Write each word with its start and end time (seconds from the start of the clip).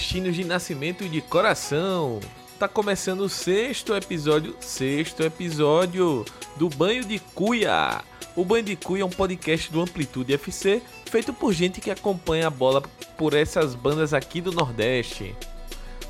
Nordestinos 0.00 0.34
de 0.34 0.44
nascimento 0.44 1.04
e 1.04 1.10
de 1.10 1.20
coração! 1.20 2.20
Tá 2.58 2.66
começando 2.66 3.20
o 3.20 3.28
sexto 3.28 3.94
episódio, 3.94 4.56
sexto 4.58 5.22
episódio 5.22 6.24
do 6.56 6.70
Banho 6.70 7.04
de 7.04 7.18
Cuia. 7.18 8.00
O 8.34 8.42
Banho 8.42 8.64
de 8.64 8.76
Cuia 8.76 9.02
é 9.02 9.04
um 9.04 9.10
podcast 9.10 9.70
do 9.70 9.82
Amplitude 9.82 10.32
FC, 10.32 10.80
feito 11.04 11.34
por 11.34 11.52
gente 11.52 11.82
que 11.82 11.90
acompanha 11.90 12.46
a 12.46 12.50
bola 12.50 12.80
por 13.18 13.34
essas 13.34 13.74
bandas 13.74 14.14
aqui 14.14 14.40
do 14.40 14.52
Nordeste. 14.52 15.36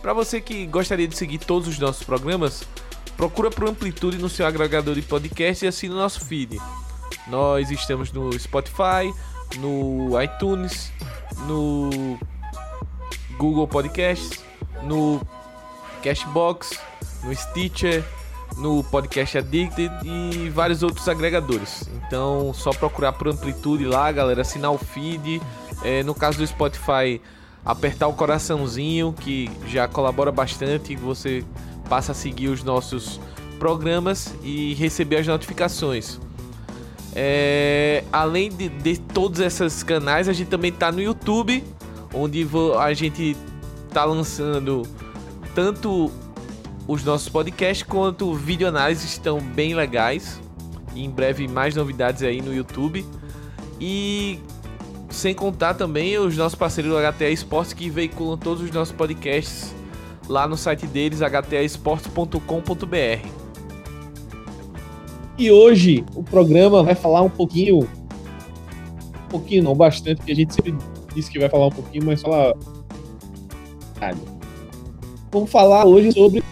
Para 0.01 0.13
você 0.13 0.41
que 0.41 0.66
gostaria 0.66 1.09
de 1.09 1.16
seguir 1.16 1.38
todos 1.38 1.66
os 1.66 1.79
nossos 1.80 2.05
programas, 2.05 2.63
procura 3.16 3.51
por 3.51 3.69
Amplitude 3.69 4.19
no 4.19 4.29
seu 4.29 4.47
agregador 4.47 4.95
de 4.95 5.02
podcast 5.02 5.65
e 5.65 5.69
assina 5.69 5.95
o 5.95 5.99
nosso 5.99 6.25
feed. 6.25 6.61
Nós 7.27 7.73
estamos 7.73 8.13
no 8.13 8.33
Spotify, 8.38 9.13
no 9.59 10.11
iTunes, 10.23 10.93
no 11.49 12.16
Google 13.41 13.66
Podcasts, 13.66 14.45
no 14.83 15.19
Cashbox, 16.02 16.79
no 17.24 17.35
Stitcher, 17.35 18.05
no 18.59 18.85
Podcast 18.85 19.38
Addicted 19.38 19.91
e 20.05 20.51
vários 20.51 20.83
outros 20.83 21.09
agregadores. 21.09 21.88
Então, 22.07 22.52
só 22.52 22.71
procurar 22.71 23.15
por 23.15 23.29
Amplitude 23.29 23.87
lá, 23.87 24.13
galera, 24.13 24.43
assinar 24.43 24.71
o 24.71 24.77
feed. 24.77 25.41
É, 25.83 26.02
no 26.02 26.15
caso 26.15 26.37
do 26.37 26.46
Spotify, 26.46 27.18
apertar 27.65 28.09
o 28.09 28.13
coraçãozinho, 28.13 29.15
que 29.18 29.51
já 29.66 29.88
colabora 29.88 30.30
bastante. 30.30 30.95
Você 30.96 31.43
passa 31.88 32.13
a 32.13 32.15
seguir 32.15 32.49
os 32.49 32.63
nossos 32.63 33.18
programas 33.59 34.35
e 34.43 34.74
receber 34.74 35.16
as 35.16 35.27
notificações. 35.27 36.21
É, 37.15 38.05
além 38.13 38.51
de, 38.51 38.68
de 38.68 38.99
todos 38.99 39.41
esses 39.41 39.83
canais, 39.83 40.29
a 40.29 40.35
gente 40.35 40.49
também 40.49 40.71
está 40.71 40.93
no 40.93 41.01
YouTube 41.01 41.65
onde 42.15 42.47
a 42.79 42.93
gente 42.93 43.37
tá 43.93 44.05
lançando 44.05 44.83
tanto 45.55 46.11
os 46.87 47.05
nossos 47.05 47.29
podcasts 47.29 47.87
quanto 47.87 48.35
vídeo 48.35 48.67
análises 48.67 49.05
estão 49.05 49.41
bem 49.41 49.75
legais. 49.75 50.41
E 50.95 51.05
em 51.05 51.11
breve 51.11 51.47
mais 51.47 51.77
novidades 51.77 52.23
aí 52.23 52.43
no 52.43 52.52
YouTube. 52.52 53.07
E 53.80 54.41
sem 55.09 55.35
contar 55.35 55.75
também 55.75 56.19
os 56.19 56.37
nossos 56.37 56.59
parceiros 56.59 56.93
do 56.93 56.99
HTA 56.99 57.30
Esportes 57.30 57.73
que 57.73 57.89
veiculam 57.89 58.37
todos 58.37 58.63
os 58.63 58.71
nossos 58.71 58.95
podcasts 58.95 59.74
lá 60.29 60.47
no 60.47 60.57
site 60.57 60.87
deles, 60.87 61.21
htaesportes.com.br. 61.21 63.29
E 65.37 65.50
hoje 65.50 66.05
o 66.15 66.22
programa 66.22 66.83
vai 66.83 66.95
falar 66.95 67.22
um 67.22 67.31
pouquinho, 67.31 67.81
um 67.81 69.28
pouquinho 69.28 69.65
não, 69.65 69.75
bastante, 69.75 70.19
porque 70.19 70.33
a 70.33 70.37
gente 70.37 70.55
sempre 70.55 70.77
disse 71.15 71.31
que 71.31 71.39
vai 71.39 71.49
falar 71.49 71.66
um 71.66 71.71
pouquinho, 71.71 72.06
mas 72.06 72.22
fala. 72.22 72.55
Vamos 75.31 75.50
falar 75.50 75.84
hoje 75.84 76.12
sobre 76.12 76.43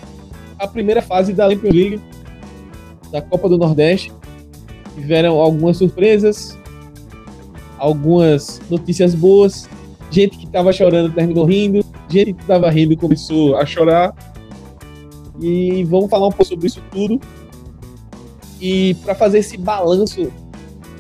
a 0.59 0.67
primeira 0.67 1.01
fase 1.01 1.33
da 1.33 1.49
Champions 1.51 1.75
League, 1.75 2.01
da 3.11 3.23
Copa 3.23 3.49
do 3.49 3.59
Nordeste. 3.59 4.13
Tiveram 4.95 5.41
algumas 5.41 5.77
surpresas, 5.77 6.59
algumas 7.79 8.61
notícias 8.69 9.15
boas, 9.15 9.69
gente 10.11 10.37
que 10.37 10.45
estava 10.45 10.73
chorando 10.73 11.15
terminou 11.15 11.45
rindo, 11.45 11.85
gente 12.09 12.33
que 12.33 12.41
estava 12.41 12.69
rindo 12.71 12.97
começou 12.97 13.57
a 13.57 13.65
chorar. 13.65 14.15
E 15.41 15.85
vamos 15.85 16.11
falar 16.11 16.27
um 16.27 16.31
pouco 16.31 16.45
sobre 16.45 16.67
isso 16.67 16.83
tudo. 16.91 17.21
E 18.61 18.95
para 19.05 19.15
fazer 19.15 19.39
esse 19.39 19.57
balanço 19.57 20.33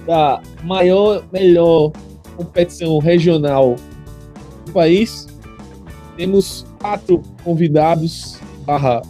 da 0.06 0.40
maior, 0.62 1.24
melhor 1.32 1.92
competição 2.38 2.98
regional 3.00 3.74
do 4.64 4.72
país. 4.72 5.26
Temos 6.16 6.64
quatro 6.80 7.22
convidados 7.42 8.38
barra 8.64 9.02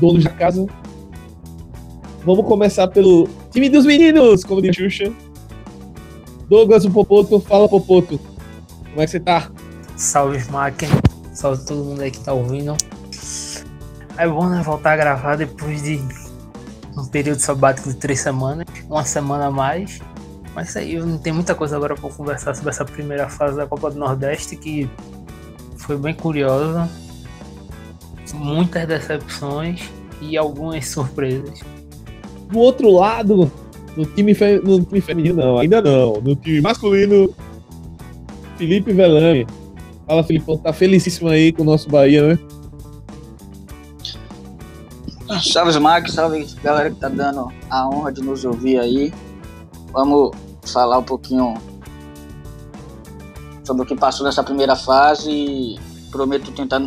donos 0.00 0.24
da 0.24 0.30
casa. 0.30 0.66
Vamos 2.24 2.46
começar 2.46 2.88
pelo 2.88 3.28
time 3.50 3.68
dos 3.68 3.86
meninos, 3.86 4.44
como 4.44 4.60
diz 4.60 4.76
Xuxa. 4.76 5.12
Douglas, 6.48 6.84
o 6.84 6.90
Popoto, 6.90 7.40
fala 7.40 7.68
Popoto. 7.68 8.18
Como 8.18 9.00
é 9.00 9.04
que 9.04 9.10
você 9.10 9.20
tá? 9.20 9.50
Salve 9.96 10.50
máquina, 10.50 10.92
salve 11.32 11.64
todo 11.64 11.84
mundo 11.84 12.02
aí 12.02 12.10
que 12.10 12.20
tá 12.20 12.32
ouvindo. 12.32 12.76
É 14.18 14.28
bom 14.28 14.48
né, 14.48 14.62
voltar 14.62 14.92
a 14.92 14.96
gravar 14.96 15.36
depois 15.36 15.82
de 15.82 16.00
um 16.96 17.06
período 17.06 17.40
sabático 17.40 17.88
de 17.88 17.96
três 17.96 18.20
semanas, 18.20 18.66
uma 18.88 19.04
semana 19.04 19.46
a 19.46 19.50
mais. 19.50 20.00
Mas 20.54 20.68
isso 20.68 20.78
aí, 20.78 20.98
não 20.98 21.18
tem 21.18 21.32
muita 21.32 21.54
coisa 21.54 21.76
agora 21.76 21.94
para 21.94 22.10
conversar 22.10 22.54
sobre 22.54 22.70
essa 22.70 22.84
primeira 22.84 23.28
fase 23.28 23.56
da 23.56 23.66
Copa 23.66 23.90
do 23.90 23.98
Nordeste 23.98 24.56
que 24.56 24.88
foi 25.78 25.96
bem 25.96 26.14
curiosa. 26.14 26.88
Muitas 28.34 28.86
decepções 28.86 29.90
e 30.20 30.36
algumas 30.36 30.88
surpresas. 30.88 31.60
Do 32.50 32.58
outro 32.58 32.90
lado, 32.90 33.50
no 33.96 34.04
time, 34.06 34.34
fe... 34.34 34.60
no 34.62 34.82
time 34.82 35.00
feminino, 35.00 35.42
não, 35.42 35.58
ainda 35.58 35.80
não. 35.82 36.20
No 36.20 36.36
time 36.36 36.60
masculino, 36.60 37.34
Felipe 38.56 38.92
Velame. 38.92 39.46
Fala, 40.06 40.22
Filipão, 40.22 40.56
tá 40.58 40.72
felicíssimo 40.72 41.28
aí 41.28 41.52
com 41.52 41.62
o 41.62 41.66
nosso 41.66 41.88
Bahia, 41.88 42.28
né? 42.28 42.38
Salve, 45.42 45.78
Max, 45.80 46.12
salve 46.12 46.46
galera 46.62 46.90
que 46.90 46.96
tá 46.96 47.08
dando 47.08 47.50
a 47.70 47.88
honra 47.88 48.12
de 48.12 48.22
nos 48.22 48.44
ouvir 48.44 48.78
aí. 48.78 49.12
Vamos 49.92 50.30
falar 50.64 50.98
um 50.98 51.02
pouquinho 51.02 51.54
sobre 53.64 53.82
o 53.82 53.86
que 53.86 53.94
passou 53.94 54.26
nessa 54.26 54.42
primeira 54.42 54.74
fase 54.74 55.30
e 55.30 55.78
prometo 56.10 56.50
tentar, 56.52 56.80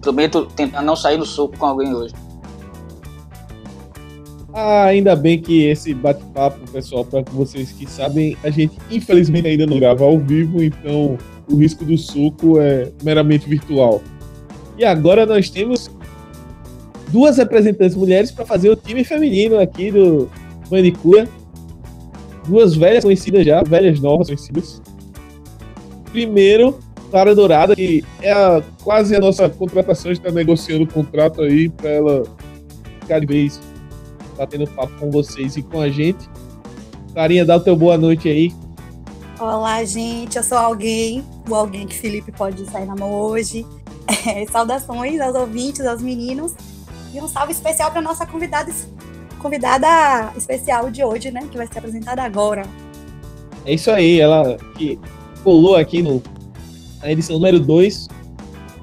prometo 0.00 0.46
tentar 0.46 0.82
não 0.82 0.96
sair 0.96 1.16
no 1.16 1.26
soco 1.26 1.56
com 1.58 1.66
alguém 1.66 1.94
hoje. 1.94 2.14
Ah, 4.52 4.84
ainda 4.84 5.14
bem 5.14 5.40
que 5.40 5.64
esse 5.64 5.92
bate-papo, 5.92 6.58
pessoal, 6.70 7.04
para 7.04 7.22
vocês 7.30 7.72
que 7.72 7.88
sabem, 7.90 8.36
a 8.42 8.48
gente 8.48 8.78
infelizmente 8.90 9.46
ainda 9.46 9.66
não 9.66 9.78
grava 9.78 10.04
ao 10.04 10.18
vivo, 10.18 10.62
então 10.62 11.18
o 11.50 11.56
risco 11.56 11.84
do 11.84 11.98
soco 11.98 12.58
é 12.58 12.90
meramente 13.02 13.46
virtual. 13.48 14.00
E 14.78 14.84
agora 14.84 15.26
nós 15.26 15.50
temos 15.50 15.90
duas 17.08 17.36
representantes 17.36 17.94
mulheres 17.94 18.30
para 18.30 18.46
fazer 18.46 18.70
o 18.70 18.76
time 18.76 19.04
feminino 19.04 19.58
aqui 19.58 19.90
do 19.90 20.30
Manicura 20.70 21.28
duas 22.46 22.74
velhas 22.74 23.04
conhecidas 23.04 23.44
já, 23.44 23.62
velhas 23.62 24.00
novas 24.00 24.28
conhecidas. 24.28 24.80
Primeiro, 26.10 26.78
Clara 27.10 27.34
Dourada, 27.34 27.76
que 27.76 28.04
é 28.20 28.32
a, 28.32 28.62
quase 28.82 29.14
a 29.14 29.20
nossa 29.20 29.48
contratação, 29.48 30.10
está 30.10 30.30
negociando 30.30 30.84
o 30.84 30.88
contrato 30.88 31.42
aí 31.42 31.68
para 31.68 31.90
ela 31.90 32.22
ficar 33.00 33.20
de 33.20 33.26
vez 33.26 33.60
batendo 34.36 34.66
papo 34.68 34.92
com 34.98 35.10
vocês 35.10 35.56
e 35.56 35.62
com 35.62 35.80
a 35.80 35.88
gente. 35.88 36.28
Clarinha, 37.12 37.44
dá 37.44 37.56
o 37.56 37.60
teu 37.60 37.74
boa 37.76 37.96
noite 37.96 38.28
aí. 38.28 38.52
Olá, 39.38 39.84
gente. 39.84 40.36
Eu 40.36 40.42
sou 40.42 40.58
alguém, 40.58 41.24
o 41.48 41.54
alguém 41.54 41.86
que 41.86 41.94
Felipe 41.94 42.32
pode 42.32 42.64
sair 42.70 42.86
na 42.86 42.94
mão 42.94 43.10
hoje. 43.10 43.66
É, 44.24 44.44
saudações 44.46 45.20
aos 45.20 45.34
ouvintes, 45.36 45.86
aos 45.86 46.02
meninos. 46.02 46.52
E 47.14 47.20
um 47.20 47.28
salve 47.28 47.52
especial 47.52 47.92
para 47.92 48.00
nossa 48.00 48.26
convidada 48.26 48.72
convidada 49.38 50.32
especial 50.36 50.90
de 50.90 51.04
hoje, 51.04 51.30
né? 51.30 51.46
Que 51.50 51.56
vai 51.56 51.66
ser 51.66 51.78
apresentada 51.78 52.22
agora. 52.22 52.62
É 53.64 53.74
isso 53.74 53.90
aí, 53.90 54.20
ela 54.20 54.56
que 54.76 54.98
colou 55.42 55.76
aqui 55.76 56.02
no, 56.02 56.22
na 57.00 57.10
edição 57.10 57.36
número 57.36 57.60
2. 57.60 58.08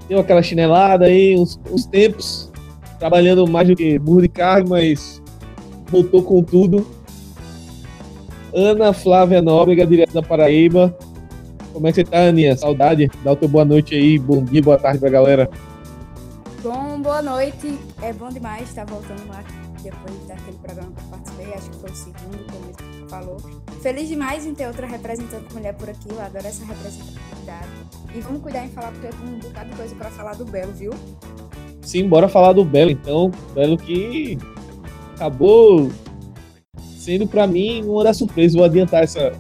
Deu 0.08 0.20
aquela 0.20 0.44
chinelada 0.44 1.06
aí, 1.06 1.36
uns, 1.38 1.60
uns 1.72 1.86
tempos, 1.86 2.52
trabalhando 3.00 3.48
mais 3.48 3.68
do 3.68 3.76
que 3.76 3.98
burro 3.98 4.22
de 4.22 4.28
carne, 4.28 4.70
mas 4.70 5.22
voltou 5.88 6.22
com 6.22 6.44
tudo. 6.44 6.86
Ana 8.54 8.94
Flávia 8.94 9.42
Nóbrega, 9.42 9.86
direto 9.88 10.14
da 10.14 10.22
Paraíba. 10.22 10.96
Como 11.72 11.88
é 11.88 11.92
que 11.92 11.96
você 11.96 12.04
tá, 12.04 12.28
Aninha? 12.28 12.56
Saudade. 12.56 13.10
Dá 13.24 13.32
o 13.32 13.36
teu 13.36 13.48
boa 13.48 13.66
noite 13.66 13.96
aí, 13.96 14.20
bom 14.20 14.44
dia, 14.44 14.62
boa 14.62 14.78
tarde 14.78 15.00
pra 15.00 15.10
galera. 15.10 15.50
Bom, 16.62 17.02
boa 17.02 17.22
noite. 17.22 17.80
É 18.02 18.14
bom 18.14 18.30
demais 18.30 18.70
estar 18.70 18.86
voltando 18.86 19.28
lá 19.28 19.44
depois 19.84 20.28
daquele 20.28 20.58
programa 20.58 20.92
que 20.92 21.02
eu 21.02 21.08
participei, 21.10 21.54
acho 21.54 21.70
que 21.70 21.78
foi 21.78 21.92
o 21.92 21.96
segundo, 21.96 22.52
como 22.52 22.66
ele 22.66 23.10
falou. 23.10 23.38
Feliz 23.82 24.08
demais 24.08 24.46
em 24.46 24.56
ter 24.56 24.68
outra 24.68 24.88
representante 24.88 25.54
mulher 25.54 25.74
por 25.74 25.90
aqui, 25.90 26.10
eu 26.10 26.22
adoro 26.22 26.48
essa 26.48 26.66
representatividade. 26.66 27.68
E 28.16 28.22
vamos 28.22 28.42
cuidar 28.42 28.66
em 28.66 28.70
falar, 28.70 28.92
porque 28.92 29.08
eu 29.08 29.12
tenho 29.12 29.36
um 29.36 29.40
bocado 29.40 29.70
de 29.70 29.76
coisa 29.76 29.96
para 29.96 30.10
falar 30.10 30.34
do 30.36 30.46
Belo, 30.46 30.72
viu? 30.72 30.92
Sim, 31.82 32.08
bora 32.08 32.30
falar 32.30 32.54
do 32.54 32.64
Belo, 32.64 32.92
então. 32.92 33.30
Belo 33.54 33.78
que 33.78 34.38
acabou 35.16 35.92
sendo 36.98 37.28
para 37.28 37.46
mim 37.46 37.84
uma 37.84 38.04
das 38.04 38.18
surpresas. 38.18 38.56
Vou 38.56 38.64
adiantar 38.64 39.04
essa, 39.04 39.34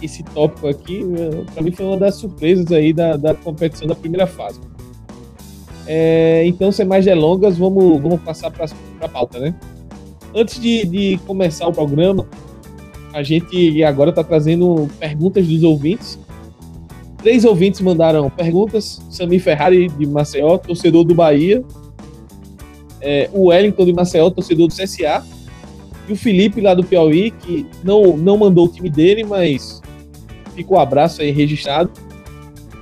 esse 0.00 0.22
tópico 0.22 0.68
aqui. 0.68 1.04
Para 1.52 1.62
mim 1.62 1.72
foi 1.72 1.84
uma 1.84 1.98
das 1.98 2.14
surpresas 2.14 2.72
aí 2.72 2.92
da, 2.92 3.16
da 3.16 3.34
competição 3.34 3.86
da 3.86 3.94
primeira 3.94 4.26
fase. 4.26 4.58
É, 5.86 6.44
então, 6.46 6.70
sem 6.70 6.86
mais 6.86 7.04
delongas, 7.04 7.58
vamos, 7.58 8.00
vamos 8.00 8.20
passar 8.22 8.50
para 8.50 8.66
a 9.06 9.08
pauta, 9.08 9.38
né? 9.38 9.54
Antes 10.34 10.60
de, 10.60 10.84
de 10.86 11.18
começar 11.26 11.66
o 11.66 11.72
programa, 11.72 12.26
a 13.12 13.22
gente 13.22 13.82
agora 13.84 14.10
está 14.10 14.24
trazendo 14.24 14.88
perguntas 14.98 15.46
dos 15.46 15.62
ouvintes. 15.62 16.18
Três 17.18 17.44
ouvintes 17.44 17.80
mandaram 17.80 18.28
perguntas. 18.30 19.00
Sami 19.10 19.38
Ferrari, 19.38 19.88
de 19.88 20.06
Maceió, 20.06 20.56
torcedor 20.56 21.04
do 21.04 21.14
Bahia. 21.14 21.62
É, 23.00 23.28
o 23.32 23.48
Wellington, 23.48 23.84
de 23.84 23.92
Maceió, 23.92 24.30
torcedor 24.30 24.68
do 24.68 24.74
CSA. 24.74 25.24
E 26.08 26.12
o 26.12 26.16
Felipe, 26.16 26.60
lá 26.60 26.74
do 26.74 26.82
Piauí, 26.82 27.30
que 27.30 27.66
não, 27.84 28.16
não 28.16 28.38
mandou 28.38 28.66
o 28.66 28.68
time 28.68 28.88
dele, 28.88 29.22
mas 29.24 29.82
ficou 30.54 30.78
o 30.78 30.80
abraço 30.80 31.20
aí 31.20 31.30
registrado. 31.30 31.90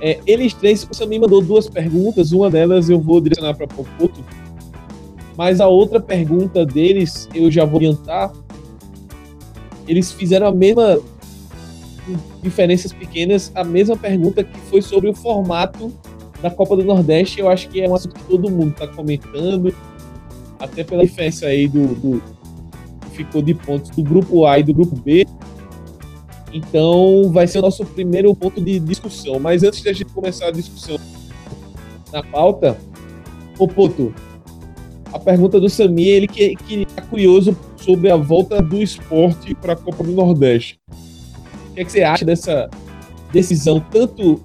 É, 0.01 0.19
eles 0.25 0.53
três, 0.53 0.83
o 0.83 1.19
mandou 1.19 1.41
duas 1.41 1.69
perguntas. 1.69 2.31
Uma 2.31 2.49
delas 2.49 2.89
eu 2.89 2.99
vou 2.99 3.21
direcionar 3.21 3.55
para 3.55 3.67
Popoto. 3.67 4.23
Mas 5.41 5.59
a 5.59 5.67
outra 5.67 5.99
pergunta 5.99 6.63
deles, 6.63 7.27
eu 7.33 7.49
já 7.49 7.65
vou 7.65 7.77
adiantar. 7.77 8.31
Eles 9.87 10.11
fizeram 10.11 10.45
a 10.45 10.51
mesma 10.51 10.99
diferenças 12.43 12.93
pequenas, 12.93 13.51
a 13.55 13.63
mesma 13.63 13.97
pergunta 13.97 14.43
que 14.43 14.55
foi 14.69 14.83
sobre 14.83 15.09
o 15.09 15.15
formato 15.15 15.91
da 16.43 16.51
Copa 16.51 16.75
do 16.75 16.83
Nordeste. 16.83 17.39
Eu 17.39 17.49
acho 17.49 17.69
que 17.69 17.81
é 17.81 17.89
um 17.89 17.95
assunto 17.95 18.13
que 18.13 18.23
todo 18.25 18.51
mundo 18.51 18.73
está 18.73 18.87
comentando, 18.87 19.75
até 20.59 20.83
pela 20.83 21.03
diferença 21.03 21.47
aí 21.47 21.67
do, 21.67 21.87
do 21.95 22.23
ficou 23.11 23.41
de 23.41 23.55
pontos 23.55 23.89
do 23.89 24.03
grupo 24.03 24.45
A 24.45 24.59
e 24.59 24.63
do 24.63 24.75
grupo 24.75 24.95
B. 24.95 25.25
Então 26.53 27.31
vai 27.31 27.47
ser 27.47 27.57
o 27.57 27.61
nosso 27.63 27.83
primeiro 27.83 28.35
ponto 28.35 28.61
de 28.61 28.79
discussão. 28.79 29.39
Mas 29.39 29.63
antes 29.63 29.81
de 29.81 29.89
a 29.89 29.93
gente 29.93 30.13
começar 30.13 30.49
a 30.49 30.51
discussão 30.51 30.99
na 32.13 32.21
pauta, 32.21 32.77
o 33.57 33.67
Poto, 33.67 34.13
a 35.13 35.19
pergunta 35.19 35.59
do 35.59 35.69
Sami, 35.69 36.07
ele 36.07 36.27
que, 36.27 36.55
que 36.55 36.85
tá 36.85 37.01
curioso 37.01 37.55
sobre 37.75 38.09
a 38.09 38.15
volta 38.15 38.61
do 38.61 38.81
esporte 38.81 39.53
para 39.55 39.73
a 39.73 39.75
Copa 39.75 40.03
do 40.03 40.11
Nordeste. 40.11 40.79
O 41.69 41.73
que, 41.73 41.81
é 41.81 41.85
que 41.85 41.91
você 41.91 42.03
acha 42.03 42.25
dessa 42.25 42.69
decisão? 43.31 43.79
Tanto 43.91 44.41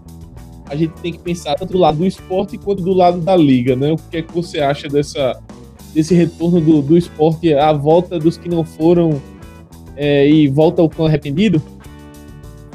a 0.69 0.75
gente 0.75 0.93
tem 1.01 1.13
que 1.13 1.19
pensar 1.19 1.55
tanto 1.55 1.73
do 1.73 1.79
lado 1.79 1.99
do 1.99 2.07
esporte 2.07 2.59
quanto 2.59 2.83
do 2.83 2.93
lado 2.93 3.19
da 3.21 3.37
liga, 3.37 3.77
né? 3.77 3.93
O 3.93 3.97
que 3.97 4.17
é 4.17 4.23
que 4.23 4.33
você 4.33 4.61
acha 4.61 4.89
dessa, 4.89 5.41
desse 5.95 6.15
retorno 6.15 6.61
do, 6.61 6.83
do 6.83 6.97
esporte, 6.97 7.55
a 7.55 7.73
volta 7.73 8.19
dos 8.19 8.37
que 8.37 8.49
não 8.49 8.65
foram 8.65 9.21
é, 9.97 10.29
e 10.29 10.49
volta 10.49 10.83
o 10.83 10.89
cão 10.89 11.07
arrependido? 11.07 11.63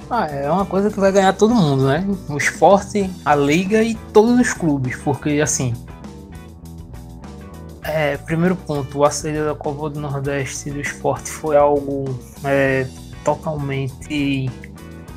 Ah, 0.10 0.28
é 0.28 0.50
uma 0.50 0.66
coisa 0.66 0.90
que 0.90 1.00
vai 1.00 1.12
ganhar 1.12 1.34
todo 1.34 1.56
mundo, 1.56 1.86
né? 1.86 2.06
O 2.30 2.38
esporte, 2.38 3.10
a 3.24 3.36
liga 3.36 3.82
e 3.84 3.96
todos 4.14 4.40
os 4.40 4.54
clubes, 4.54 4.98
porque 4.98 5.40
assim. 5.42 5.74
É, 7.84 8.16
primeiro 8.18 8.56
ponto, 8.56 9.04
a 9.04 9.10
saída 9.10 9.46
da 9.46 9.56
Copa 9.56 9.90
do 9.90 10.00
Nordeste 10.00 10.70
do 10.70 10.80
esporte 10.80 11.32
foi 11.32 11.58
algo 11.58 12.06
é, 12.44 12.88
totalmente 13.24 14.50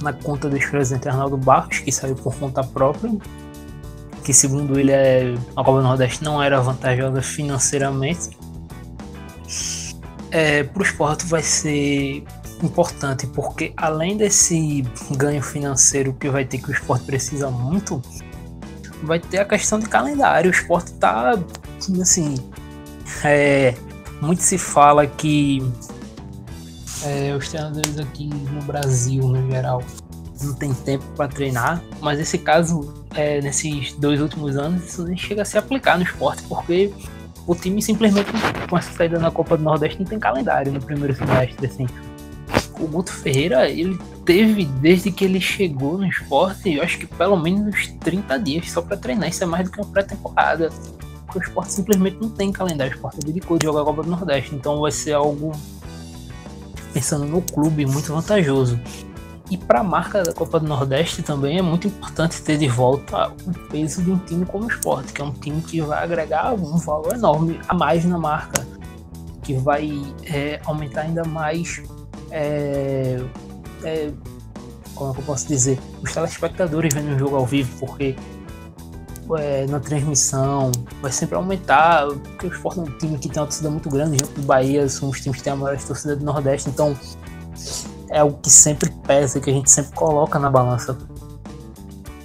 na 0.00 0.12
conta 0.12 0.48
do 0.48 0.56
ex-presidente 0.56 1.08
Arnaldo 1.08 1.36
Barros, 1.36 1.78
que 1.78 1.92
saiu 1.92 2.14
por 2.14 2.34
conta 2.36 2.64
própria, 2.64 3.12
que 4.22 4.32
segundo 4.32 4.78
ele 4.78 4.92
é, 4.92 5.34
a 5.54 5.62
Copa 5.62 5.78
do 5.78 5.82
Nordeste 5.82 6.24
não 6.24 6.42
era 6.42 6.60
vantajosa 6.60 7.20
financeiramente. 7.20 8.30
É, 10.30 10.64
para 10.64 10.80
o 10.80 10.84
esporte 10.84 11.26
vai 11.26 11.42
ser 11.42 12.24
importante, 12.62 13.26
porque 13.26 13.74
além 13.76 14.16
desse 14.16 14.82
ganho 15.10 15.42
financeiro 15.42 16.14
que 16.14 16.30
vai 16.30 16.44
ter 16.44 16.58
que 16.58 16.70
o 16.70 16.72
esporte 16.72 17.04
precisa 17.04 17.50
muito, 17.50 18.00
vai 19.02 19.20
ter 19.20 19.38
a 19.38 19.44
questão 19.44 19.78
de 19.78 19.86
calendário. 19.86 20.50
O 20.50 20.54
esporte 20.54 20.92
está 20.92 21.38
assim. 22.02 22.34
É, 23.24 23.74
muito 24.20 24.42
se 24.42 24.58
fala 24.58 25.06
que 25.06 25.62
é, 27.04 27.34
os 27.34 27.48
treinadores 27.48 27.98
aqui 27.98 28.26
no 28.26 28.62
Brasil, 28.62 29.22
no 29.22 29.50
geral, 29.50 29.82
não 30.42 30.54
tem 30.54 30.72
tempo 30.72 31.04
para 31.16 31.28
treinar, 31.28 31.82
mas 32.00 32.18
esse 32.18 32.38
caso, 32.38 32.94
é, 33.14 33.40
nesses 33.40 33.92
dois 33.92 34.20
últimos 34.20 34.56
anos, 34.56 34.84
isso 34.84 35.04
nem 35.04 35.16
chega 35.16 35.42
a 35.42 35.44
se 35.44 35.58
aplicar 35.58 35.98
no 35.98 36.04
esporte, 36.04 36.42
porque 36.44 36.92
o 37.46 37.54
time 37.54 37.82
simplesmente, 37.82 38.30
com 38.68 38.78
essa 38.78 38.92
saída 38.92 39.18
na 39.18 39.30
Copa 39.30 39.56
do 39.56 39.62
Nordeste, 39.62 39.98
não 39.98 40.06
tem 40.06 40.18
calendário 40.18 40.72
no 40.72 40.80
primeiro 40.80 41.14
semestre, 41.14 41.66
assim. 41.66 41.86
O 42.80 42.86
Guto 42.86 43.12
Ferreira, 43.12 43.68
ele 43.68 43.98
teve, 44.24 44.64
desde 44.64 45.12
que 45.12 45.24
ele 45.24 45.40
chegou 45.40 45.98
no 45.98 46.06
esporte, 46.06 46.74
eu 46.74 46.82
acho 46.82 46.98
que 46.98 47.06
pelo 47.06 47.36
menos 47.36 47.74
uns 47.74 47.88
30 48.00 48.38
dias 48.38 48.70
só 48.70 48.80
para 48.80 48.96
treinar, 48.96 49.28
isso 49.28 49.44
é 49.44 49.46
mais 49.46 49.68
do 49.68 49.72
que 49.72 49.80
uma 49.80 49.90
pré-temporada. 49.90 50.70
Porque 51.34 51.48
o 51.48 51.48
esporte 51.48 51.72
simplesmente 51.72 52.16
não 52.20 52.30
tem 52.30 52.52
calendário, 52.52 52.92
o 52.92 52.94
esporte 52.94 53.18
dedicou 53.18 53.58
de 53.58 53.66
jogar 53.66 53.82
a 53.82 53.84
Copa 53.84 54.04
do 54.04 54.10
Nordeste, 54.10 54.54
então 54.54 54.80
vai 54.80 54.92
ser 54.92 55.14
algo 55.14 55.50
pensando 56.92 57.24
no 57.24 57.42
clube, 57.42 57.84
muito 57.84 58.14
vantajoso. 58.14 58.78
E 59.50 59.58
para 59.58 59.80
a 59.80 59.84
marca 59.84 60.22
da 60.22 60.32
Copa 60.32 60.60
do 60.60 60.66
Nordeste 60.68 61.24
também 61.24 61.58
é 61.58 61.62
muito 61.62 61.88
importante 61.88 62.40
ter 62.40 62.56
de 62.56 62.68
volta 62.68 63.32
o 63.44 63.52
peso 63.68 64.00
de 64.00 64.12
um 64.12 64.18
time 64.18 64.46
como 64.46 64.64
o 64.64 64.68
Sport, 64.68 65.12
que 65.12 65.20
é 65.20 65.24
um 65.24 65.32
time 65.32 65.60
que 65.60 65.80
vai 65.80 66.04
agregar 66.04 66.54
um 66.54 66.76
valor 66.76 67.14
enorme 67.14 67.60
a 67.66 67.74
mais 67.74 68.04
na 68.04 68.16
marca, 68.16 68.64
que 69.42 69.54
vai 69.54 69.90
é, 70.24 70.60
aumentar 70.64 71.00
ainda 71.00 71.24
mais. 71.24 71.82
É, 72.30 73.20
é, 73.82 74.12
como 74.94 75.10
é 75.10 75.14
que 75.14 75.20
eu 75.20 75.24
posso 75.24 75.48
dizer? 75.48 75.80
Os 76.00 76.12
telespectadores 76.12 76.94
vendo 76.94 77.16
o 77.16 77.18
jogo 77.18 77.34
ao 77.34 77.44
vivo, 77.44 77.76
porque 77.84 78.14
é, 79.38 79.66
na 79.66 79.80
transmissão, 79.80 80.70
vai 81.00 81.10
sempre 81.10 81.34
aumentar, 81.36 82.06
porque 82.08 82.46
o 82.46 82.52
Sport 82.52 82.78
é 82.78 82.80
um 82.80 82.98
time 82.98 83.18
que 83.18 83.28
tem 83.28 83.40
uma 83.40 83.46
torcida 83.46 83.70
muito 83.70 83.88
grande, 83.88 84.18
junto 84.18 84.40
do 84.40 84.46
Bahia, 84.46 84.88
são 84.88 85.08
os 85.08 85.20
times 85.20 85.38
que 85.38 85.44
têm 85.44 85.52
a 85.52 85.56
maior 85.56 85.78
torcida 85.80 86.16
do 86.16 86.24
Nordeste, 86.24 86.68
então 86.68 86.96
é 88.10 88.22
o 88.22 88.32
que 88.32 88.50
sempre 88.50 88.90
pesa, 89.06 89.40
que 89.40 89.50
a 89.50 89.52
gente 89.52 89.70
sempre 89.70 89.92
coloca 89.94 90.38
na 90.38 90.50
balança. 90.50 90.96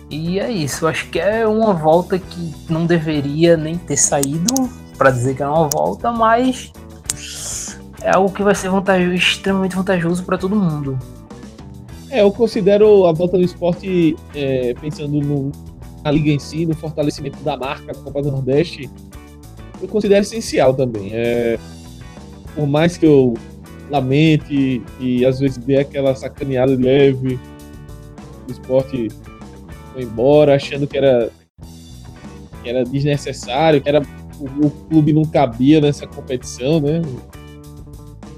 E 0.10 0.40
é 0.40 0.52
isso, 0.52 0.88
acho 0.88 1.10
que 1.10 1.20
é 1.20 1.48
uma 1.48 1.74
volta 1.74 2.18
que 2.18 2.54
não 2.68 2.86
deveria 2.86 3.56
nem 3.56 3.78
ter 3.78 3.98
saído, 3.98 4.70
para 4.98 5.12
dizer 5.12 5.36
que 5.36 5.42
é 5.42 5.48
uma 5.48 5.70
volta, 5.70 6.12
mas 6.12 6.72
é 8.02 8.12
algo 8.16 8.34
que 8.34 8.44
vai 8.44 8.54
ser 8.54 8.70
vantajoso, 8.70 9.14
extremamente 9.14 9.76
vantajoso 9.76 10.24
para 10.24 10.38
todo 10.38 10.56
mundo. 10.56 11.00
É, 12.10 12.22
eu 12.22 12.32
considero 12.32 13.06
a 13.06 13.14
volta 13.14 13.38
do 13.38 13.44
esporte, 13.44 14.16
é, 14.34 14.74
pensando 14.82 15.22
no, 15.22 15.52
na 16.04 16.12
liga 16.12 16.30
em 16.30 16.40
si, 16.40 16.66
no 16.66 16.76
fortalecimento 16.76 17.38
da 17.44 17.58
marca 17.58 17.94
Copa 17.94 18.22
do 18.22 18.32
Nordeste, 18.32 18.90
eu 19.82 19.88
considero 19.88 20.22
essencial 20.22 20.74
também. 20.74 21.12
É, 21.14 21.58
por 22.56 22.68
mais 22.68 22.98
que 22.98 23.06
eu 23.06 23.34
lamente 23.90 24.82
e 25.00 25.26
às 25.26 25.40
vezes 25.40 25.58
dê 25.58 25.78
aquela 25.78 26.14
sacaneada 26.16 26.76
leve, 26.76 27.40
o 28.48 28.52
esporte 28.52 29.10
foi 29.94 30.04
embora 30.04 30.56
achando 30.56 30.86
que 30.86 30.98
era, 30.98 31.32
que 32.62 32.70
era 32.70 32.84
desnecessário, 32.84 33.82
que 33.82 33.90
era, 33.90 34.02
o, 34.40 34.68
o 34.68 34.70
clube 34.90 35.14
não 35.14 35.24
cabia 35.24 35.82
nessa 35.82 36.06
competição, 36.06 36.80
né? 36.80 37.02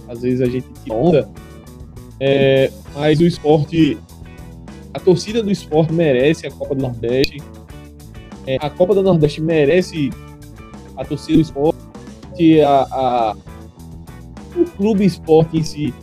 Às 0.08 0.22
vezes 0.22 0.42
a 0.42 0.46
gente 0.46 0.68
tira 0.84 0.96
onda. 0.96 1.30
É, 2.20 2.72
mas 2.96 3.20
o 3.20 3.26
esporte 3.26 3.98
a 4.94 5.00
torcida 5.00 5.42
do 5.42 5.52
esporte 5.52 5.94
merece 5.94 6.46
a 6.46 6.52
Copa 6.52 6.76
do 6.76 6.82
Nordeste. 6.82 7.38
É, 8.48 8.58
a 8.60 8.70
Copa 8.70 8.96
do 8.96 9.04
Nordeste 9.04 9.42
merece 9.42 10.10
a 10.98 11.06
torcida 11.06 11.38
do 11.38 11.42
esporte, 11.42 12.62
a, 12.62 12.82
a 12.92 13.36
o 14.56 14.66
clube 14.66 15.06
esporte 15.06 15.58
em 15.58 15.64
si 15.64 15.94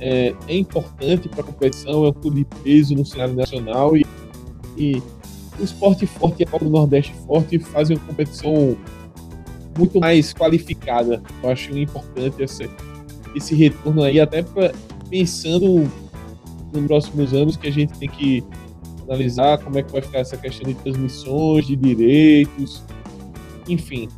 é, 0.00 0.34
é 0.48 0.56
importante 0.56 1.28
para 1.28 1.40
a 1.40 1.44
competição, 1.44 2.04
é 2.04 2.08
um 2.08 2.12
clube 2.12 2.38
de 2.38 2.44
peso 2.62 2.94
no 2.94 3.04
cenário 3.04 3.34
nacional 3.34 3.96
e, 3.96 4.04
e 4.76 5.02
o 5.58 5.64
esporte 5.64 6.06
forte 6.06 6.40
e 6.40 6.44
a 6.44 6.46
Copa 6.46 6.64
do 6.64 6.70
Nordeste 6.70 7.14
forte 7.26 7.58
fazem 7.58 7.96
uma 7.96 8.06
competição 8.06 8.76
muito 9.78 9.98
mais 10.00 10.32
qualificada. 10.32 11.22
Eu 11.42 11.50
acho 11.50 11.76
importante 11.78 12.42
esse, 12.42 12.68
esse 13.34 13.54
retorno 13.54 14.02
aí, 14.02 14.20
até 14.20 14.42
pra, 14.42 14.72
pensando 15.08 15.90
nos 16.72 16.86
próximos 16.86 17.32
anos 17.32 17.56
que 17.56 17.68
a 17.68 17.72
gente 17.72 17.98
tem 17.98 18.08
que 18.08 18.44
analisar 19.08 19.58
como 19.58 19.78
é 19.78 19.82
que 19.82 19.92
vai 19.92 20.02
ficar 20.02 20.18
essa 20.18 20.36
questão 20.36 20.68
de 20.68 20.74
transmissões, 20.74 21.66
de 21.66 21.76
direitos, 21.76 22.82
enfim. 23.68 24.08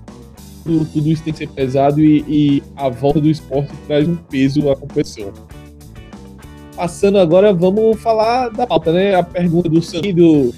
Tudo, 0.64 0.84
tudo 0.86 1.08
isso 1.08 1.22
tem 1.22 1.32
que 1.32 1.38
ser 1.38 1.48
pesado 1.48 2.00
e, 2.00 2.24
e, 2.28 2.62
a 2.76 2.88
volta 2.88 3.20
do 3.20 3.28
esporte 3.28 3.72
traz 3.86 4.08
um 4.08 4.16
peso 4.16 4.70
à 4.70 4.76
competição. 4.76 5.32
Passando 6.76 7.18
agora, 7.18 7.52
vamos 7.52 8.00
falar 8.00 8.50
da 8.50 8.66
pauta, 8.66 8.92
né? 8.92 9.14
A 9.14 9.22
pergunta 9.22 9.68
do 9.68 9.82
Sam, 9.82 10.00
do 10.14 10.54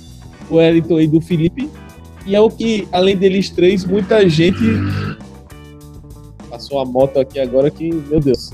Wellington 0.50 1.00
e 1.00 1.06
do 1.06 1.20
Felipe. 1.20 1.70
E 2.26 2.34
é 2.34 2.40
o 2.40 2.50
que, 2.50 2.86
além 2.92 3.16
deles 3.16 3.50
três, 3.50 3.84
muita 3.84 4.28
gente. 4.28 4.60
Passou 6.50 6.80
a 6.80 6.84
moto 6.84 7.18
aqui 7.18 7.38
agora 7.38 7.70
que, 7.70 7.90
meu 7.90 8.20
Deus. 8.20 8.50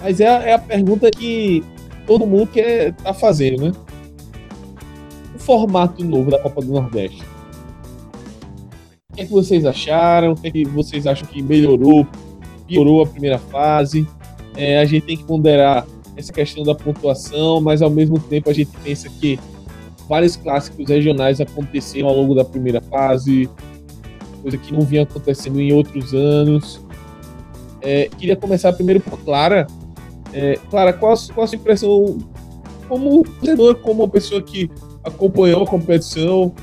Mas 0.00 0.20
é, 0.20 0.24
é 0.24 0.54
a 0.54 0.58
pergunta 0.58 1.10
que 1.10 1.62
todo 2.06 2.26
mundo 2.26 2.46
quer 2.46 2.94
tá 2.94 3.12
fazendo, 3.12 3.64
né? 3.64 3.72
Formato 5.44 6.02
novo 6.02 6.30
da 6.30 6.38
Copa 6.38 6.62
do 6.62 6.72
Nordeste. 6.72 7.22
O 9.12 9.14
que, 9.14 9.22
é 9.22 9.26
que 9.26 9.32
vocês 9.32 9.66
acharam? 9.66 10.32
O 10.32 10.36
que, 10.36 10.48
é 10.48 10.50
que 10.50 10.64
vocês 10.64 11.06
acham 11.06 11.28
que 11.28 11.42
melhorou, 11.42 12.06
piorou 12.66 13.02
a 13.02 13.06
primeira 13.06 13.38
fase? 13.38 14.08
É, 14.56 14.78
a 14.78 14.84
gente 14.86 15.04
tem 15.04 15.16
que 15.18 15.24
ponderar 15.24 15.86
essa 16.16 16.32
questão 16.32 16.64
da 16.64 16.74
pontuação, 16.74 17.60
mas 17.60 17.82
ao 17.82 17.90
mesmo 17.90 18.18
tempo 18.18 18.48
a 18.48 18.52
gente 18.54 18.70
pensa 18.82 19.08
que 19.08 19.38
vários 20.08 20.34
clássicos 20.34 20.88
regionais 20.88 21.40
aconteceram 21.40 22.08
ao 22.08 22.16
longo 22.16 22.34
da 22.34 22.44
primeira 22.44 22.80
fase, 22.80 23.48
coisa 24.40 24.56
que 24.56 24.72
não 24.72 24.80
vinha 24.80 25.02
acontecendo 25.02 25.60
em 25.60 25.72
outros 25.72 26.14
anos. 26.14 26.80
É, 27.82 28.08
queria 28.18 28.34
começar 28.34 28.72
primeiro 28.72 29.00
por 29.00 29.18
Clara. 29.20 29.66
É, 30.32 30.58
Clara, 30.70 30.92
qual 30.92 31.12
a, 31.12 31.16
qual 31.34 31.44
a 31.44 31.46
sua 31.46 31.56
impressão 31.56 32.18
como 32.88 33.22
torcedor, 33.24 33.76
como 33.76 34.02
uma 34.02 34.08
pessoa 34.08 34.40
que 34.40 34.70
acompanhou 35.04 35.62
a 35.62 35.66
competição, 35.66 36.54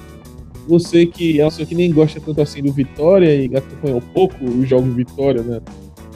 você 0.68 1.06
que 1.06 1.40
é 1.40 1.44
uma 1.46 1.52
que 1.52 1.76
nem 1.76 1.92
gosta 1.92 2.20
tanto 2.20 2.42
assim 2.42 2.62
do 2.62 2.72
Vitória 2.72 3.34
e 3.36 3.56
acompanhou 3.56 4.02
pouco 4.14 4.44
os 4.44 4.68
jogos 4.68 4.90
de 4.90 4.96
Vitória 4.96 5.44
na 5.44 5.62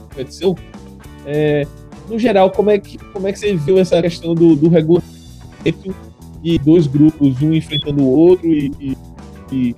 competição, 0.10 0.55
é, 1.25 1.65
no 2.10 2.20
geral, 2.20 2.51
como 2.51 2.70
é, 2.70 2.79
que, 2.79 2.98
como 2.98 3.27
é 3.27 3.34
que 3.34 3.39
você 3.39 3.55
viu 3.55 3.79
essa 3.79 4.01
questão 4.01 4.34
do, 4.36 4.55
do 4.55 4.70
regulamento 4.70 5.05
e 6.44 6.60
dois 6.60 6.86
grupos, 6.86 7.41
um 7.41 7.53
enfrentando 7.53 8.03
o 8.03 8.08
outro, 8.08 8.48
e, 8.48 8.72
e, 8.79 8.98
e 9.51 9.75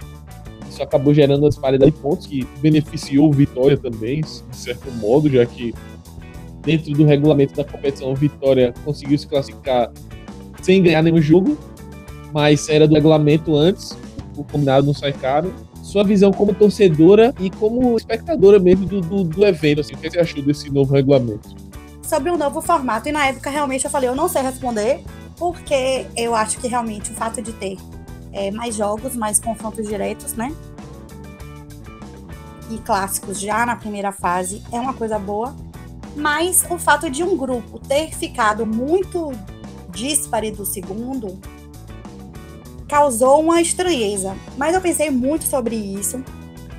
isso 0.70 0.84
acabou 0.84 1.14
gerando 1.14 1.44
uma 1.44 1.50
disparidade 1.50 1.92
de 1.92 1.98
pontos 1.98 2.28
que 2.28 2.46
beneficiou 2.62 3.30
o 3.30 3.32
Vitória 3.32 3.78
também, 3.78 4.22
de 4.22 4.56
certo 4.56 4.92
modo, 4.92 5.30
já 5.30 5.46
que 5.46 5.74
dentro 6.62 6.92
do 6.92 7.06
regulamento 7.06 7.56
da 7.56 7.64
competição, 7.64 8.12
o 8.12 8.16
Vitória 8.16 8.74
conseguiu 8.84 9.18
se 9.18 9.26
classificar 9.26 9.92
sem 10.62 10.84
ganhar 10.84 11.02
nenhum 11.02 11.22
jogo, 11.22 11.58
mas 12.34 12.68
era 12.70 12.88
do 12.88 12.94
regulamento 12.94 13.56
antes, 13.56 13.98
o 14.36 14.44
combinado 14.44 14.86
não 14.86 14.94
sai 14.94 15.14
caro. 15.14 15.54
Sua 15.82 16.04
visão 16.04 16.32
como 16.32 16.54
torcedora 16.54 17.34
e 17.40 17.50
como 17.50 17.96
espectadora 17.96 18.60
mesmo 18.60 18.86
do, 18.86 19.02
do, 19.02 19.24
do 19.24 19.46
evento, 19.46 19.82
assim, 19.82 19.94
o 19.94 19.98
que 19.98 20.10
você 20.10 20.20
achou 20.20 20.42
desse 20.42 20.70
novo 20.70 20.94
regulamento? 20.94 21.56
Sobre 22.04 22.30
o 22.30 22.36
um 22.36 22.38
novo 22.38 22.62
formato, 22.62 23.10
e 23.10 23.12
na 23.12 23.28
época 23.28 23.50
realmente 23.50 23.86
eu 23.86 23.92
falei, 23.92 24.10
eu 24.10 24.16
não 24.16 24.28
sei 24.28 24.42
responder, 24.42 25.02
porque 25.38 26.06
eu 26.16 26.36
acho 26.36 26.58
que 26.58 26.68
realmente 26.68 27.12
o 27.12 27.14
fato 27.14 27.42
de 27.42 27.54
ter 27.54 27.78
é, 28.34 28.52
mais 28.52 28.76
jogos, 28.76 29.16
mais 29.16 29.40
confrontos 29.40 29.88
diretos, 29.88 30.34
né? 30.34 30.54
E 32.70 32.78
clássicos 32.80 33.40
já 33.40 33.66
na 33.66 33.76
primeira 33.76 34.12
fase 34.12 34.62
é 34.72 34.80
uma 34.80 34.94
coisa 34.94 35.18
boa, 35.18 35.56
mas 36.16 36.66
o 36.70 36.78
fato 36.78 37.10
de 37.10 37.24
um 37.24 37.38
grupo 37.38 37.80
ter 37.80 38.14
ficado 38.14 38.66
muito 38.66 39.32
dispare 39.92 40.52
do 40.52 40.66
segundo 40.66 41.40
causou 42.88 43.42
uma 43.42 43.62
estranheza. 43.62 44.36
Mas 44.58 44.74
eu 44.74 44.82
pensei 44.82 45.10
muito 45.10 45.44
sobre 45.44 45.76
isso, 45.76 46.24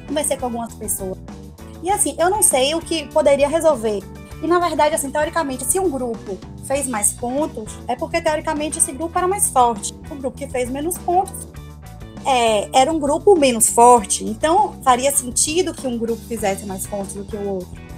conversei 0.07 0.37
com 0.37 0.47
algumas 0.47 0.75
pessoas. 0.75 1.19
E 1.83 1.91
assim, 1.91 2.17
eu 2.19 2.29
não 2.29 2.43
sei 2.43 2.75
o 2.75 2.81
que 2.81 3.07
poderia 3.09 3.49
resolver. 3.49 4.03
E 4.43 4.47
na 4.47 4.59
verdade, 4.59 4.95
assim, 4.95 5.11
teoricamente, 5.11 5.65
se 5.65 5.79
um 5.79 5.91
grupo 5.91 6.39
fez 6.65 6.87
mais 6.87 7.13
pontos, 7.13 7.77
é 7.87 7.97
porque 7.97 8.21
teoricamente 8.21 8.79
esse 8.79 8.93
grupo 8.93 9.17
era 9.19 9.27
mais 9.27 9.49
forte. 9.49 9.95
O 10.11 10.15
grupo 10.15 10.37
que 10.37 10.49
fez 10.49 10.71
menos 10.71 10.97
pontos 10.99 11.49
é, 12.25 12.69
era 12.73 12.93
um 12.93 12.99
grupo 12.99 13.39
menos 13.39 13.69
forte. 13.69 14.25
Então 14.25 14.75
faria 14.83 15.11
sentido 15.11 15.75
que 15.75 15.87
um 15.87 15.99
grupo 15.99 16.21
fizesse 16.27 16.67
mais 16.67 16.87
pontos 16.87 17.15
do 17.15 17.25
que 17.25 17.37
o 17.37 17.49
outro. 17.49 17.89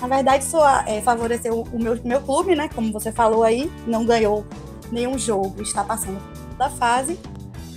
Na 0.00 0.06
verdade, 0.06 0.44
isso 0.44 0.58
é, 0.86 1.00
favoreceu 1.00 1.66
o 1.72 1.78
meu, 1.78 1.98
meu 2.04 2.20
clube, 2.20 2.54
né? 2.54 2.68
Como 2.72 2.92
você 2.92 3.10
falou 3.10 3.42
aí, 3.42 3.70
não 3.86 4.04
ganhou 4.04 4.44
nenhum 4.92 5.18
jogo, 5.18 5.60
está 5.60 5.82
passando 5.82 6.18
da 6.56 6.70
fase, 6.70 7.18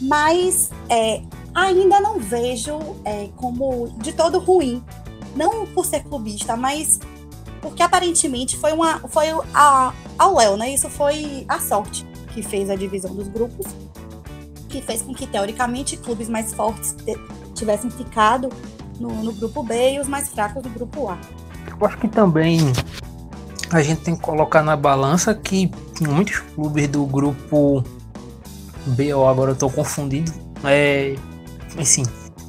mas 0.01 0.71
é, 0.89 1.21
ainda 1.53 1.99
não 1.99 2.19
vejo 2.19 2.79
é, 3.05 3.29
como 3.35 3.89
de 3.99 4.11
todo 4.13 4.39
ruim. 4.39 4.83
Não 5.35 5.65
por 5.67 5.85
ser 5.85 6.03
clubista, 6.03 6.57
mas 6.57 6.99
porque 7.61 7.83
aparentemente 7.83 8.57
foi 8.57 8.73
uma 8.73 8.99
foi 9.07 9.27
a, 9.53 9.93
ao 10.17 10.35
Léo, 10.35 10.57
né? 10.57 10.73
Isso 10.73 10.89
foi 10.89 11.45
a 11.47 11.59
sorte 11.59 12.05
que 12.33 12.41
fez 12.41 12.69
a 12.69 12.75
divisão 12.75 13.13
dos 13.13 13.27
grupos, 13.27 13.65
que 14.67 14.81
fez 14.81 15.01
com 15.01 15.13
que 15.13 15.27
teoricamente 15.27 15.95
clubes 15.95 16.27
mais 16.27 16.53
fortes 16.53 16.95
tivessem 17.53 17.89
ficado 17.89 18.49
no, 18.99 19.09
no 19.23 19.31
grupo 19.33 19.63
B 19.63 19.93
e 19.93 19.99
os 19.99 20.07
mais 20.07 20.29
fracos 20.29 20.63
no 20.63 20.69
grupo 20.69 21.09
A. 21.09 21.17
Eu 21.79 21.87
acho 21.87 21.97
que 21.97 22.07
também 22.07 22.59
a 23.71 23.81
gente 23.81 24.01
tem 24.01 24.15
que 24.15 24.21
colocar 24.21 24.61
na 24.63 24.75
balança 24.75 25.33
que 25.33 25.71
muitos 26.01 26.39
clubes 26.39 26.87
do 26.87 27.05
grupo 27.05 27.83
B, 28.87 29.13
ou 29.13 29.27
agora 29.27 29.51
eu 29.51 29.55
tô 29.55 29.69
confundido, 29.69 30.31
é, 30.63 31.15
assim, 31.77 32.03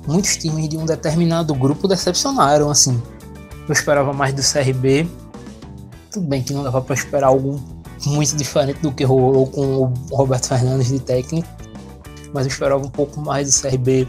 muitos 0.06 0.36
times 0.36 0.68
de 0.68 0.76
um 0.76 0.84
determinado 0.84 1.54
grupo 1.54 1.86
decepcionaram, 1.86 2.70
assim. 2.70 3.00
Eu 3.68 3.72
esperava 3.72 4.12
mais 4.12 4.34
do 4.34 4.42
CRB. 4.42 5.08
Tudo 6.10 6.26
bem 6.26 6.42
que 6.42 6.52
não 6.52 6.62
dava 6.62 6.80
para 6.80 6.94
esperar 6.94 7.28
algo 7.28 7.60
muito 8.06 8.36
diferente 8.36 8.80
do 8.80 8.92
que 8.92 9.04
rolou 9.04 9.46
com 9.46 9.92
o 10.10 10.16
Roberto 10.16 10.48
Fernandes 10.48 10.88
de 10.88 10.98
técnico, 10.98 11.48
mas 12.34 12.44
eu 12.44 12.50
esperava 12.50 12.84
um 12.84 12.90
pouco 12.90 13.20
mais 13.20 13.48
do 13.48 13.62
CRB. 13.62 14.08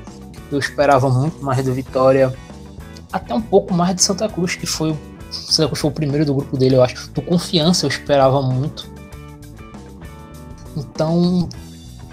Eu 0.52 0.60
esperava 0.60 1.10
muito 1.10 1.44
mais 1.44 1.64
do 1.64 1.74
Vitória, 1.74 2.34
até 3.12 3.34
um 3.34 3.42
pouco 3.42 3.74
mais 3.74 3.96
de 3.96 4.04
Santa 4.04 4.28
Cruz, 4.28 4.56
que 4.56 4.66
foi 4.66 4.98
Santa 5.32 5.68
Cruz 5.68 5.80
foi 5.80 5.90
o 5.90 5.94
primeiro 5.94 6.26
do 6.26 6.34
grupo 6.34 6.58
dele, 6.58 6.76
eu 6.76 6.84
acho. 6.84 7.12
Do 7.12 7.22
Confiança 7.22 7.86
eu 7.86 7.90
esperava 7.90 8.42
muito. 8.42 8.92
Então, 10.76 11.48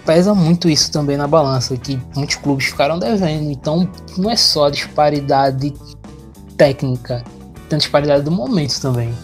pesa 0.04 0.34
muito 0.34 0.68
isso 0.68 0.90
também 0.90 1.16
na 1.16 1.26
balança, 1.26 1.76
que 1.76 2.00
muitos 2.14 2.36
clubes 2.36 2.66
ficaram 2.66 2.98
devendo. 2.98 3.50
Então, 3.50 3.88
não 4.16 4.30
é 4.30 4.36
só 4.36 4.66
a 4.66 4.70
disparidade 4.70 5.72
técnica, 6.56 7.24
tem 7.68 7.76
a 7.76 7.78
disparidade 7.78 8.24
do 8.24 8.30
momento 8.30 8.80
também. 8.80 9.14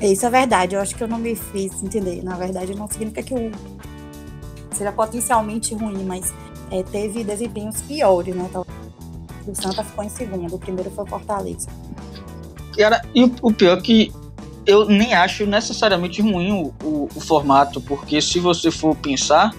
Isso 0.00 0.26
é 0.26 0.30
verdade, 0.30 0.74
eu 0.74 0.80
acho 0.80 0.96
que 0.96 1.02
eu 1.04 1.08
não 1.08 1.18
me 1.18 1.36
fiz 1.36 1.82
entender. 1.82 2.24
Na 2.24 2.36
verdade, 2.36 2.74
não 2.74 2.88
significa 2.88 3.22
que 3.22 3.34
o 3.34 3.52
seja 4.74 4.90
potencialmente 4.90 5.74
ruim, 5.74 6.04
mas 6.04 6.32
é, 6.70 6.82
teve 6.82 7.22
desempenhos 7.22 7.80
piores, 7.82 8.34
né? 8.34 8.46
Então, 8.48 8.66
o 9.46 9.54
Santa 9.54 9.84
ficou 9.84 10.04
em 10.04 10.08
segundo, 10.08 10.54
o 10.54 10.58
primeiro 10.58 10.90
foi 10.90 11.04
o 11.04 11.06
Fortaleza. 11.06 11.68
Cara, 12.76 13.02
e 13.14 13.24
o 13.24 13.52
pior 13.52 13.78
é 13.78 13.80
que 13.80 14.12
eu 14.66 14.86
nem 14.86 15.14
acho 15.14 15.46
necessariamente 15.46 16.22
ruim 16.22 16.52
o, 16.52 16.74
o, 16.84 17.08
o, 17.14 17.20
formato, 17.20 17.80
porque 17.80 18.20
se 18.20 18.38
você 18.38 18.70
for 18.70 18.96
pensar, 18.96 19.52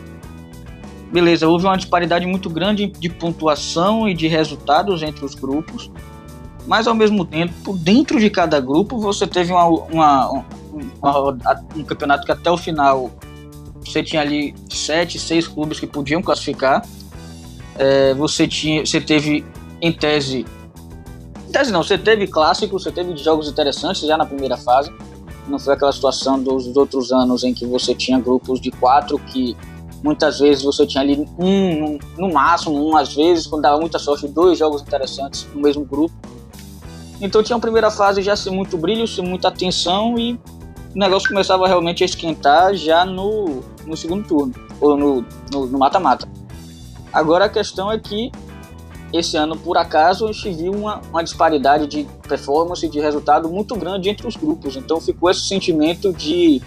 beleza, 1.11 1.47
houve 1.47 1.65
uma 1.65 1.77
disparidade 1.77 2.25
muito 2.25 2.49
grande 2.49 2.87
de 2.87 3.09
pontuação 3.09 4.07
e 4.07 4.13
de 4.13 4.27
resultados 4.27 5.03
entre 5.03 5.25
os 5.25 5.35
grupos, 5.35 5.91
mas 6.65 6.87
ao 6.87 6.95
mesmo 6.95 7.25
tempo, 7.25 7.77
dentro 7.77 8.19
de 8.19 8.29
cada 8.29 8.59
grupo, 8.59 8.97
você 8.97 9.27
teve 9.27 9.51
uma, 9.51 9.65
uma, 9.67 10.45
uma, 11.01 11.65
um 11.75 11.83
campeonato 11.83 12.25
que 12.25 12.31
até 12.31 12.49
o 12.49 12.57
final 12.57 13.11
você 13.85 14.01
tinha 14.01 14.21
ali 14.21 14.55
sete, 14.69 15.19
seis 15.19 15.47
clubes 15.47 15.79
que 15.79 15.85
podiam 15.85 16.21
classificar. 16.21 16.85
É, 17.77 18.13
você, 18.13 18.47
tinha, 18.47 18.85
você 18.85 19.01
teve, 19.01 19.43
em 19.81 19.91
tese, 19.91 20.45
tese 21.53 21.71
não, 21.71 21.83
você 21.83 21.97
teve 21.97 22.25
clássicos, 22.25 22.83
você 22.83 22.91
teve 22.91 23.15
jogos 23.15 23.47
interessantes 23.47 24.01
já 24.01 24.17
na 24.17 24.25
primeira 24.25 24.57
fase. 24.57 24.91
Não 25.47 25.59
foi 25.59 25.75
aquela 25.75 25.91
situação 25.91 26.41
dos 26.41 26.75
outros 26.75 27.11
anos 27.11 27.43
em 27.43 27.53
que 27.53 27.65
você 27.65 27.93
tinha 27.93 28.19
grupos 28.19 28.59
de 28.59 28.71
quatro 28.71 29.19
que 29.19 29.55
muitas 30.03 30.39
vezes 30.39 30.63
você 30.63 30.85
tinha 30.85 31.03
ali 31.03 31.27
um, 31.37 31.99
no 32.17 32.33
máximo, 32.33 32.75
um 32.75 32.97
às 32.97 33.13
vezes, 33.13 33.45
quando 33.45 33.61
dava 33.61 33.79
muita 33.79 33.99
sorte, 33.99 34.27
dois 34.27 34.57
jogos 34.57 34.81
interessantes 34.81 35.47
no 35.53 35.61
mesmo 35.61 35.85
grupo. 35.85 36.13
Então 37.21 37.43
tinha 37.43 37.55
uma 37.55 37.61
primeira 37.61 37.91
fase 37.91 38.21
já 38.21 38.35
sem 38.35 38.51
muito 38.51 38.75
brilho, 38.75 39.07
sem 39.07 39.23
muita 39.23 39.49
atenção 39.49 40.17
e 40.17 40.33
o 40.95 40.99
negócio 40.99 41.29
começava 41.29 41.67
realmente 41.67 42.03
a 42.03 42.05
esquentar 42.05 42.73
já 42.73 43.05
no, 43.05 43.63
no 43.85 43.95
segundo 43.95 44.27
turno, 44.27 44.53
ou 44.81 44.97
no 44.97 45.77
mata-mata. 45.77 46.27
Agora 47.11 47.45
a 47.45 47.49
questão 47.49 47.91
é 47.91 47.99
que 47.99 48.31
esse 49.13 49.37
ano, 49.37 49.55
por 49.55 49.77
acaso, 49.77 50.27
a 50.27 50.31
gente 50.31 50.51
viu 50.51 50.71
uma, 50.71 50.99
uma 51.11 51.23
disparidade 51.23 51.85
de 51.85 52.07
performance 52.27 52.89
de 52.89 52.99
resultado 52.99 53.47
muito 53.47 53.75
grande 53.75 54.09
entre 54.09 54.27
os 54.27 54.35
grupos. 54.35 54.75
Então 54.75 54.99
ficou 54.99 55.29
esse 55.29 55.41
sentimento 55.41 56.11
de. 56.11 56.59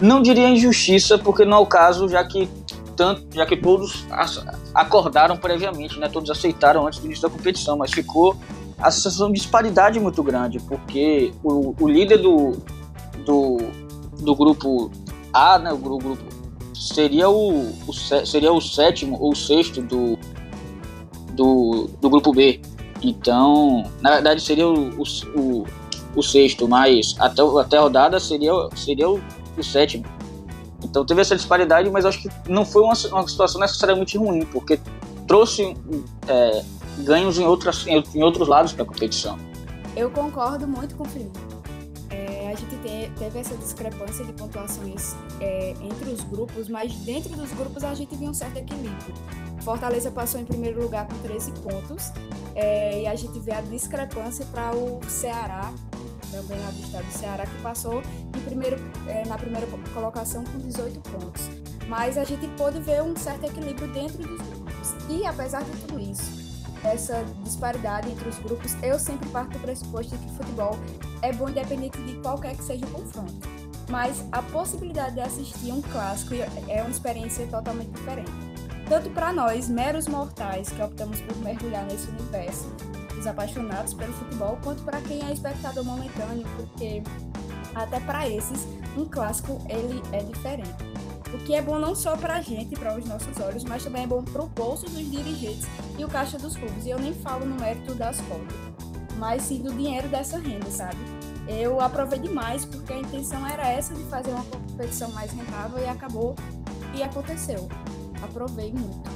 Não 0.00 0.20
diria 0.20 0.46
injustiça, 0.50 1.16
porque 1.16 1.46
não 1.46 1.56
é 1.56 1.60
o 1.60 1.66
caso, 1.66 2.06
já 2.06 2.22
que, 2.22 2.46
tanto, 2.94 3.26
já 3.34 3.46
que 3.46 3.56
todos 3.56 4.04
acordaram 4.74 5.38
previamente, 5.38 5.98
né? 5.98 6.06
todos 6.06 6.30
aceitaram 6.30 6.86
antes 6.86 6.98
do 6.98 7.06
início 7.06 7.22
da 7.22 7.30
competição, 7.30 7.78
mas 7.78 7.90
ficou 7.90 8.36
a 8.78 8.90
sensação 8.90 9.28
de 9.32 9.40
disparidade 9.40 9.98
muito 9.98 10.22
grande, 10.22 10.60
porque 10.60 11.32
o, 11.42 11.74
o 11.80 11.88
líder 11.88 12.18
do, 12.18 12.58
do, 13.24 13.56
do 14.20 14.34
grupo 14.34 14.90
A, 15.32 15.58
né, 15.58 15.72
o 15.72 15.78
grupo 15.78 16.18
seria 16.74 17.30
o, 17.30 17.70
o, 17.86 17.92
seria 17.94 18.52
o 18.52 18.60
sétimo 18.60 19.16
ou 19.18 19.34
sexto 19.34 19.80
do, 19.80 20.18
do, 21.36 21.88
do 22.00 22.10
grupo 22.10 22.32
B. 22.32 22.60
Então, 23.02 23.84
na 24.00 24.12
verdade, 24.12 24.40
seria 24.40 24.66
o, 24.66 24.90
o, 25.36 25.66
o, 26.16 26.22
sexto, 26.22 26.66
mas 26.66 27.14
até, 27.18 27.42
até 27.60 27.76
a 27.76 27.82
rodada 27.82 28.18
seria, 28.18 28.52
seria 28.74 29.08
o, 29.08 29.20
o 29.56 29.62
sétimo. 29.62 30.04
Então 30.82 31.04
teve 31.04 31.20
essa 31.20 31.36
disparidade, 31.36 31.88
mas 31.90 32.04
acho 32.04 32.22
que 32.22 32.28
não 32.48 32.64
foi 32.64 32.82
uma, 32.82 32.94
uma 33.12 33.28
situação 33.28 33.60
necessariamente 33.60 34.16
ruim, 34.16 34.44
porque 34.46 34.80
trouxe 35.26 35.76
é, 36.26 36.64
ganhos 36.98 37.38
em, 37.38 37.44
outras, 37.44 37.86
em, 37.86 38.02
em 38.14 38.22
outros 38.22 38.48
lados 38.48 38.72
da 38.72 38.84
competição. 38.84 39.38
Eu 39.96 40.10
concordo 40.10 40.66
muito 40.66 40.94
com 40.94 41.04
o 41.04 41.08
Felipe. 41.08 41.55
Teve 43.10 43.38
essa 43.38 43.56
discrepância 43.56 44.24
de 44.24 44.32
pontuações 44.32 45.14
é, 45.40 45.70
entre 45.80 46.10
os 46.10 46.22
grupos, 46.24 46.68
mas 46.68 46.94
dentro 46.96 47.36
dos 47.36 47.52
grupos 47.52 47.84
a 47.84 47.94
gente 47.94 48.14
viu 48.16 48.30
um 48.30 48.34
certo 48.34 48.56
equilíbrio. 48.58 49.14
Fortaleza 49.62 50.10
passou 50.10 50.40
em 50.40 50.44
primeiro 50.44 50.80
lugar 50.80 51.06
com 51.06 51.18
13 51.18 51.52
pontos 51.52 52.12
é, 52.54 53.02
e 53.02 53.06
a 53.06 53.14
gente 53.14 53.38
vê 53.40 53.52
a 53.52 53.60
discrepância 53.60 54.46
para 54.46 54.74
o 54.74 55.00
Ceará, 55.08 55.72
também 56.30 56.58
lá 56.60 56.70
do 56.70 56.80
estado 56.80 57.04
do 57.04 57.12
Ceará, 57.12 57.46
que 57.46 57.62
passou 57.62 58.02
primeiro, 58.44 58.76
é, 59.08 59.26
na 59.26 59.36
primeira 59.36 59.66
colocação 59.92 60.44
com 60.44 60.58
18 60.58 61.00
pontos. 61.10 61.50
Mas 61.88 62.18
a 62.18 62.24
gente 62.24 62.46
pôde 62.56 62.80
ver 62.80 63.02
um 63.02 63.16
certo 63.16 63.44
equilíbrio 63.44 63.88
dentro 63.88 64.18
dos 64.18 64.40
grupos. 64.40 64.94
E 65.08 65.24
apesar 65.24 65.62
de 65.62 65.70
tudo 65.82 66.00
isso, 66.00 66.35
essa 66.86 67.24
disparidade 67.42 68.10
entre 68.10 68.28
os 68.28 68.38
grupos, 68.38 68.74
eu 68.82 68.98
sempre 68.98 69.28
parto 69.28 69.52
do 69.52 69.58
pressuposto 69.60 70.16
que 70.16 70.30
futebol 70.36 70.78
é 71.22 71.32
bom 71.32 71.48
independente 71.48 71.98
de 72.02 72.14
qualquer 72.20 72.56
que 72.56 72.62
seja 72.62 72.84
o 72.86 72.90
confronto. 72.90 73.48
Mas 73.88 74.24
a 74.32 74.42
possibilidade 74.42 75.14
de 75.14 75.20
assistir 75.20 75.72
um 75.72 75.80
clássico 75.80 76.34
é 76.68 76.80
uma 76.80 76.90
experiência 76.90 77.46
totalmente 77.46 77.90
diferente. 77.90 78.30
Tanto 78.88 79.10
para 79.10 79.32
nós, 79.32 79.68
meros 79.68 80.06
mortais, 80.06 80.68
que 80.68 80.80
optamos 80.80 81.20
por 81.20 81.36
mergulhar 81.38 81.84
nesse 81.84 82.08
universo, 82.08 82.72
os 83.18 83.26
apaixonados 83.26 83.94
pelo 83.94 84.12
futebol, 84.12 84.58
quanto 84.62 84.82
para 84.82 85.00
quem 85.00 85.24
é 85.26 85.32
espectador 85.32 85.84
momentâneo, 85.84 86.46
porque 86.56 87.02
até 87.74 88.00
para 88.00 88.28
esses, 88.28 88.66
um 88.96 89.04
clássico 89.04 89.60
ele 89.68 90.02
é 90.12 90.22
diferente. 90.22 90.74
O 91.34 91.38
que 91.38 91.54
é 91.54 91.62
bom 91.62 91.78
não 91.78 91.94
só 91.94 92.16
para 92.16 92.36
a 92.36 92.40
gente, 92.40 92.74
para 92.76 92.96
os 92.96 93.04
nossos 93.04 93.38
olhos, 93.40 93.64
mas 93.64 93.82
também 93.82 94.04
é 94.04 94.06
bom 94.06 94.22
para 94.22 94.42
o 94.42 94.46
bolso 94.46 94.86
dos 94.86 95.10
dirigentes 95.10 95.66
e 95.98 96.04
o 96.04 96.08
caixa 96.08 96.38
dos 96.38 96.56
clubes. 96.56 96.86
E 96.86 96.90
eu 96.90 96.98
nem 96.98 97.12
falo 97.12 97.44
no 97.44 97.56
mérito 97.56 97.94
das 97.94 98.20
cotas, 98.22 98.56
mas 99.18 99.42
sim 99.42 99.60
do 99.60 99.72
dinheiro 99.72 100.08
dessa 100.08 100.38
renda, 100.38 100.70
sabe? 100.70 100.96
Eu 101.48 101.80
aprovei 101.80 102.18
demais 102.18 102.64
porque 102.64 102.92
a 102.92 102.98
intenção 102.98 103.46
era 103.46 103.68
essa 103.68 103.94
de 103.94 104.02
fazer 104.04 104.30
uma 104.30 104.44
competição 104.44 105.10
mais 105.12 105.32
rentável 105.32 105.78
e 105.82 105.86
acabou 105.86 106.34
e 106.94 107.02
aconteceu. 107.02 107.68
Aprovei 108.22 108.72
muito. 108.72 109.10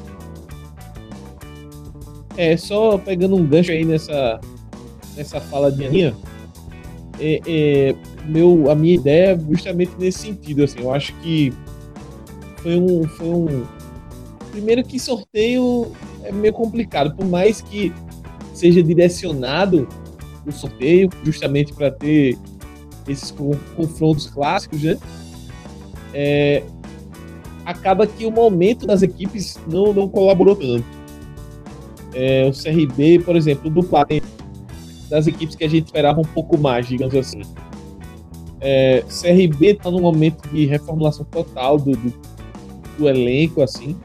É, 2.37 2.57
só 2.57 2.97
pegando 2.99 3.37
um 3.37 3.45
gancho 3.45 3.73
aí 3.73 3.85
nessa, 3.85 4.41
nessa 5.17 5.41
fala 5.41 5.71
de 5.71 5.89
minha, 5.89 6.17
é, 7.19 7.41
é, 7.47 7.95
meu, 8.27 8.71
a 8.71 8.75
minha 8.75 8.95
ideia 8.95 9.33
é 9.33 9.39
justamente 9.39 9.93
nesse 9.99 10.21
sentido, 10.21 10.65
assim, 10.65 10.81
eu 10.81 10.93
acho 10.93 11.13
que 11.17 11.53
foi 12.63 12.77
um, 12.79 13.05
foi 13.09 13.29
um... 13.29 13.67
Primeiro 14.51 14.83
que 14.83 14.99
sorteio 14.99 15.93
é 16.25 16.33
meio 16.33 16.53
complicado, 16.53 17.15
por 17.15 17.25
mais 17.27 17.61
que 17.61 17.93
seja 18.53 18.83
direcionado 18.83 19.89
o 20.47 20.53
sorteio, 20.53 21.09
justamente 21.25 21.73
para 21.73 21.91
ter 21.91 22.37
esses 23.09 23.31
confrontos 23.31 24.27
clássicos, 24.27 24.83
né? 24.83 24.99
É, 26.13 26.63
acaba 27.65 28.07
que 28.07 28.27
o 28.27 28.31
momento 28.31 28.87
das 28.87 29.03
equipes 29.03 29.59
não, 29.67 29.93
não 29.93 30.09
colaborou 30.09 30.57
tanto. 30.57 30.85
É, 32.13 32.49
o 32.49 32.53
CRB, 32.53 33.21
por 33.21 33.37
exemplo, 33.37 33.71
do 33.71 33.87
das 35.09 35.27
equipes 35.27 35.57
que 35.57 35.65
a 35.65 35.69
gente 35.69 35.87
esperava 35.87 36.21
um 36.21 36.25
pouco 36.25 36.59
mais, 36.59 36.87
digamos 36.87 37.15
assim. 37.15 37.43
É, 38.61 39.03
CRB 39.03 39.73
está 39.73 39.91
num 39.91 40.01
momento 40.01 40.49
de 40.49 40.67
reformulação 40.67 41.25
total 41.25 41.79
do, 41.79 41.93
do, 41.93 42.13
do 43.01 43.09
elenco, 43.09 43.63
assim. 43.63 43.97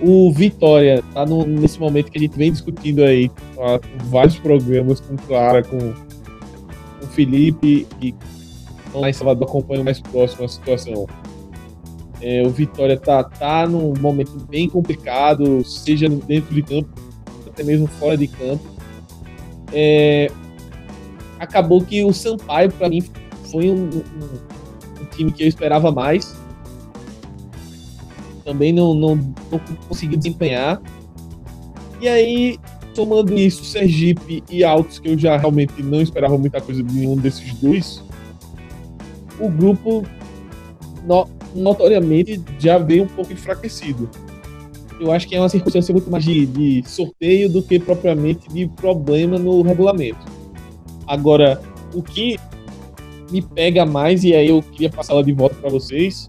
O 0.00 0.32
Vitória 0.32 1.04
está 1.06 1.26
nesse 1.26 1.78
momento 1.78 2.10
que 2.10 2.16
a 2.16 2.20
gente 2.20 2.36
vem 2.36 2.50
discutindo 2.50 3.04
aí, 3.04 3.30
vários 4.06 4.38
programas, 4.38 4.98
com 4.98 5.14
Clara, 5.16 5.62
com, 5.62 5.76
o 7.02 7.06
Felipe, 7.08 7.86
e 8.00 8.14
lá 8.94 9.10
em 9.10 9.12
Salvador 9.12 9.46
acompanham 9.46 9.84
mais 9.84 10.00
próximo 10.00 10.44
a 10.44 10.48
situação. 10.48 11.06
É, 12.22 12.42
o 12.42 12.50
Vitória 12.50 12.98
tá, 12.98 13.22
tá 13.24 13.66
num 13.66 13.94
momento 13.98 14.32
bem 14.48 14.68
complicado, 14.68 15.62
seja 15.64 16.08
dentro 16.08 16.54
de 16.54 16.62
campo, 16.62 16.88
até 17.46 17.62
mesmo 17.62 17.86
fora 17.86 18.16
de 18.16 18.26
campo. 18.26 18.64
É, 19.72 20.30
acabou 21.38 21.82
que 21.82 22.02
o 22.04 22.12
Sampaio, 22.12 22.70
para 22.72 22.88
mim, 22.88 23.02
foi 23.50 23.70
um, 23.70 23.84
um, 23.84 25.02
um, 25.02 25.04
time 25.10 25.32
que 25.32 25.42
eu 25.42 25.48
esperava 25.48 25.90
mais. 25.90 26.36
Também 28.50 28.72
não, 28.72 28.94
não, 28.94 29.14
não 29.14 29.60
conseguiu 29.88 30.18
desempenhar. 30.18 30.82
E 32.00 32.08
aí, 32.08 32.58
somando 32.92 33.32
isso, 33.38 33.64
Sergipe 33.64 34.42
e 34.50 34.64
Altos, 34.64 34.98
que 34.98 35.08
eu 35.08 35.16
já 35.16 35.36
realmente 35.36 35.80
não 35.80 36.00
esperava 36.02 36.36
muita 36.36 36.60
coisa 36.60 36.82
de 36.82 36.92
nenhum 36.92 37.14
desses 37.14 37.54
dois, 37.54 38.02
o 39.38 39.48
grupo 39.48 40.02
no, 41.06 41.28
notoriamente 41.54 42.42
já 42.58 42.76
veio 42.76 43.04
um 43.04 43.06
pouco 43.06 43.32
enfraquecido. 43.32 44.10
Eu 44.98 45.12
acho 45.12 45.28
que 45.28 45.36
é 45.36 45.38
uma 45.38 45.48
circunstância 45.48 45.92
muito 45.92 46.10
mais 46.10 46.24
de, 46.24 46.44
de 46.44 46.82
sorteio 46.90 47.48
do 47.48 47.62
que 47.62 47.78
propriamente 47.78 48.48
de 48.48 48.66
problema 48.66 49.38
no 49.38 49.62
regulamento. 49.62 50.26
Agora, 51.06 51.62
o 51.94 52.02
que 52.02 52.36
me 53.30 53.42
pega 53.42 53.86
mais, 53.86 54.24
e 54.24 54.34
aí 54.34 54.48
eu 54.48 54.60
queria 54.60 54.90
passar 54.90 55.12
ela 55.12 55.22
de 55.22 55.32
volta 55.32 55.54
para 55.54 55.70
vocês, 55.70 56.26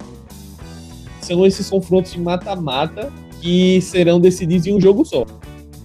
são 1.31 1.45
esses 1.45 1.69
confrontos 1.69 2.11
de 2.11 2.19
mata-mata 2.19 3.11
que 3.39 3.79
serão 3.81 4.19
decididos 4.19 4.67
em 4.67 4.75
um 4.75 4.81
jogo 4.81 5.05
só. 5.05 5.25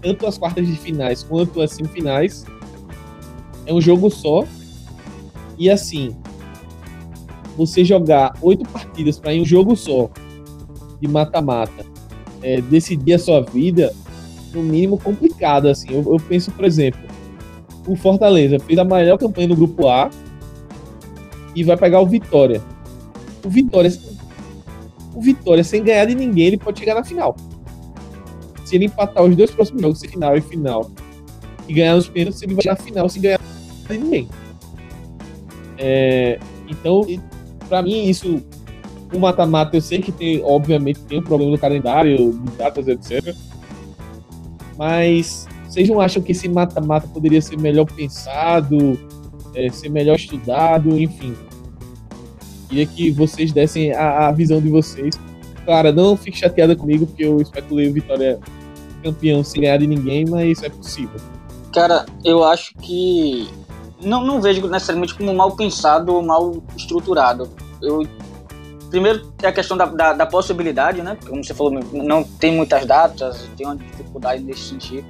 Tanto 0.02 0.26
as 0.26 0.36
quartas 0.36 0.66
de 0.66 0.76
finais 0.76 1.22
quanto 1.22 1.62
as 1.62 1.70
semifinais. 1.70 2.44
É 3.64 3.72
um 3.72 3.80
jogo 3.80 4.10
só. 4.10 4.44
E 5.56 5.70
assim, 5.70 6.16
você 7.56 7.84
jogar 7.84 8.34
oito 8.42 8.68
partidas 8.68 9.20
para 9.20 9.32
em 9.32 9.42
um 9.42 9.44
jogo 9.44 9.76
só 9.76 10.10
de 11.00 11.06
mata-mata 11.06 11.86
é, 12.42 12.60
decidir 12.60 13.14
a 13.14 13.18
sua 13.18 13.40
vida, 13.40 13.94
no 14.52 14.62
mínimo 14.64 14.98
complicado. 14.98 15.68
Assim, 15.68 15.88
eu, 15.90 16.12
eu, 16.12 16.16
penso, 16.28 16.50
por 16.50 16.64
exemplo, 16.64 17.00
o 17.86 17.94
Fortaleza 17.94 18.58
fez 18.58 18.78
a 18.78 18.84
melhor 18.84 19.16
campanha 19.16 19.48
no 19.48 19.56
grupo 19.56 19.88
A 19.88 20.10
e 21.54 21.62
vai 21.62 21.76
pegar 21.76 22.00
o 22.00 22.06
Vitória. 22.06 22.60
O 23.44 23.48
Vitória, 23.48 23.90
o 25.16 25.20
Vitória 25.20 25.64
sem 25.64 25.82
ganhar 25.82 26.04
de 26.04 26.14
ninguém, 26.14 26.48
ele 26.48 26.58
pode 26.58 26.78
chegar 26.78 26.94
na 26.94 27.02
final. 27.02 27.34
Se 28.66 28.76
ele 28.76 28.84
empatar 28.84 29.24
os 29.24 29.34
dois 29.34 29.50
próximos 29.50 29.80
jogos, 29.80 30.00
final 30.02 30.36
e 30.36 30.40
final, 30.42 30.90
e 31.66 31.72
ganhar 31.72 31.96
nos 31.96 32.06
pênaltis, 32.06 32.42
ele 32.42 32.54
vai 32.54 32.64
na 32.66 32.76
final 32.76 33.08
sem 33.08 33.22
ganhar 33.22 33.40
de 33.88 33.96
ninguém. 33.96 34.28
É, 35.78 36.38
então, 36.68 37.06
para 37.66 37.80
mim, 37.80 38.04
isso, 38.04 38.42
o 39.10 39.18
mata-mata, 39.18 39.74
eu 39.74 39.80
sei 39.80 40.02
que 40.02 40.12
tem, 40.12 40.42
obviamente, 40.44 41.00
tem 41.00 41.18
um 41.18 41.22
problema 41.22 41.52
do 41.52 41.58
calendário, 41.58 42.32
de 42.32 42.50
datas, 42.58 42.86
etc. 42.86 43.34
Mas 44.76 45.48
vocês 45.66 45.88
não 45.88 45.98
acham 45.98 46.22
que 46.22 46.32
esse 46.32 46.46
mata-mata 46.46 47.08
poderia 47.08 47.40
ser 47.40 47.58
melhor 47.58 47.86
pensado, 47.86 49.00
é, 49.54 49.70
ser 49.70 49.88
melhor 49.88 50.16
estudado, 50.16 51.00
enfim? 51.00 51.34
Queria 52.68 52.86
que 52.86 53.10
vocês 53.10 53.52
dessem 53.52 53.92
a, 53.92 54.28
a 54.28 54.32
visão 54.32 54.60
de 54.60 54.68
vocês. 54.68 55.18
Claro, 55.64 55.92
não 55.92 56.16
fique 56.16 56.38
chateada 56.38 56.76
comigo, 56.76 57.06
porque 57.06 57.24
eu 57.24 57.40
especulei 57.40 57.88
o 57.88 57.92
Vitória 57.92 58.38
campeão 59.02 59.44
sem 59.44 59.62
ganhar 59.62 59.78
de 59.78 59.86
ninguém, 59.86 60.24
mas 60.28 60.62
é 60.62 60.68
possível. 60.68 61.20
Cara, 61.72 62.06
eu 62.24 62.42
acho 62.42 62.74
que 62.76 63.48
não, 64.02 64.24
não 64.24 64.40
vejo 64.40 64.66
necessariamente 64.68 65.14
como 65.14 65.32
mal 65.34 65.52
pensado 65.52 66.14
ou 66.14 66.22
mal 66.22 66.62
estruturado. 66.76 67.48
Eu, 67.80 68.06
primeiro, 68.90 69.32
é 69.42 69.48
a 69.48 69.52
questão 69.52 69.76
da, 69.76 69.86
da, 69.86 70.12
da, 70.12 70.26
possibilidade, 70.26 71.02
né? 71.02 71.16
Como 71.26 71.42
você 71.44 71.54
falou, 71.54 71.80
não 71.92 72.22
tem 72.22 72.52
muitas 72.52 72.86
datas, 72.86 73.48
tem 73.56 73.66
uma 73.66 73.76
dificuldade 73.76 74.42
nesse 74.42 74.68
sentido. 74.68 75.06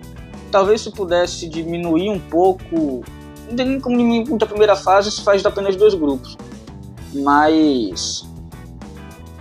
Talvez 0.50 0.80
se 0.80 0.90
pudesse 0.90 1.48
diminuir 1.48 2.10
um 2.10 2.18
pouco, 2.18 3.04
não 3.48 3.56
tem 3.56 3.66
nem 3.66 3.80
como 3.80 3.96
diminuir 3.96 4.28
muito 4.28 4.44
a 4.44 4.48
primeira 4.48 4.76
fase, 4.76 5.10
se 5.10 5.22
faz 5.22 5.44
apenas 5.44 5.76
dois 5.76 5.94
grupos. 5.94 6.36
Mas, 7.14 8.24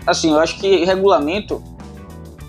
assim, 0.06 0.32
eu 0.32 0.39
acho 0.39 0.60
que 0.60 0.86
regulamento, 0.86 1.62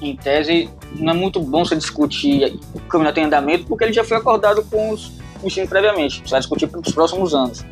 em 0.01 0.15
tese, 0.17 0.71
não 0.99 1.13
é 1.13 1.17
muito 1.17 1.41
bom 1.41 1.65
você 1.65 1.77
discutir 1.77 2.59
o 2.75 2.81
campeonato 2.81 3.21
em 3.21 3.25
andamento, 3.25 3.67
porque 3.67 3.85
ele 3.85 3.93
já 3.93 4.05
foi 4.05 4.17
acordado 4.17 4.63
com 4.65 4.91
os 4.91 5.17
o 5.43 5.49
time 5.49 5.67
previamente. 5.67 6.23
Você 6.25 6.31
vai 6.31 6.41
discutir 6.41 6.67
para 6.67 6.81
os 6.81 6.93
próximos 6.93 7.35
anos. 7.35 7.65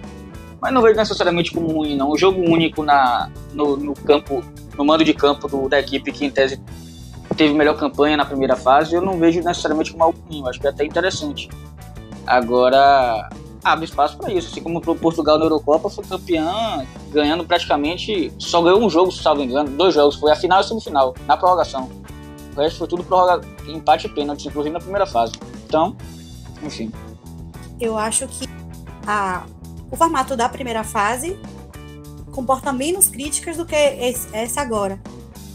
Mas 0.60 0.72
não 0.72 0.80
vejo 0.80 0.96
necessariamente 0.96 1.52
como 1.52 1.68
ruim, 1.68 1.96
não. 1.96 2.10
O 2.10 2.16
jogo 2.16 2.40
único 2.40 2.82
na, 2.82 3.30
no, 3.52 3.76
no 3.76 3.94
campo, 3.94 4.42
no 4.76 4.84
mando 4.84 5.04
de 5.04 5.12
campo 5.12 5.48
do, 5.48 5.68
da 5.68 5.78
equipe 5.78 6.10
que 6.10 6.24
em 6.24 6.30
tese 6.30 6.60
teve 7.36 7.52
melhor 7.52 7.76
campanha 7.76 8.16
na 8.16 8.24
primeira 8.24 8.54
fase, 8.54 8.94
eu 8.94 9.02
não 9.02 9.18
vejo 9.18 9.42
necessariamente 9.42 9.92
como 9.92 10.04
algo 10.04 10.18
ruim. 10.28 10.40
Eu 10.40 10.48
acho 10.48 10.60
que 10.60 10.66
é 10.66 10.70
até 10.70 10.84
interessante. 10.84 11.48
Agora, 12.26 13.28
abre 13.64 13.86
espaço 13.86 14.16
para 14.16 14.32
isso. 14.32 14.48
Assim 14.48 14.62
como 14.62 14.78
o 14.78 14.96
Portugal 14.96 15.38
na 15.38 15.44
Eurocopa 15.46 15.88
foi 15.88 16.04
campeã, 16.04 16.86
ganhando 17.10 17.44
praticamente. 17.44 18.32
Só 18.38 18.62
ganhou 18.62 18.80
um 18.80 18.90
jogo, 18.90 19.10
se 19.10 19.22
salvo 19.22 19.42
engano, 19.42 19.70
dois 19.70 19.94
jogos. 19.94 20.16
Foi 20.16 20.30
a 20.30 20.36
final 20.36 20.58
e 20.58 20.60
a 20.60 20.64
semifinal, 20.64 21.14
na 21.26 21.36
prorrogação. 21.36 21.88
O 22.54 22.60
resto 22.60 22.78
foi 22.78 22.88
tudo 22.88 23.02
prorroga, 23.02 23.40
empate 23.66 24.06
e 24.06 24.10
pênalti, 24.10 24.46
inclusive 24.46 24.72
na 24.72 24.80
primeira 24.80 25.06
fase. 25.06 25.32
Então, 25.66 25.96
enfim 26.62 26.92
eu 27.80 27.98
acho 27.98 28.26
que 28.28 28.46
a 29.06 29.46
o 29.90 29.96
formato 29.96 30.36
da 30.36 30.48
primeira 30.48 30.82
fase 30.82 31.38
comporta 32.32 32.72
menos 32.72 33.08
críticas 33.08 33.56
do 33.56 33.64
que 33.64 33.76
esse, 33.76 34.34
esse 34.36 34.58
agora. 34.58 34.98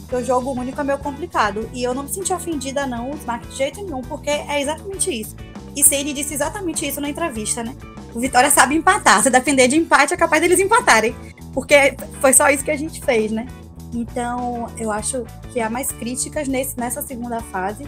Porque 0.01 0.15
o 0.15 0.25
jogo 0.25 0.51
único 0.51 0.79
é 0.79 0.83
meio 0.83 0.97
complicado. 0.99 1.69
E 1.73 1.83
eu 1.83 1.93
não 1.93 2.03
me 2.03 2.09
senti 2.09 2.31
ofendida, 2.31 2.87
não, 2.87 3.11
Smack, 3.15 3.45
de 3.47 3.55
jeito 3.57 3.83
nenhum, 3.83 4.01
porque 4.01 4.29
é 4.29 4.61
exatamente 4.61 5.11
isso. 5.11 5.35
E 5.75 5.83
Cine 5.83 6.13
disse 6.13 6.33
exatamente 6.33 6.87
isso 6.87 7.01
na 7.01 7.09
entrevista, 7.09 7.63
né? 7.63 7.75
O 8.13 8.19
Vitória 8.19 8.49
sabe 8.49 8.75
empatar. 8.75 9.21
Se 9.21 9.29
depender 9.29 9.67
de 9.67 9.77
empate, 9.77 10.13
é 10.13 10.17
capaz 10.17 10.41
deles 10.41 10.59
empatarem. 10.59 11.15
Porque 11.53 11.95
foi 12.21 12.33
só 12.33 12.49
isso 12.49 12.63
que 12.63 12.71
a 12.71 12.77
gente 12.77 13.01
fez, 13.01 13.31
né? 13.31 13.47
Então, 13.93 14.67
eu 14.77 14.91
acho 14.91 15.25
que 15.51 15.59
há 15.59 15.69
mais 15.69 15.91
críticas 15.91 16.47
nesse, 16.47 16.77
nessa 16.77 17.01
segunda 17.01 17.39
fase 17.39 17.85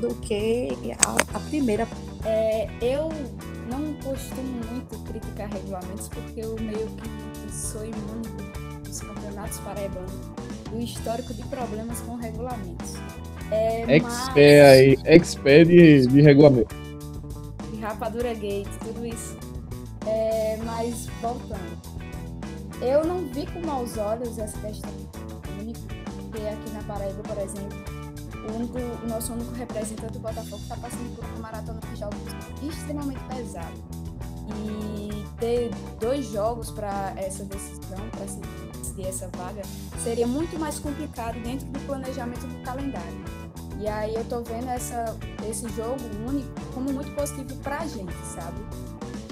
do 0.00 0.14
que 0.16 0.68
a, 0.98 1.36
a 1.36 1.40
primeira. 1.40 1.86
É, 2.24 2.68
eu 2.80 3.08
não 3.70 3.94
costumo 4.02 4.60
muito 4.70 4.98
criticar 5.04 5.48
regulamentos 5.48 6.08
porque 6.08 6.40
eu 6.40 6.56
meio 6.60 6.88
que 6.88 7.54
sou 7.54 7.84
imune 7.84 8.28
dos 8.84 9.00
campeonatos 9.00 9.58
paraibanos 9.58 10.10
do 10.70 10.80
histórico 10.80 11.32
de 11.32 11.42
problemas 11.44 12.00
com 12.00 12.16
regulamentos. 12.16 12.94
É, 13.50 13.96
expert 13.96 14.34
mas... 14.34 14.36
aí, 14.36 14.98
expert 15.04 15.68
de, 15.68 16.06
de 16.06 16.20
regulamento. 16.20 16.74
De 17.72 17.80
rapadura 17.80 18.34
gate, 18.34 18.68
tudo 18.84 19.06
isso. 19.06 19.36
É, 20.08 20.58
mas 20.64 21.06
voltando. 21.20 21.98
Eu 22.80 23.04
não 23.04 23.26
vi 23.26 23.46
com 23.46 23.60
maus 23.60 23.96
olhos 23.98 24.38
essa 24.38 24.58
questão 24.58 25.08
porque 26.30 26.46
aqui 26.46 26.70
na 26.70 26.82
Paraíba, 26.82 27.22
por 27.22 27.38
exemplo, 27.38 27.78
o, 28.48 28.56
único, 28.56 28.78
o 28.78 29.08
nosso 29.08 29.32
único 29.32 29.52
representante 29.54 30.12
do 30.12 30.20
Botafogo 30.20 30.62
está 30.62 30.76
passando 30.76 31.16
por 31.16 31.24
uma 31.24 31.38
maratona 31.38 31.80
de 31.80 31.98
jogos 31.98 32.18
extremamente 32.62 33.20
pesada. 33.24 33.72
E 34.64 35.26
ter 35.38 35.70
dois 36.00 36.26
jogos 36.30 36.70
para 36.70 37.12
essa 37.16 37.44
decisão, 37.44 37.98
para 38.10 38.24
decidir 38.78 39.06
essa 39.06 39.28
vaga, 39.36 39.62
seria 40.02 40.26
muito 40.26 40.58
mais 40.58 40.78
complicado 40.78 41.38
dentro 41.42 41.66
do 41.66 41.80
planejamento 41.80 42.46
do 42.46 42.62
calendário. 42.62 43.24
E 43.78 43.86
aí 43.86 44.14
eu 44.14 44.24
tô 44.24 44.40
vendo 44.42 44.68
essa, 44.68 45.16
esse 45.48 45.68
jogo 45.70 46.00
único 46.26 46.48
como 46.74 46.92
muito 46.92 47.10
positivo 47.14 47.54
para 47.60 47.80
a 47.80 47.86
gente, 47.86 48.14
sabe? 48.34 48.58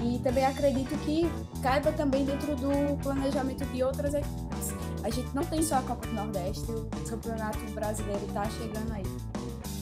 E 0.03 0.19
também 0.19 0.45
acredito 0.45 0.95
que 1.03 1.29
caiba 1.61 1.91
também 1.91 2.25
dentro 2.25 2.55
do 2.55 2.97
planejamento 3.01 3.65
de 3.65 3.83
outras 3.83 4.13
equipes. 4.13 4.73
A 5.03 5.09
gente 5.09 5.33
não 5.33 5.43
tem 5.43 5.61
só 5.63 5.77
a 5.77 5.81
Copa 5.81 6.05
do 6.05 6.13
Nordeste, 6.13 6.69
o 6.71 7.09
Campeonato 7.09 7.59
Brasileiro 7.71 8.25
está 8.27 8.43
chegando 8.49 8.91
aí. 8.93 9.03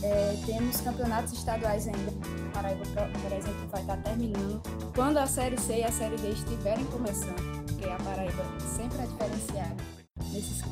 É, 0.04 0.38
temos 0.46 0.82
campeonatos 0.82 1.34
estaduais 1.34 1.88
ainda. 1.88 2.12
Paraíba, 2.54 2.84
por 3.22 3.32
exemplo, 3.32 3.68
vai 3.72 3.82
estar 3.82 3.98
tá 3.98 4.02
terminando. 4.04 4.62
Quando 4.94 5.18
a 5.18 5.26
Série 5.26 5.58
C 5.60 5.80
e 5.80 5.84
a 5.84 5.92
Série 5.92 6.18
D 6.18 6.30
estiverem 6.30 6.86
começando, 6.86 7.66
porque 7.66 7.86
a 7.86 7.98
Paraíba 7.98 8.44
sempre 8.76 9.00
é 9.00 9.08
diferenciada 9.08 10.05
nesses. 10.36 10.64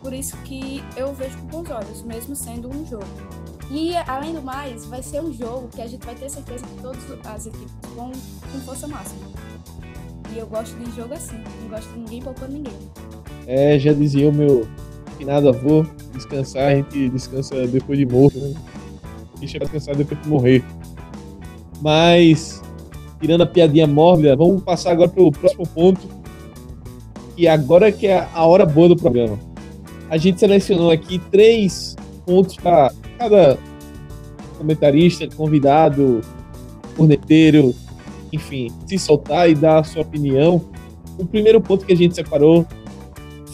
Por 0.00 0.12
isso 0.12 0.36
que 0.38 0.82
eu 0.96 1.12
vejo 1.14 1.36
com 1.38 1.46
bons 1.46 1.70
olhos, 1.70 2.02
mesmo 2.02 2.34
sendo 2.34 2.68
um 2.68 2.86
jogo. 2.86 3.06
E, 3.70 3.96
além 3.96 4.34
do 4.34 4.42
mais, 4.42 4.84
vai 4.86 5.02
ser 5.02 5.20
um 5.20 5.32
jogo 5.32 5.68
que 5.68 5.82
a 5.82 5.86
gente 5.86 6.04
vai 6.04 6.14
ter 6.14 6.30
certeza 6.30 6.64
que 6.64 6.82
todas 6.82 7.02
as 7.26 7.46
equipes 7.46 7.74
vão 7.94 8.12
com 8.12 8.60
força 8.60 8.86
máxima. 8.86 9.20
E 10.32 10.38
eu 10.38 10.46
gosto 10.46 10.76
de 10.76 10.94
jogo 10.94 11.14
assim, 11.14 11.36
não 11.62 11.68
gosto 11.68 11.92
de 11.92 11.98
ninguém 11.98 12.22
poupando 12.22 12.52
ninguém. 12.52 12.78
É, 13.46 13.78
já 13.78 13.92
dizia 13.92 14.28
o 14.28 14.32
meu 14.32 14.68
finado 15.18 15.48
avô, 15.48 15.84
descansar, 16.12 16.72
a 16.72 16.74
gente 16.76 17.08
descansa 17.08 17.66
depois 17.66 17.98
de 17.98 18.06
morto, 18.06 18.38
né? 18.38 18.54
Deixa 19.38 19.58
descansar 19.58 19.96
depois 19.96 20.20
de 20.22 20.28
morrer. 20.28 20.64
Mas, 21.80 22.62
tirando 23.20 23.42
a 23.42 23.46
piadinha 23.46 23.86
mórbida, 23.86 24.36
vamos 24.36 24.62
passar 24.62 24.92
agora 24.92 25.08
para 25.08 25.22
o 25.22 25.32
próximo 25.32 25.66
ponto, 25.66 26.08
que 27.36 27.46
agora 27.46 27.92
que 27.92 28.06
é 28.06 28.26
a 28.32 28.46
hora 28.46 28.64
boa 28.64 28.88
do 28.88 28.96
programa. 28.96 29.38
A 30.08 30.16
gente 30.16 30.40
selecionou 30.40 30.90
aqui 30.90 31.18
três 31.30 31.94
pontos 32.24 32.56
para 32.56 32.90
cada 33.18 33.58
comentarista, 34.56 35.28
convidado, 35.36 36.22
corneteiro, 36.96 37.74
enfim, 38.32 38.68
se 38.86 38.98
soltar 38.98 39.50
e 39.50 39.54
dar 39.54 39.80
a 39.80 39.84
sua 39.84 40.02
opinião. 40.02 40.64
O 41.18 41.26
primeiro 41.26 41.60
ponto 41.60 41.84
que 41.84 41.92
a 41.92 41.96
gente 41.96 42.14
separou 42.14 42.66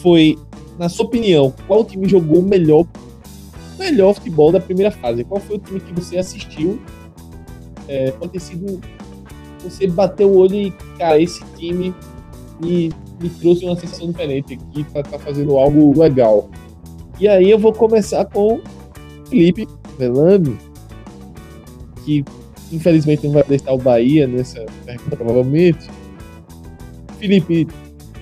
foi, 0.01 0.37
na 0.79 0.87
sua 0.87 1.05
opinião, 1.05 1.53
qual 1.67 1.83
time 1.83 2.07
jogou 2.07 2.39
o 2.39 2.43
melhor, 2.43 2.85
melhor 3.77 4.13
futebol 4.13 4.51
da 4.51 4.59
primeira 4.59 4.91
fase? 4.91 5.23
Qual 5.23 5.41
foi 5.41 5.57
o 5.57 5.59
time 5.59 5.79
que 5.79 5.93
você 5.93 6.17
assistiu? 6.17 6.79
É, 7.87 8.11
pode 8.11 8.31
ter 8.31 8.39
sido. 8.39 8.79
Você 9.63 9.87
bateu 9.87 10.29
o 10.29 10.37
olho 10.37 10.55
e, 10.55 10.71
cara, 10.97 11.21
esse 11.21 11.43
time 11.57 11.93
me, 12.63 12.91
me 13.21 13.29
trouxe 13.29 13.65
uma 13.65 13.75
sensação 13.75 14.07
diferente 14.07 14.53
aqui, 14.53 14.83
tá, 14.85 15.03
tá 15.03 15.19
fazendo 15.19 15.57
algo 15.57 15.97
legal. 15.99 16.49
E 17.19 17.27
aí 17.27 17.49
eu 17.49 17.59
vou 17.59 17.73
começar 17.73 18.25
com 18.25 18.61
Felipe 19.29 19.67
Velame, 19.97 20.57
que 22.03 22.23
infelizmente 22.71 23.25
não 23.25 23.33
vai 23.33 23.43
deixar 23.43 23.73
o 23.73 23.77
Bahia 23.77 24.27
nessa 24.27 24.65
pergunta, 24.85 25.15
provavelmente. 25.15 25.89
Felipe, 27.19 27.67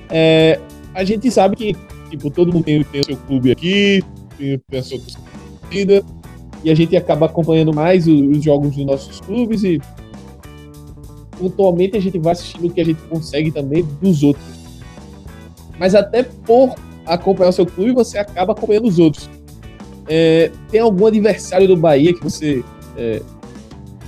é, 0.09 0.59
a 0.93 1.03
gente 1.03 1.31
sabe 1.31 1.55
que 1.55 1.75
tipo, 2.11 2.29
todo 2.29 2.51
mundo 2.51 2.63
tem, 2.63 2.83
tem 2.83 3.01
o 3.01 3.05
seu 3.05 3.17
clube 3.17 3.51
aqui, 3.51 4.03
tem, 4.37 4.61
a 4.77 4.83
sua 4.83 4.99
torcida, 4.99 6.03
e 6.63 6.69
a 6.69 6.75
gente 6.75 6.95
acaba 6.95 7.25
acompanhando 7.25 7.73
mais 7.73 8.07
os, 8.07 8.37
os 8.37 8.43
jogos 8.43 8.75
dos 8.75 8.85
nossos 8.85 9.19
clubes 9.21 9.63
e 9.63 9.79
pontualmente 11.41 11.97
a 11.97 11.99
gente 11.99 12.19
vai 12.19 12.33
assistindo 12.33 12.67
o 12.67 12.69
que 12.69 12.79
a 12.79 12.85
gente 12.85 13.01
consegue 13.03 13.51
também 13.51 13.83
dos 13.99 14.21
outros. 14.21 14.45
Mas 15.79 15.95
até 15.95 16.21
por 16.21 16.75
acompanhar 17.05 17.49
o 17.49 17.53
seu 17.53 17.65
clube, 17.65 17.93
você 17.93 18.19
acaba 18.19 18.53
acompanhando 18.53 18.87
os 18.87 18.99
outros. 18.99 19.27
É, 20.07 20.51
tem 20.69 20.79
algum 20.79 21.07
adversário 21.07 21.67
do 21.67 21.75
Bahia 21.75 22.13
que 22.13 22.23
você 22.23 22.63
é, 22.95 23.21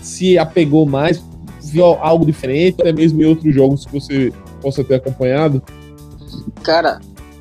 se 0.01 0.37
apegou 0.37 0.85
mais, 0.85 1.23
viu 1.63 1.85
algo 1.85 2.25
diferente, 2.25 2.81
até 2.81 2.91
mesmo 2.91 3.21
em 3.21 3.25
outros 3.25 3.53
jogos 3.53 3.85
que 3.85 3.91
você 3.91 4.33
possa 4.61 4.83
ter 4.83 4.95
acompanhado? 4.95 5.63
Cara, 6.61 6.99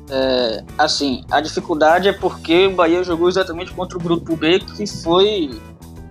é, 0.09 0.63
assim, 0.77 1.23
a 1.29 1.39
dificuldade 1.39 2.07
é 2.07 2.13
porque 2.13 2.67
o 2.67 2.71
Bahia 2.71 3.03
jogou 3.03 3.29
exatamente 3.29 3.71
contra 3.71 3.97
o 3.97 4.01
Grupo 4.01 4.35
B, 4.35 4.59
que 4.59 4.87
foi 4.87 5.51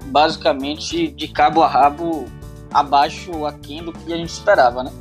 basicamente 0.06 1.08
de 1.08 1.28
cabo 1.28 1.62
a 1.62 1.68
rabo 1.68 2.26
abaixo 2.72 3.46
aquém 3.46 3.82
do 3.82 3.92
que 3.92 4.12
a 4.12 4.16
gente 4.16 4.30
esperava, 4.30 4.82
né? 4.82 4.92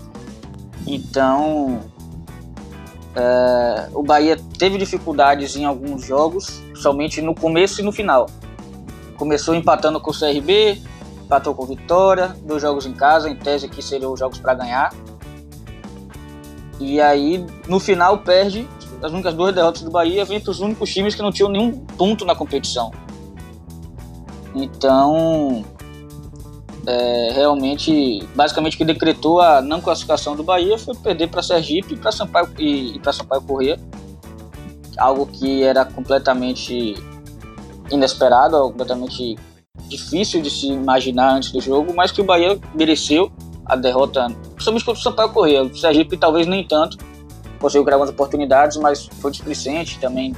Então, 0.85 1.79
é, 3.15 3.89
o 3.93 4.03
Bahia 4.03 4.37
teve 4.57 4.77
dificuldades 4.77 5.55
em 5.55 5.65
alguns 5.65 6.05
jogos, 6.05 6.61
somente 6.75 7.21
no 7.21 7.35
começo 7.35 7.81
e 7.81 7.83
no 7.83 7.91
final. 7.91 8.27
Começou 9.17 9.53
empatando 9.53 9.99
com 9.99 10.11
o 10.11 10.13
CRB, 10.13 10.81
empatou 11.23 11.53
com 11.53 11.63
o 11.63 11.67
Vitória, 11.67 12.35
dois 12.43 12.61
jogos 12.61 12.85
em 12.85 12.93
casa, 12.93 13.29
em 13.29 13.35
tese 13.35 13.67
que 13.67 13.81
seriam 13.81 14.11
os 14.11 14.19
jogos 14.19 14.39
para 14.39 14.53
ganhar. 14.53 14.93
E 16.79 16.99
aí, 16.99 17.45
no 17.67 17.79
final, 17.79 18.17
perde 18.19 18.67
as 19.03 19.11
únicas 19.11 19.33
duas 19.33 19.53
derrotas 19.53 19.81
do 19.81 19.91
Bahia, 19.91 20.25
vem 20.25 20.39
para 20.39 20.51
os 20.51 20.59
únicos 20.59 20.91
times 20.91 21.15
que 21.15 21.21
não 21.21 21.31
tinham 21.31 21.49
nenhum 21.49 21.71
ponto 21.71 22.25
na 22.25 22.35
competição. 22.35 22.91
Então, 24.53 25.63
é, 26.85 27.31
realmente, 27.33 28.27
basicamente, 28.35 28.77
que 28.77 28.83
decretou 28.83 29.39
a 29.39 29.61
não 29.61 29.81
classificação 29.81 30.35
do 30.35 30.43
Bahia 30.43 30.77
foi 30.77 30.95
perder 30.95 31.27
para 31.27 31.43
Sergipe 31.43 31.95
pra 31.95 32.11
Sampaio, 32.11 32.49
e 32.57 32.99
para 32.99 33.13
Sampaio 33.13 33.41
Corrêa, 33.41 33.79
algo 34.97 35.25
que 35.27 35.63
era 35.63 35.85
completamente 35.85 36.95
inesperado, 37.91 38.57
completamente 38.63 39.37
difícil 39.87 40.41
de 40.41 40.49
se 40.49 40.67
imaginar 40.67 41.35
antes 41.35 41.51
do 41.51 41.61
jogo, 41.61 41.93
mas 41.95 42.11
que 42.11 42.21
o 42.21 42.23
Bahia 42.23 42.59
mereceu 42.73 43.31
a 43.65 43.75
derrota, 43.75 44.27
principalmente 44.53 44.85
contra 44.85 44.99
o 44.99 45.03
Sampaio 45.03 45.29
Corrêa. 45.29 45.63
O 45.63 45.75
Sergipe 45.75 46.17
talvez 46.17 46.47
nem 46.47 46.65
tanto, 46.65 46.97
conseguiu 47.59 47.83
criar 47.83 47.97
algumas 47.97 48.13
oportunidades, 48.13 48.77
mas 48.77 49.07
foi 49.19 49.31
displicente 49.31 49.99
também. 49.99 50.35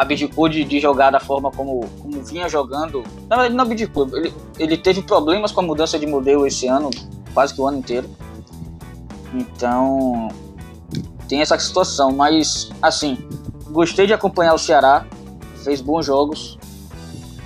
Abdicou 0.00 0.48
de, 0.48 0.64
de 0.64 0.80
jogar 0.80 1.10
da 1.10 1.20
forma 1.20 1.50
como, 1.50 1.86
como 2.00 2.22
vinha 2.22 2.48
jogando. 2.48 3.04
Na 3.28 3.36
verdade, 3.36 3.54
não 3.54 3.64
abdicou. 3.64 4.08
Ele, 4.16 4.32
ele 4.58 4.76
teve 4.78 5.02
problemas 5.02 5.52
com 5.52 5.60
a 5.60 5.62
mudança 5.62 5.98
de 5.98 6.06
modelo 6.06 6.46
esse 6.46 6.66
ano, 6.66 6.88
quase 7.34 7.52
que 7.52 7.60
o 7.60 7.66
ano 7.66 7.78
inteiro. 7.78 8.08
Então, 9.34 10.28
tem 11.28 11.42
essa 11.42 11.58
situação. 11.58 12.12
Mas, 12.12 12.70
assim, 12.80 13.18
gostei 13.68 14.06
de 14.06 14.14
acompanhar 14.14 14.54
o 14.54 14.58
Ceará. 14.58 15.04
Fez 15.62 15.82
bons 15.82 16.06
jogos. 16.06 16.58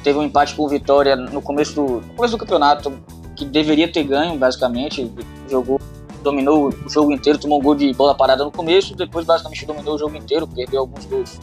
Teve 0.04 0.16
um 0.16 0.22
empate 0.22 0.54
com 0.54 0.62
o 0.62 0.68
Vitória 0.68 1.16
no 1.16 1.42
começo 1.42 1.74
do, 1.74 2.00
no 2.02 2.14
começo 2.14 2.36
do 2.36 2.38
campeonato, 2.38 2.92
que 3.34 3.44
deveria 3.44 3.90
ter 3.90 4.04
ganho, 4.04 4.38
basicamente. 4.38 5.10
Jogou, 5.50 5.80
dominou 6.22 6.68
o 6.68 6.88
jogo 6.88 7.10
inteiro, 7.10 7.36
tomou 7.36 7.58
um 7.58 7.62
gol 7.62 7.74
de 7.74 7.92
bola 7.94 8.14
parada 8.14 8.44
no 8.44 8.52
começo, 8.52 8.94
depois 8.94 9.26
basicamente 9.26 9.66
dominou 9.66 9.96
o 9.96 9.98
jogo 9.98 10.16
inteiro, 10.16 10.46
perdeu 10.46 10.80
alguns 10.80 11.04
gols, 11.06 11.40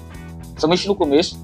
somente 0.57 0.87
no 0.87 0.95
começo. 0.95 1.39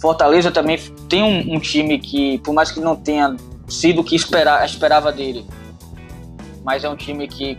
Fortaleza 0.00 0.50
também 0.50 0.78
tem 1.08 1.22
um, 1.22 1.54
um, 1.54 1.58
time 1.60 1.98
que, 1.98 2.38
por 2.38 2.52
mais 2.52 2.70
que 2.70 2.80
não 2.80 2.94
tenha 2.94 3.36
sido 3.68 4.00
o 4.02 4.04
que 4.04 4.14
esperar, 4.14 4.64
esperava 4.66 5.10
dele, 5.10 5.46
mas 6.62 6.84
é 6.84 6.88
um 6.88 6.96
time 6.96 7.26
que 7.26 7.56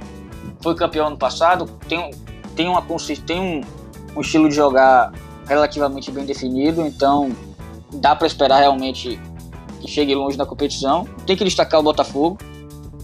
foi 0.62 0.76
campeão 0.76 1.08
ano 1.08 1.18
passado, 1.18 1.66
tem, 1.88 2.12
tem, 2.56 2.68
uma, 2.68 2.84
tem 3.26 3.40
um, 3.40 3.62
um 4.16 4.22
estilo 4.22 4.48
de 4.48 4.56
jogar 4.56 5.12
relativamente 5.48 6.12
bem 6.12 6.26
definido, 6.26 6.82
então 6.82 7.32
dá 7.94 8.16
para 8.16 8.28
esperar 8.28 8.60
realmente 8.60 9.20
que 9.80 9.88
chegue 9.88 10.14
longe 10.16 10.38
na 10.38 10.46
competição. 10.46 11.08
Tem 11.26 11.36
que 11.36 11.44
destacar 11.44 11.80
o 11.80 11.84
Botafogo, 11.84 12.38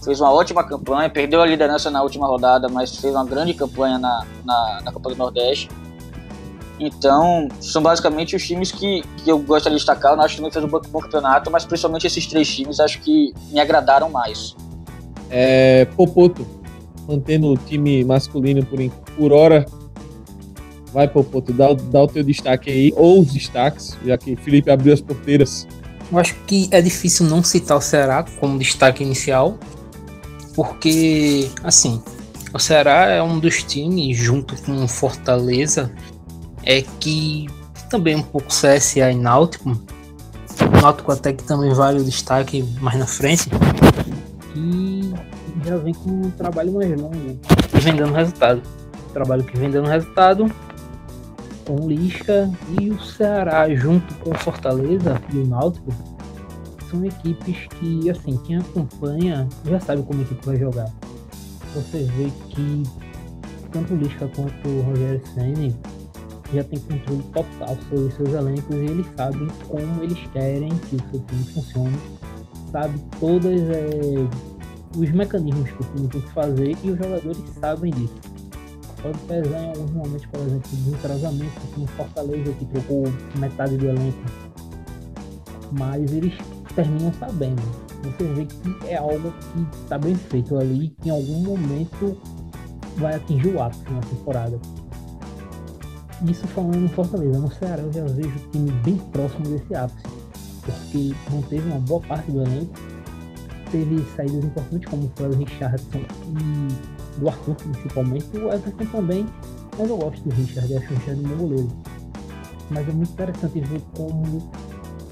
fez 0.04 0.20
uma 0.20 0.32
ótima 0.32 0.64
campanha, 0.64 1.08
perdeu 1.08 1.40
a 1.40 1.46
liderança 1.46 1.90
na 1.90 2.02
última 2.02 2.26
rodada, 2.26 2.68
mas 2.68 2.96
fez 2.96 3.14
uma 3.14 3.24
grande 3.24 3.54
campanha 3.54 3.98
na, 3.98 4.26
na, 4.44 4.80
na 4.84 4.92
Copa 4.92 5.10
do 5.10 5.16
Nordeste. 5.16 5.68
Então, 6.78 7.48
são 7.60 7.82
basicamente 7.82 8.34
os 8.34 8.44
times 8.44 8.72
que, 8.72 9.02
que 9.18 9.30
eu 9.30 9.38
gostaria 9.38 9.76
de 9.76 9.84
destacar. 9.84 10.14
Eu 10.14 10.20
acho 10.20 10.34
que 10.34 10.40
também 10.40 10.52
fez 10.52 10.64
um 10.64 10.68
bom 10.68 11.00
campeonato, 11.00 11.50
mas 11.50 11.64
principalmente 11.64 12.06
esses 12.06 12.26
três 12.26 12.48
times 12.48 12.80
acho 12.80 13.00
que 13.00 13.32
me 13.50 13.60
agradaram 13.60 14.10
mais. 14.10 14.56
É, 15.30 15.84
Popoto, 15.96 16.46
mantendo 17.06 17.52
o 17.52 17.56
time 17.56 18.04
masculino 18.04 18.64
por, 18.64 18.78
por 19.16 19.32
hora. 19.32 19.64
Vai, 20.92 21.08
Popoto, 21.08 21.52
dá, 21.52 21.72
dá 21.72 22.02
o 22.02 22.06
teu 22.06 22.22
destaque 22.22 22.70
aí, 22.70 22.92
ou 22.96 23.20
os 23.20 23.32
destaques, 23.32 23.96
já 24.04 24.18
que 24.18 24.36
Felipe 24.36 24.70
abriu 24.70 24.92
as 24.92 25.00
porteiras. 25.00 25.66
Eu 26.10 26.18
acho 26.18 26.34
que 26.46 26.68
é 26.70 26.82
difícil 26.82 27.24
não 27.26 27.42
citar 27.42 27.78
o 27.78 27.80
Ceará 27.80 28.24
como 28.38 28.58
destaque 28.58 29.02
inicial, 29.02 29.56
porque, 30.54 31.48
assim, 31.64 32.02
o 32.52 32.58
Ceará 32.58 33.06
é 33.06 33.22
um 33.22 33.38
dos 33.38 33.62
times, 33.62 34.18
junto 34.18 34.54
com 34.62 34.86
Fortaleza, 34.86 35.90
é 36.64 36.82
que 36.82 37.46
também 37.90 38.16
um 38.16 38.22
pouco 38.22 38.48
CSA 38.48 39.10
e 39.10 39.14
Náutico, 39.14 39.76
Náutico 40.80 41.12
até 41.12 41.32
que 41.32 41.44
também 41.44 41.72
vale 41.72 42.00
o 42.00 42.04
destaque 42.04 42.62
mais 42.80 42.98
na 42.98 43.06
frente, 43.06 43.48
e 44.54 45.12
já 45.64 45.76
vem 45.76 45.94
com 45.94 46.10
um 46.10 46.30
trabalho 46.30 46.72
mais 46.72 47.00
longo 47.00 47.16
e 47.16 47.80
vem 47.80 47.96
dando 47.96 48.14
resultado. 48.14 48.62
Trabalho 49.12 49.44
que 49.44 49.58
vem 49.58 49.70
dando 49.70 49.88
resultado 49.88 50.50
com 51.66 51.88
Lisca 51.88 52.50
e 52.80 52.90
o 52.90 53.00
Ceará 53.00 53.72
junto 53.74 54.14
com 54.14 54.30
o 54.30 54.38
Fortaleza 54.38 55.20
e 55.32 55.38
o 55.38 55.46
Náutico 55.46 55.92
são 56.90 57.04
equipes 57.04 57.68
que, 57.78 58.10
assim, 58.10 58.36
quem 58.44 58.56
acompanha 58.56 59.48
já 59.64 59.80
sabe 59.80 60.02
como 60.02 60.20
a 60.20 60.22
equipe 60.22 60.44
vai 60.44 60.56
jogar. 60.56 60.90
Você 61.74 62.04
vê 62.04 62.30
que 62.50 62.82
tanto 63.70 63.94
o 63.94 63.96
Lisca 63.96 64.28
quanto 64.34 64.68
o 64.68 64.82
Rogério 64.82 65.22
Senna 65.34 65.74
já 66.52 66.64
tem 66.64 66.78
controle 66.80 67.22
total 67.32 67.76
sobre 67.88 68.10
seus 68.12 68.28
elencos 68.32 68.76
e 68.76 68.84
eles 68.84 69.06
sabem 69.16 69.48
como 69.68 70.02
eles 70.02 70.18
querem 70.32 70.68
que 70.68 70.96
o 70.96 71.10
seu 71.10 71.20
time 71.20 71.44
funcione, 71.44 71.98
sabe 72.70 72.98
todas 73.18 73.60
é, 73.60 74.26
os 74.96 75.10
mecanismos 75.10 75.70
que 75.70 75.82
o 75.82 75.84
time 75.94 76.08
tem 76.08 76.20
que 76.20 76.30
fazer 76.32 76.76
e 76.82 76.90
os 76.90 76.98
jogadores 76.98 77.42
sabem 77.60 77.92
disso. 77.92 78.32
Pode 79.02 79.18
pesar 79.20 79.62
em 79.64 79.68
alguns 79.68 79.90
momentos, 79.90 80.26
por 80.26 80.40
exemplo, 80.40 80.70
de 80.70 80.90
entrosamento, 80.90 81.60
como 81.74 81.86
Fortaleza 81.88 82.52
que 82.52 82.64
trocou 82.66 83.04
metade 83.36 83.76
do 83.76 83.88
elenco, 83.88 84.22
mas 85.72 86.12
eles 86.12 86.34
terminam 86.74 87.12
sabendo. 87.14 87.62
Você 88.04 88.24
vê 88.34 88.46
que 88.46 88.88
é 88.88 88.96
algo 88.96 89.32
que 89.32 89.78
está 89.82 89.98
bem 89.98 90.14
feito 90.14 90.56
ali, 90.56 90.90
que 91.00 91.08
em 91.08 91.12
algum 91.12 91.40
momento 91.40 92.16
vai 92.96 93.14
atingir 93.14 93.54
o 93.54 93.62
ápice 93.62 93.84
na 93.90 94.00
temporada. 94.00 94.58
Isso 96.24 96.46
falando 96.48 96.84
em 96.84 96.88
Fortaleza, 96.88 97.38
no 97.38 97.52
Ceará 97.52 97.82
eu 97.82 97.92
já 97.92 98.04
vejo 98.04 98.36
o 98.36 98.50
time 98.50 98.70
bem 98.84 98.96
próximo 98.96 99.44
desse 99.48 99.74
ápice, 99.74 100.02
porque 100.64 101.14
manteve 101.30 101.68
uma 101.68 101.80
boa 101.80 102.00
parte 102.00 102.30
do 102.30 102.42
elenco, 102.42 102.72
teve 103.72 104.04
saídas 104.14 104.44
importantes 104.44 104.88
como 104.88 105.10
foi 105.16 105.28
o 105.28 105.36
Richardson 105.36 105.98
e 105.98 107.18
do 107.18 107.28
Arthur 107.28 107.56
principalmente, 107.56 108.36
o 108.36 108.52
Everton 108.52 108.86
também, 108.86 109.26
mas 109.76 109.90
eu 109.90 109.96
gosto 109.96 110.22
do 110.22 110.34
Richard, 110.34 110.76
acho 110.76 110.92
o 110.92 110.96
Richard 110.96 111.22
bom 111.22 111.36
goleiro. 111.36 111.68
Mas 112.70 112.88
é 112.88 112.92
muito 112.92 113.12
interessante 113.12 113.60
ver 113.60 113.82
como 113.96 114.50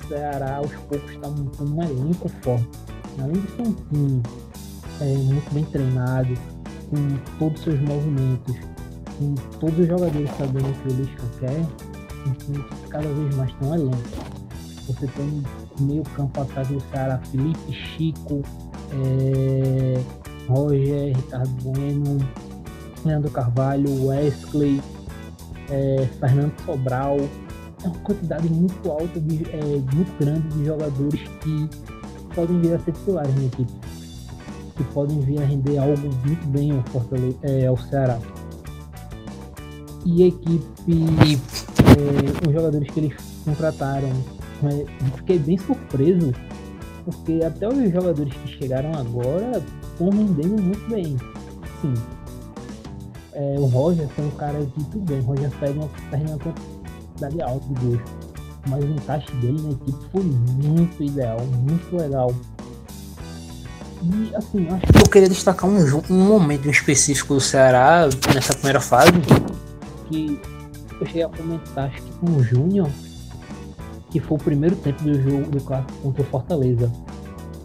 Ceará 0.08 0.56
aos 0.56 0.72
poucos 0.72 1.10
está 1.10 1.28
montando 1.28 1.74
um 1.74 1.82
elenco 1.82 2.28
forte. 2.42 2.68
Além 3.18 3.32
de 3.32 3.50
ser 3.50 3.62
um 3.62 3.72
time 3.72 4.22
é, 5.00 5.04
muito 5.04 5.54
bem 5.54 5.64
treinado, 5.64 6.34
com 6.88 7.38
todos 7.38 7.58
os 7.58 7.64
seus 7.64 7.80
movimentos, 7.80 8.56
com 9.20 9.34
todos 9.58 9.78
os 9.78 9.86
jogadores 9.86 10.30
sabendo 10.38 10.70
o 10.70 10.72
que 10.72 10.88
o 10.88 10.96
Lisca 10.96 11.22
quer, 11.38 11.66
que 12.38 12.88
cada 12.88 13.06
vez 13.06 13.36
mais 13.36 13.52
tem 13.52 13.68
um 13.68 13.74
elenco. 13.74 13.98
Você 14.86 15.06
tem 15.06 15.42
meio 15.80 16.02
campo 16.16 16.40
atrás 16.40 16.66
do 16.68 16.80
Ceará, 16.90 17.18
Felipe, 17.30 17.72
Chico, 17.72 18.42
é, 18.92 20.02
Roger, 20.48 21.14
Ricardo 21.14 21.50
Bueno, 21.62 22.18
Leandro 23.04 23.30
Carvalho, 23.30 24.06
Wesley, 24.06 24.80
é, 25.70 26.08
Fernando 26.18 26.58
Sobral, 26.64 27.18
é 27.82 27.86
uma 27.86 27.98
quantidade 27.98 28.48
muito 28.48 28.90
alta, 28.90 29.20
de, 29.20 29.44
é, 29.50 29.94
muito 29.94 30.18
grande 30.18 30.48
de 30.48 30.64
jogadores 30.64 31.20
que 31.40 31.68
podem 32.34 32.60
vir 32.60 32.74
a 32.74 32.78
ser 32.80 32.92
titulares 32.92 33.34
na 33.34 33.44
equipe, 33.44 33.72
que 34.76 34.84
podem 34.92 35.20
vir 35.20 35.40
a 35.40 35.44
render 35.44 35.78
algo 35.78 36.08
muito 36.26 36.46
bem 36.48 36.72
ao, 36.72 36.82
é, 37.42 37.66
ao 37.66 37.76
Ceará. 37.76 38.18
E 40.04 40.26
equipe, 40.26 41.38
é, 41.78 42.48
os 42.48 42.52
jogadores 42.52 42.88
que 42.90 43.00
eles 43.00 43.14
contrataram, 43.44 44.10
fiquei 45.16 45.38
bem 45.38 45.58
surpreso, 45.58 46.32
porque 47.04 47.40
até 47.44 47.68
os 47.68 47.92
jogadores 47.92 48.32
que 48.32 48.58
chegaram 48.58 48.92
agora 48.94 49.62
estão 49.92 50.10
rendendo 50.10 50.62
muito 50.62 50.88
bem. 50.88 51.16
Sim. 51.82 51.94
É, 53.32 53.56
o 53.58 53.66
Roger 53.66 54.08
foi 54.08 54.24
um 54.24 54.30
cara 54.30 54.58
que 54.58 54.84
tudo 54.84 55.04
bem, 55.04 55.20
o 55.20 55.22
Roger 55.22 55.50
pega 55.60 55.72
uma, 55.72 55.88
pega 56.10 56.30
uma 56.30 56.38
quantidade 56.38 57.42
alta 57.42 57.66
de 57.66 57.86
gols. 57.86 58.00
Mas 58.68 58.84
o 58.84 58.88
encaixe 58.88 59.32
dele 59.36 59.62
na 59.62 59.70
equipe 59.70 59.98
foi 60.12 60.22
muito 60.22 61.02
ideal, 61.02 61.40
muito 61.40 61.96
legal. 61.96 62.34
E 64.02 64.34
assim, 64.34 64.66
acho 64.68 64.92
que 64.92 64.98
eu 64.98 65.10
queria 65.10 65.28
destacar 65.28 65.68
um, 65.68 66.02
um 66.10 66.24
momento 66.26 66.68
específico 66.70 67.34
do 67.34 67.40
Ceará 67.40 68.08
nessa 68.34 68.54
primeira 68.54 68.80
fase. 68.80 69.12
Que 70.10 70.40
eu 71.00 71.06
cheguei 71.06 71.22
a 71.22 71.28
comentar, 71.28 71.88
acho 71.88 72.02
que 72.02 72.12
com 72.18 72.26
o 72.32 72.42
Júnior, 72.42 72.90
que 74.10 74.20
foi 74.20 74.36
o 74.36 74.40
primeiro 74.40 74.76
tempo 74.76 75.02
do 75.04 75.14
jogo 75.22 75.50
do 75.50 75.60
clássico 75.62 75.92
contra 76.02 76.22
o 76.22 76.24
Fortaleza. 76.26 76.92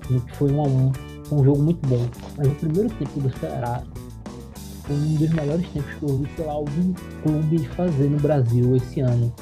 Que 0.07 0.19
foi 0.35 0.51
um 0.51 0.61
a 0.61 0.63
um. 0.63 0.91
Um 1.31 1.43
jogo 1.43 1.61
muito 1.61 1.87
bom. 1.87 2.07
Mas 2.37 2.47
o 2.47 2.51
primeiro 2.51 2.89
tempo 2.89 3.19
do 3.19 3.39
Ceará 3.39 3.81
foi 4.83 4.95
um 4.95 5.15
dos 5.15 5.29
melhores 5.29 5.67
tempos 5.69 5.93
que 5.95 6.03
eu 6.03 6.17
vi, 6.17 6.29
sei 6.35 6.45
lá, 6.45 6.53
algum 6.53 6.93
clube 7.23 7.67
fazer 7.69 8.09
no 8.09 8.19
Brasil 8.19 8.75
esse 8.75 8.99
ano. 8.99 9.33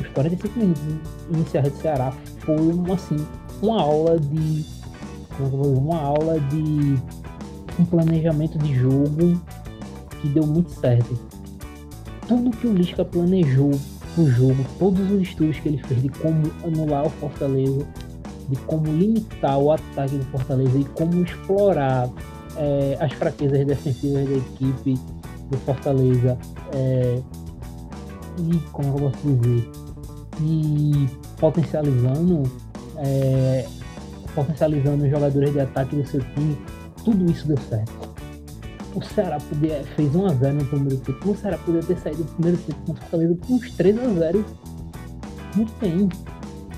Os 0.00 0.06
45 0.08 0.58
minutos 0.58 0.82
iniciais 1.30 1.72
do 1.72 1.78
Ceará 1.78 2.12
foi 2.38 2.56
assim, 2.94 3.26
uma 3.60 3.82
aula 3.82 4.18
de. 4.18 4.64
Como 5.36 5.42
é 5.42 5.46
eu 5.46 5.50
vou 5.50 5.62
dizer? 5.62 5.78
Uma 5.78 6.00
aula 6.00 6.40
de 6.40 6.98
um 7.78 7.84
planejamento 7.84 8.58
de 8.58 8.74
jogo 8.74 9.40
que 10.20 10.28
deu 10.28 10.46
muito 10.46 10.70
certo. 10.70 11.18
Tudo 12.30 12.52
que 12.52 12.68
o 12.68 12.72
Lisca 12.72 13.04
planejou 13.04 13.72
pro 14.14 14.24
jogo, 14.30 14.64
todos 14.78 15.10
os 15.10 15.20
estudos 15.20 15.58
que 15.58 15.68
ele 15.68 15.78
fez 15.78 16.00
de 16.00 16.08
como 16.10 16.48
anular 16.64 17.04
o 17.04 17.10
Fortaleza, 17.10 17.84
de 18.48 18.56
como 18.66 18.86
limitar 18.86 19.58
o 19.58 19.72
ataque 19.72 20.16
do 20.16 20.24
Fortaleza 20.26 20.78
e 20.78 20.84
como 20.84 21.24
explorar 21.24 22.08
é, 22.56 22.96
as 23.00 23.12
fraquezas 23.14 23.66
defensivas 23.66 24.28
da 24.28 24.36
equipe 24.36 24.94
do 25.50 25.58
Fortaleza 25.58 26.38
é, 26.72 27.20
e 28.38 28.58
como 28.70 28.96
eu 28.96 29.10
posso 29.10 29.26
dizer 29.26 29.68
e 30.40 31.08
potencializando 31.36 32.44
é, 32.98 33.66
potencializando 34.36 35.02
os 35.02 35.10
jogadores 35.10 35.52
de 35.52 35.58
ataque 35.58 35.96
do 35.96 36.06
seu 36.06 36.20
time 36.20 36.56
tudo 37.04 37.28
isso 37.28 37.48
deu 37.48 37.58
certo 37.68 38.09
o 38.94 39.02
Ceará 39.02 39.38
podia, 39.38 39.84
fez 39.96 40.12
1x0 40.12 40.52
no 40.52 40.64
primeiro 40.66 40.96
tempo 40.98 41.30
o 41.30 41.36
Ceará 41.36 41.58
poderia 41.58 41.86
ter 41.86 41.98
saído 41.98 42.24
do 42.24 42.32
primeiro 42.32 42.58
tempo 42.58 42.78
com 42.86 42.94
Fortaleza 42.94 43.38
com 43.46 43.54
uns 43.54 43.76
3x0 43.76 44.44
muito 45.56 45.72
bem 45.80 46.08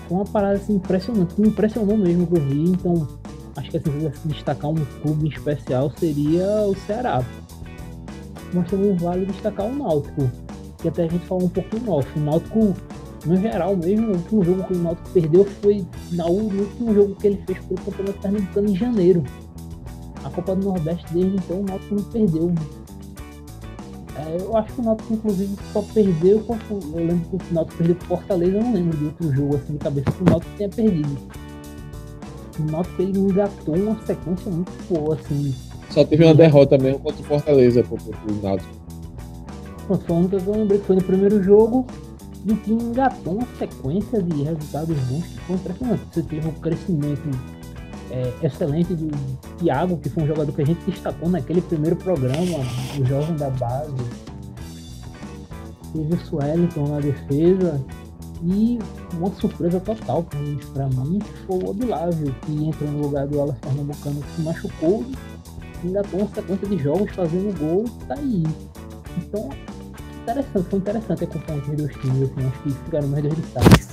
foi 0.08 0.16
uma 0.16 0.24
parada 0.24 0.56
assim, 0.56 0.74
impressionante 0.74 1.40
me 1.40 1.48
impressionou 1.48 1.96
mesmo 1.96 2.26
que 2.26 2.36
eu 2.36 2.42
vi 2.42 2.70
então 2.70 3.08
acho 3.56 3.70
que 3.70 3.76
assim, 3.76 4.12
se 4.14 4.28
destacar 4.28 4.70
um 4.70 4.84
clube 5.02 5.28
especial 5.28 5.90
seria 5.96 6.46
o 6.62 6.74
Ceará. 6.86 7.24
Mas 8.52 8.68
também 8.68 8.94
vale 8.96 9.26
destacar 9.26 9.66
o 9.66 9.74
Náutico, 9.74 10.30
que 10.78 10.88
até 10.88 11.04
a 11.04 11.08
gente 11.08 11.24
falou 11.26 11.44
um 11.44 11.48
pouquinho 11.48 11.90
off. 11.90 12.18
O 12.18 12.20
Náutico, 12.22 12.74
no 13.24 13.36
geral 13.36 13.76
mesmo, 13.76 14.08
o 14.08 14.16
último 14.16 14.44
jogo 14.44 14.64
que 14.64 14.74
o 14.74 14.78
Náutico 14.78 15.10
perdeu 15.10 15.44
foi 15.44 15.86
no 16.12 16.26
último 16.26 16.94
jogo 16.94 17.14
que 17.16 17.26
ele 17.28 17.42
fez 17.46 17.58
pelo 17.60 17.80
Campeonato 17.80 18.18
Pernambucano 18.20 18.68
em 18.68 18.76
janeiro. 18.76 19.24
A 20.24 20.30
Copa 20.30 20.54
do 20.56 20.64
Nordeste 20.64 21.06
desde 21.12 21.36
então 21.36 21.60
o 21.60 21.64
Náutico 21.64 21.94
não 21.94 22.02
perdeu. 22.04 22.54
É, 24.16 24.36
eu 24.40 24.56
acho 24.56 24.72
que 24.72 24.80
o 24.80 24.84
Náutico 24.84 25.14
inclusive 25.14 25.56
só 25.72 25.82
perdeu, 25.82 26.44
eu 26.70 26.96
lembro 26.96 27.38
que 27.38 27.50
o 27.50 27.54
Náutico 27.54 27.78
perdeu 27.78 27.96
pro 27.96 28.06
Fortaleza, 28.08 28.56
eu 28.56 28.62
não 28.62 28.72
lembro 28.72 28.96
de 28.96 29.04
outro 29.06 29.32
jogo 29.32 29.56
assim 29.56 29.72
de 29.72 29.78
cabeça 29.78 30.10
que 30.10 30.22
o 30.22 30.24
Náutico 30.24 30.56
tenha 30.56 30.68
perdido 30.68 31.18
o 32.58 32.70
Náutico 32.70 33.02
ele 33.02 33.18
engatou 33.18 33.74
uma 33.74 33.96
sequência 34.04 34.50
muito 34.50 34.72
boa, 34.88 35.14
assim, 35.14 35.54
Só 35.90 36.04
teve 36.04 36.24
uma 36.24 36.34
derrota 36.34 36.76
mesmo 36.78 37.00
contra 37.00 37.20
o 37.20 37.24
Fortaleza 37.24 37.82
pro, 37.82 37.96
pro, 37.96 38.42
Náutico. 38.42 38.70
Foi 39.86 39.98
a 40.08 40.18
única 40.18 40.40
que 40.40 40.46
eu 40.46 40.54
lembrei 40.54 40.78
que 40.78 40.86
foi 40.86 40.96
no 40.96 41.02
primeiro 41.02 41.42
jogo 41.42 41.86
e 42.46 42.52
o 42.52 42.56
time 42.56 42.82
engatou 42.82 43.34
uma 43.34 43.46
sequência 43.58 44.22
de 44.22 44.42
resultados 44.42 44.96
bons 44.98 45.24
que 45.24 45.38
foi 45.40 45.56
impressionante. 45.56 46.02
Você 46.12 46.22
teve 46.22 46.48
um 46.48 46.52
crescimento 46.52 47.22
é, 48.12 48.46
excelente 48.46 48.94
do 48.94 49.10
Thiago, 49.56 49.96
que 49.96 50.10
foi 50.10 50.24
um 50.24 50.26
jogador 50.26 50.52
que 50.52 50.60
a 50.60 50.66
gente 50.66 50.84
destacou 50.84 51.30
naquele 51.30 51.62
primeiro 51.62 51.96
programa, 51.96 52.58
o 52.98 53.04
jovem 53.06 53.34
da 53.36 53.48
base. 53.48 53.92
Teve 55.94 56.14
o 56.14 56.26
Sueliton 56.26 56.88
na 56.88 57.00
defesa 57.00 57.80
e 58.44 58.78
uma 59.14 59.30
surpresa 59.34 59.80
total 59.80 60.24
para 60.74 60.88
mim 60.88 61.20
foi 61.46 61.58
o 61.58 61.70
Obilávio, 61.70 62.34
que 62.42 62.64
entrou 62.64 62.90
no 62.90 63.02
lugar 63.02 63.26
do 63.26 63.40
Alas 63.40 63.56
Pernambucano 63.58 64.20
que 64.20 64.36
se 64.36 64.42
machucou 64.42 65.04
e 65.82 65.86
engatou 65.86 66.20
uma 66.20 66.28
sequência 66.34 66.68
de 66.68 66.78
jogos 66.78 67.14
fazendo 67.14 67.58
gol 67.58 67.84
tá 68.08 68.14
aí. 68.14 68.42
Então, 69.18 69.48
interessante, 70.22 70.68
foi 70.68 70.78
interessante 70.78 71.24
acompanhar 71.24 71.62
os 71.62 71.76
dois 71.76 71.94
times, 71.96 72.30
assim, 72.30 72.46
acho 72.46 72.62
que 72.62 72.70
ficaram 72.70 73.08
mais 73.08 73.22
dois 73.22 73.34
destaques. 73.36 73.88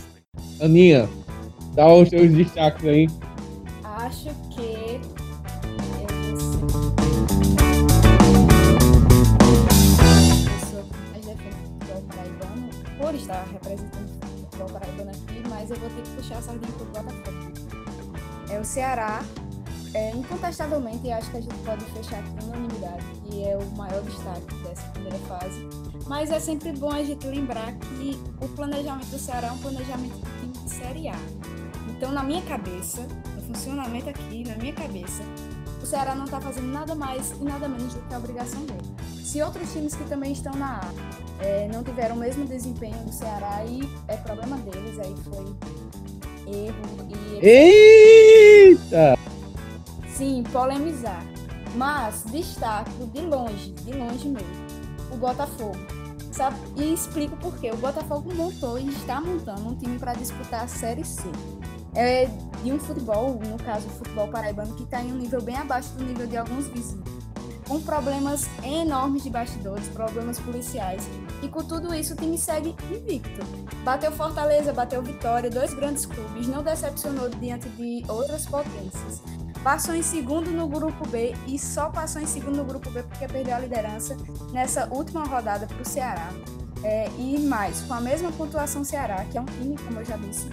Aninha, 0.61 1.09
dá 1.73 1.93
os 1.93 2.09
seus 2.09 2.31
destaques 2.31 2.85
aí. 2.85 3.07
Acho 3.99 4.33
que. 4.51 5.01
Eu 6.21 6.39
sou 10.69 10.85
mais 11.11 11.25
defende 11.25 11.57
o 11.57 11.67
futebol 11.73 12.01
paraibano, 12.07 12.69
por 12.97 13.13
estar 13.13 13.43
representando 13.51 14.09
o 14.57 14.71
paraibano 14.71 15.11
aqui, 15.11 15.43
mas 15.49 15.69
eu 15.69 15.75
vou 15.75 15.89
ter 15.89 16.01
que 16.01 16.09
puxar 16.11 16.37
a 16.37 16.41
sardinha 16.41 16.71
pro 16.71 16.85
Botafogo. 16.85 17.51
É 18.49 18.57
o 18.57 18.63
Ceará, 18.63 19.21
é, 19.93 20.11
incontestavelmente, 20.11 21.11
acho 21.11 21.29
que 21.31 21.37
a 21.37 21.41
gente 21.41 21.55
pode 21.65 21.83
fechar 21.85 22.19
aqui 22.19 22.45
unanimidade, 22.45 23.05
que 23.25 23.43
é 23.43 23.57
o 23.57 23.65
maior 23.75 24.01
destaque 24.03 24.55
dessa 24.63 24.87
primeira 24.91 25.19
fase. 25.27 25.67
Mas 26.07 26.31
é 26.31 26.39
sempre 26.39 26.71
bom 26.71 26.89
a 26.89 27.03
gente 27.03 27.27
lembrar 27.27 27.73
que 27.73 28.17
o 28.39 28.47
planejamento 28.47 29.07
do 29.07 29.19
Ceará 29.19 29.49
é 29.49 29.51
um 29.51 29.57
planejamento 29.57 30.15
de 30.15 30.39
time 30.39 30.53
de 30.53 30.69
Série 30.69 31.09
A. 31.09 31.19
Então, 31.89 32.13
na 32.13 32.23
minha 32.23 32.41
cabeça, 32.43 33.05
funcionamento 33.53 34.09
aqui, 34.09 34.47
na 34.47 34.55
minha 34.55 34.73
cabeça, 34.73 35.23
o 35.81 35.85
Ceará 35.85 36.13
não 36.13 36.25
está 36.25 36.39
fazendo 36.39 36.67
nada 36.67 36.93
mais 36.93 37.31
e 37.31 37.43
nada 37.43 37.67
menos 37.67 37.93
do 37.93 38.01
que 38.01 38.13
a 38.13 38.17
obrigação 38.17 38.63
dele. 38.65 38.89
Se 39.23 39.41
outros 39.41 39.71
times 39.71 39.95
que 39.95 40.03
também 40.05 40.31
estão 40.31 40.53
na 40.55 40.79
A 40.79 41.43
é, 41.43 41.67
não 41.71 41.83
tiveram 41.83 42.15
o 42.15 42.19
mesmo 42.19 42.45
desempenho 42.45 42.97
do 43.05 43.11
Ceará, 43.11 43.55
aí 43.57 43.81
é 44.07 44.17
problema 44.17 44.57
deles, 44.57 44.99
aí 44.99 45.15
foi 45.23 45.45
erro 46.47 47.09
e 47.41 47.45
Eita! 47.45 49.17
sim, 50.13 50.43
polemizar. 50.51 51.23
Mas 51.75 52.23
destaco 52.23 53.05
de 53.13 53.21
longe, 53.21 53.71
de 53.71 53.93
longe 53.93 54.27
mesmo, 54.27 54.65
o 55.11 55.15
Botafogo. 55.15 55.77
Sabe? 56.31 56.57
E 56.77 56.93
explico 56.93 57.37
por 57.37 57.57
quê. 57.57 57.71
O 57.71 57.77
Botafogo 57.77 58.33
montou 58.33 58.79
e 58.79 58.89
está 58.89 59.21
montando 59.21 59.67
um 59.67 59.75
time 59.75 59.97
para 59.99 60.13
disputar 60.13 60.63
a 60.63 60.67
Série 60.67 61.03
C. 61.03 61.23
É 61.95 62.29
de 62.63 62.71
um 62.71 62.79
futebol, 62.79 63.39
no 63.45 63.57
caso 63.57 63.87
o 63.87 63.89
futebol 63.89 64.27
paraibano, 64.27 64.75
que 64.75 64.83
está 64.83 65.01
em 65.01 65.11
um 65.11 65.15
nível 65.15 65.41
bem 65.41 65.55
abaixo 65.55 65.89
do 65.93 66.03
nível 66.03 66.27
de 66.27 66.37
alguns 66.37 66.67
vizinhos. 66.67 67.07
Com 67.67 67.79
problemas 67.81 68.47
enormes 68.63 69.23
de 69.23 69.29
bastidores, 69.29 69.87
problemas 69.89 70.39
policiais. 70.39 71.07
E 71.43 71.47
com 71.47 71.63
tudo 71.63 71.93
isso 71.93 72.13
o 72.13 72.17
time 72.17 72.37
segue 72.37 72.75
invicto. 72.91 73.45
Bateu 73.83 74.11
Fortaleza, 74.11 74.73
bateu 74.73 75.01
Vitória, 75.03 75.49
dois 75.49 75.73
grandes 75.73 76.05
clubes, 76.05 76.47
não 76.47 76.63
decepcionou 76.63 77.29
diante 77.29 77.69
de 77.69 78.03
outras 78.07 78.45
potências 78.45 79.21
passou 79.63 79.93
em 79.93 80.01
segundo 80.01 80.51
no 80.51 80.67
grupo 80.67 81.07
B 81.07 81.33
e 81.47 81.59
só 81.59 81.89
passou 81.89 82.21
em 82.21 82.25
segundo 82.25 82.57
no 82.57 82.63
grupo 82.63 82.89
B 82.89 83.03
porque 83.03 83.27
perdeu 83.27 83.55
a 83.55 83.59
liderança 83.59 84.15
nessa 84.51 84.87
última 84.91 85.25
rodada 85.25 85.67
para 85.67 85.81
o 85.81 85.85
Ceará. 85.85 86.29
É, 86.81 87.09
e 87.17 87.37
mais, 87.39 87.81
com 87.81 87.93
a 87.93 87.99
mesma 87.99 88.31
pontuação 88.31 88.85
Ceará, 88.85 89.25
que 89.29 89.37
é 89.37 89.41
um 89.41 89.45
time, 89.45 89.77
como 89.77 89.99
eu 89.99 90.05
já 90.05 90.15
disse, 90.15 90.47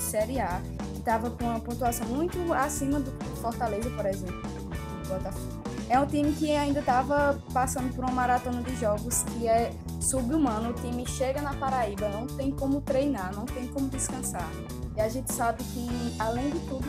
de 0.00 0.04
Série 0.04 0.40
A, 0.40 0.62
que 0.94 0.98
estava 0.98 1.30
com 1.30 1.44
uma 1.44 1.60
pontuação 1.60 2.06
muito 2.08 2.52
acima 2.54 2.98
do 2.98 3.10
Fortaleza, 3.36 3.90
por 3.90 4.06
exemplo, 4.06 4.40
do 4.40 5.08
Botafogo. 5.08 5.60
É 5.90 6.00
um 6.00 6.06
time 6.06 6.32
que 6.32 6.50
ainda 6.52 6.80
estava 6.80 7.38
passando 7.52 7.94
por 7.94 8.04
uma 8.04 8.12
maratona 8.12 8.62
de 8.62 8.74
jogos 8.76 9.22
que 9.24 9.46
é 9.46 9.72
sub-humano. 10.00 10.70
O 10.70 10.72
time 10.72 11.06
chega 11.06 11.42
na 11.42 11.52
Paraíba, 11.54 12.08
não 12.08 12.26
tem 12.26 12.50
como 12.50 12.80
treinar, 12.80 13.34
não 13.34 13.44
tem 13.44 13.66
como 13.68 13.88
descansar. 13.88 14.48
E 14.96 15.00
a 15.00 15.08
gente 15.08 15.32
sabe 15.32 15.62
que, 15.64 16.14
além 16.18 16.50
de 16.50 16.60
tudo, 16.60 16.86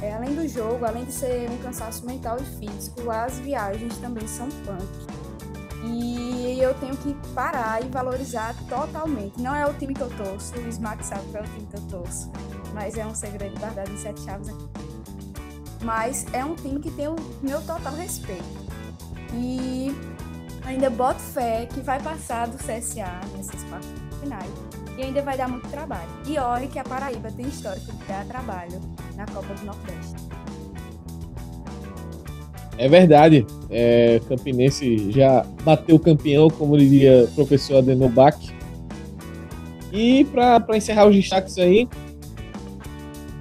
é, 0.00 0.14
além 0.14 0.34
do 0.34 0.48
jogo, 0.48 0.84
além 0.84 1.04
de 1.04 1.12
ser 1.12 1.50
um 1.50 1.58
cansaço 1.58 2.06
mental 2.06 2.38
e 2.40 2.44
físico, 2.44 3.10
as 3.10 3.38
viagens 3.40 3.96
também 3.98 4.26
são 4.28 4.48
punk. 4.64 5.25
E 5.86 6.58
eu 6.60 6.74
tenho 6.74 6.96
que 6.96 7.14
parar 7.34 7.82
e 7.82 7.88
valorizar 7.88 8.54
totalmente. 8.68 9.40
Não 9.40 9.54
é 9.54 9.66
o 9.66 9.74
time 9.74 9.94
que 9.94 10.00
eu 10.00 10.10
torço, 10.10 10.54
o 10.58 10.68
Smack 10.68 11.04
sabe 11.04 11.28
que 11.30 11.36
é 11.36 11.40
o 11.40 11.44
time 11.44 11.66
que 11.66 11.76
eu 11.76 11.82
torço, 11.82 12.30
mas 12.74 12.96
é 12.96 13.06
um 13.06 13.14
segredo 13.14 13.58
guardado 13.58 13.90
em 13.90 13.96
sete 13.96 14.20
chaves. 14.22 14.48
Mas 15.82 16.26
é 16.32 16.44
um 16.44 16.54
time 16.54 16.80
que 16.80 16.90
tem 16.90 17.08
o 17.08 17.16
meu 17.42 17.60
total 17.62 17.94
respeito. 17.94 18.44
E 19.32 19.94
ainda 20.64 20.90
boto 20.90 21.20
fé 21.20 21.66
que 21.66 21.80
vai 21.80 22.00
passar 22.00 22.48
do 22.48 22.56
CSA 22.56 23.20
nessas 23.36 23.62
quartas 23.64 23.90
finais 24.20 24.50
e 24.96 25.02
ainda 25.02 25.22
vai 25.22 25.36
dar 25.36 25.48
muito 25.48 25.68
trabalho. 25.68 26.08
E 26.26 26.38
olhe 26.38 26.68
que 26.68 26.78
a 26.78 26.84
Paraíba 26.84 27.30
tem 27.30 27.46
histórico 27.46 27.92
de 27.92 28.04
dar 28.04 28.24
trabalho 28.24 28.80
na 29.14 29.26
Copa 29.26 29.54
do 29.54 29.64
Nordeste. 29.64 30.35
É 32.78 32.88
verdade. 32.88 33.46
É, 33.70 34.20
Campinense 34.28 35.10
já 35.10 35.44
bateu 35.64 35.98
campeão, 35.98 36.48
como 36.48 36.76
diria 36.78 37.24
o 37.24 37.34
professor 37.34 37.78
Adenobach. 37.78 38.54
E 39.92 40.24
para 40.24 40.76
encerrar 40.76 41.06
os 41.06 41.14
destaques 41.14 41.56
aí, 41.58 41.88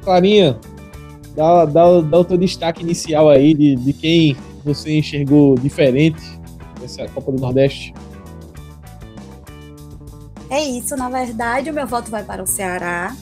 Clarinha, 0.03 0.57
dá, 1.35 1.65
dá, 1.65 2.01
dá 2.01 2.19
o 2.19 2.23
teu 2.23 2.37
destaque 2.37 2.81
inicial 2.81 3.29
aí 3.29 3.53
de, 3.53 3.75
de 3.75 3.93
quem 3.93 4.37
você 4.63 4.97
enxergou 4.97 5.55
diferente 5.55 6.21
nessa 6.79 7.07
Copa 7.09 7.31
do 7.31 7.39
Nordeste. 7.39 7.93
É 10.49 10.63
isso, 10.63 10.95
na 10.95 11.09
verdade, 11.09 11.69
o 11.69 11.73
meu 11.73 11.87
voto 11.87 12.09
vai 12.09 12.23
para 12.23 12.41
o 12.41 12.47
Ceará, 12.47 13.15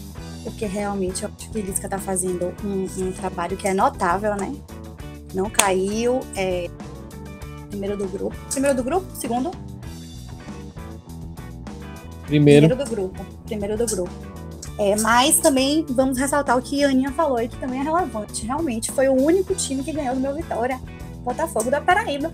porque 0.43 0.65
realmente 0.65 1.23
eu 1.23 1.29
acho 1.35 1.49
que 1.49 1.61
Lisca 1.61 1.87
está 1.87 1.97
fazendo 1.97 2.53
um, 2.63 2.85
um, 3.01 3.11
trabalho 3.11 3.55
que 3.55 3.67
é 3.67 3.73
notável, 3.73 4.35
né? 4.35 4.53
Não 5.33 5.49
caiu, 5.49 6.19
é 6.35 6.69
primeiro 7.69 7.97
do 7.97 8.07
grupo. 8.07 8.35
Primeiro 8.51 8.75
do 8.75 8.83
grupo? 8.83 9.05
Segundo? 9.15 9.51
Primeiro. 12.25 12.67
Primeiro 12.67 12.75
do 12.77 12.89
grupo. 12.89 13.25
Primeiro 13.45 13.77
do 13.77 13.85
grupo. 13.85 14.33
É, 14.77 14.95
mas 15.01 15.39
também 15.39 15.85
vamos 15.89 16.17
ressaltar 16.17 16.57
o 16.57 16.61
que 16.61 16.83
a 16.83 16.89
Aninha 16.89 17.11
falou 17.11 17.39
e 17.39 17.47
que 17.47 17.57
também 17.57 17.79
é 17.79 17.83
relevante. 17.83 18.45
Realmente 18.45 18.91
foi 18.91 19.07
o 19.07 19.13
único 19.13 19.53
time 19.53 19.83
que 19.83 19.91
ganhou 19.91 20.15
do 20.15 20.21
meu 20.21 20.33
Vitória, 20.33 20.79
Botafogo 21.23 21.69
da 21.69 21.79
Paraíba. 21.79 22.31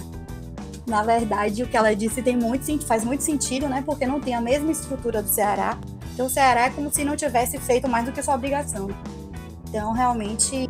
Na 0.86 1.02
verdade, 1.02 1.62
o 1.62 1.68
que 1.68 1.76
ela 1.76 1.94
disse 1.94 2.22
tem 2.22 2.36
muito, 2.36 2.84
faz 2.84 3.04
muito 3.04 3.22
sentido, 3.22 3.68
né? 3.68 3.82
Porque 3.84 4.06
não 4.06 4.20
tem 4.20 4.34
a 4.34 4.40
mesma 4.40 4.72
estrutura 4.72 5.22
do 5.22 5.28
Ceará. 5.28 5.78
Então, 6.14 6.26
o 6.26 6.30
Ceará 6.30 6.62
é 6.62 6.70
como 6.70 6.92
se 6.92 7.04
não 7.04 7.14
tivesse 7.14 7.58
feito 7.58 7.86
mais 7.86 8.06
do 8.06 8.12
que 8.12 8.22
sua 8.22 8.34
obrigação. 8.34 8.88
Então, 9.68 9.92
realmente, 9.92 10.68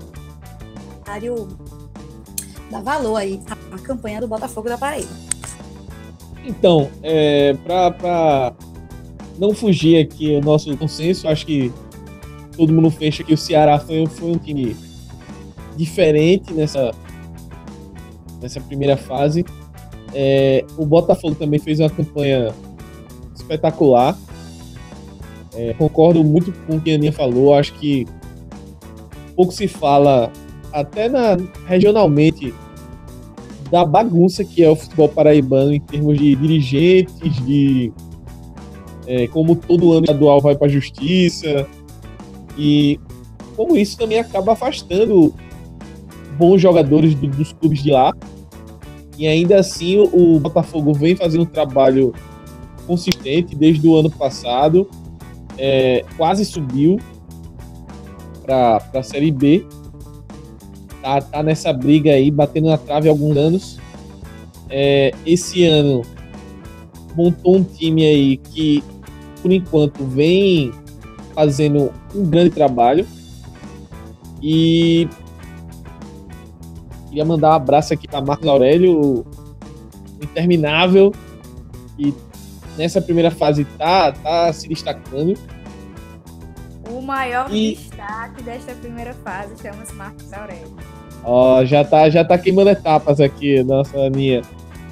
dá 2.71 2.81
valor 2.81 3.17
aí 3.17 3.41
à 3.71 3.79
campanha 3.79 4.21
do 4.21 4.29
Botafogo 4.29 4.69
da 4.69 4.79
Paraíba. 4.79 5.11
Então, 6.45 6.91
é, 7.03 7.55
para 7.65 8.55
não 9.39 9.55
fugir 9.55 9.99
aqui 9.99 10.37
o 10.37 10.41
nosso 10.41 10.75
consenso, 10.77 11.29
acho 11.29 11.47
que 11.47 11.73
todo 12.57 12.73
mundo 12.73 12.91
fecha 12.91 13.25
que 13.25 13.33
o 13.33 13.37
Ceará 13.37 13.79
foi, 13.79 14.07
foi 14.07 14.33
um 14.33 14.39
time 14.39 14.77
diferente 15.77 16.53
nessa, 16.53 16.93
nessa 18.41 18.61
primeira 18.61 18.97
fase. 18.97 19.45
É, 20.13 20.65
o 20.77 20.85
Botafogo 20.85 21.35
também 21.35 21.59
fez 21.59 21.81
uma 21.81 21.91
campanha 21.91 22.53
espetacular. 23.35 24.17
É, 25.55 25.75
concordo 25.75 26.23
muito 26.23 26.53
com 26.67 26.77
o 26.77 26.81
que 26.81 26.93
a 26.93 26.95
Aninha 26.95 27.13
falou. 27.13 27.55
Acho 27.55 27.75
que 27.75 28.07
pouco 29.37 29.53
se 29.53 29.67
fala, 29.67 30.31
até 30.73 31.09
na, 31.09 31.37
regionalmente, 31.67 32.55
da 33.71 33.85
bagunça 33.85 34.45
que 34.45 34.63
é 34.63 34.71
o 34.71 34.77
futebol 34.77 35.09
paraibano 35.09 35.73
em 35.73 35.81
termos 35.81 36.19
de 36.19 36.35
dirigentes, 36.35 37.37
de 37.45 37.93
é, 39.07 39.27
como 39.29 39.57
todo 39.57 39.93
ano 39.93 40.05
estadual 40.05 40.41
vai 40.41 40.57
para 40.57 40.67
a 40.67 40.71
justiça 40.71 41.67
e 42.57 42.99
como 43.57 43.77
isso 43.77 43.97
também 43.97 44.19
acaba 44.19 44.53
afastando 44.53 45.35
bons 46.37 46.61
jogadores 46.61 47.15
do, 47.15 47.29
dos 47.29 47.53
clubes 47.53 47.83
de 47.83 47.91
lá 47.91 48.13
e 49.21 49.27
ainda 49.27 49.59
assim 49.59 49.99
o 49.99 50.41
Botafogo 50.41 50.95
vem 50.95 51.15
fazendo 51.15 51.43
um 51.43 51.47
trabalho 51.47 52.15
consistente 52.87 53.55
desde 53.55 53.87
o 53.87 53.95
ano 53.95 54.11
passado. 54.11 54.89
É, 55.59 56.03
quase 56.17 56.43
subiu 56.47 56.99
para 58.43 58.83
a 58.95 59.03
Série 59.03 59.31
B. 59.31 59.67
tá, 61.03 61.21
tá 61.21 61.43
nessa 61.43 61.73
briga 61.73 62.13
aí, 62.13 62.31
batendo 62.31 62.69
na 62.69 62.79
trave 62.79 63.09
há 63.09 63.13
alguns 63.13 63.37
anos. 63.37 63.79
É, 64.69 65.13
esse 65.27 65.65
ano 65.65 66.03
montou 67.17 67.57
um 67.57 67.65
time 67.65 68.05
aí 68.07 68.37
que, 68.37 68.85
por 69.43 69.53
enquanto, 69.53 70.05
vem 70.05 70.73
fazendo 71.35 71.93
um 72.15 72.25
grande 72.25 72.51
trabalho. 72.51 73.07
E 74.43 75.09
queria 77.09 77.25
mandar 77.25 77.51
um 77.51 77.55
abraço 77.55 77.93
aqui 77.93 78.09
para 78.09 78.21
Marcos 78.21 78.47
Aurélio, 78.47 79.27
interminável, 80.23 81.13
e 81.99 82.15
nessa 82.79 83.03
primeira 83.03 83.31
fase 83.31 83.65
tá, 83.65 84.13
tá 84.13 84.53
se 84.53 84.69
destacando. 84.69 85.35
O 87.01 87.03
maior 87.03 87.51
E- 87.51 87.77
destaque 87.77 88.43
desta 88.43 88.75
primeira 88.75 89.15
fase 89.25 89.55
chama-se 89.63 89.95
Marcos 89.95 90.31
Aurélio. 90.35 90.77
Ó, 91.25 91.65
já 91.65 91.83
tá, 91.83 92.11
já 92.11 92.23
tá 92.23 92.37
queimando 92.37 92.69
etapas 92.69 93.21
aqui, 93.21 93.63
nossa 93.63 93.97
Aninha. 93.99 94.43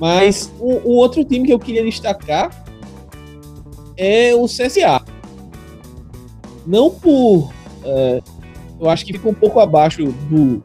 Mas 0.01 0.51
o, 0.59 0.91
outro 0.93 1.23
time 1.23 1.45
que 1.47 1.53
eu 1.53 1.59
queria 1.59 1.85
destacar 1.85 2.51
é 3.95 4.35
o 4.35 4.47
CSA. 4.47 5.03
Não 6.67 6.89
por. 6.91 7.53
é, 7.85 8.23
eu 8.81 8.89
acho 8.89 9.05
que 9.05 9.13
fica 9.13 9.29
um 9.29 9.35
pouco 9.35 9.61
abaixo 9.61 10.07
do 10.31 10.63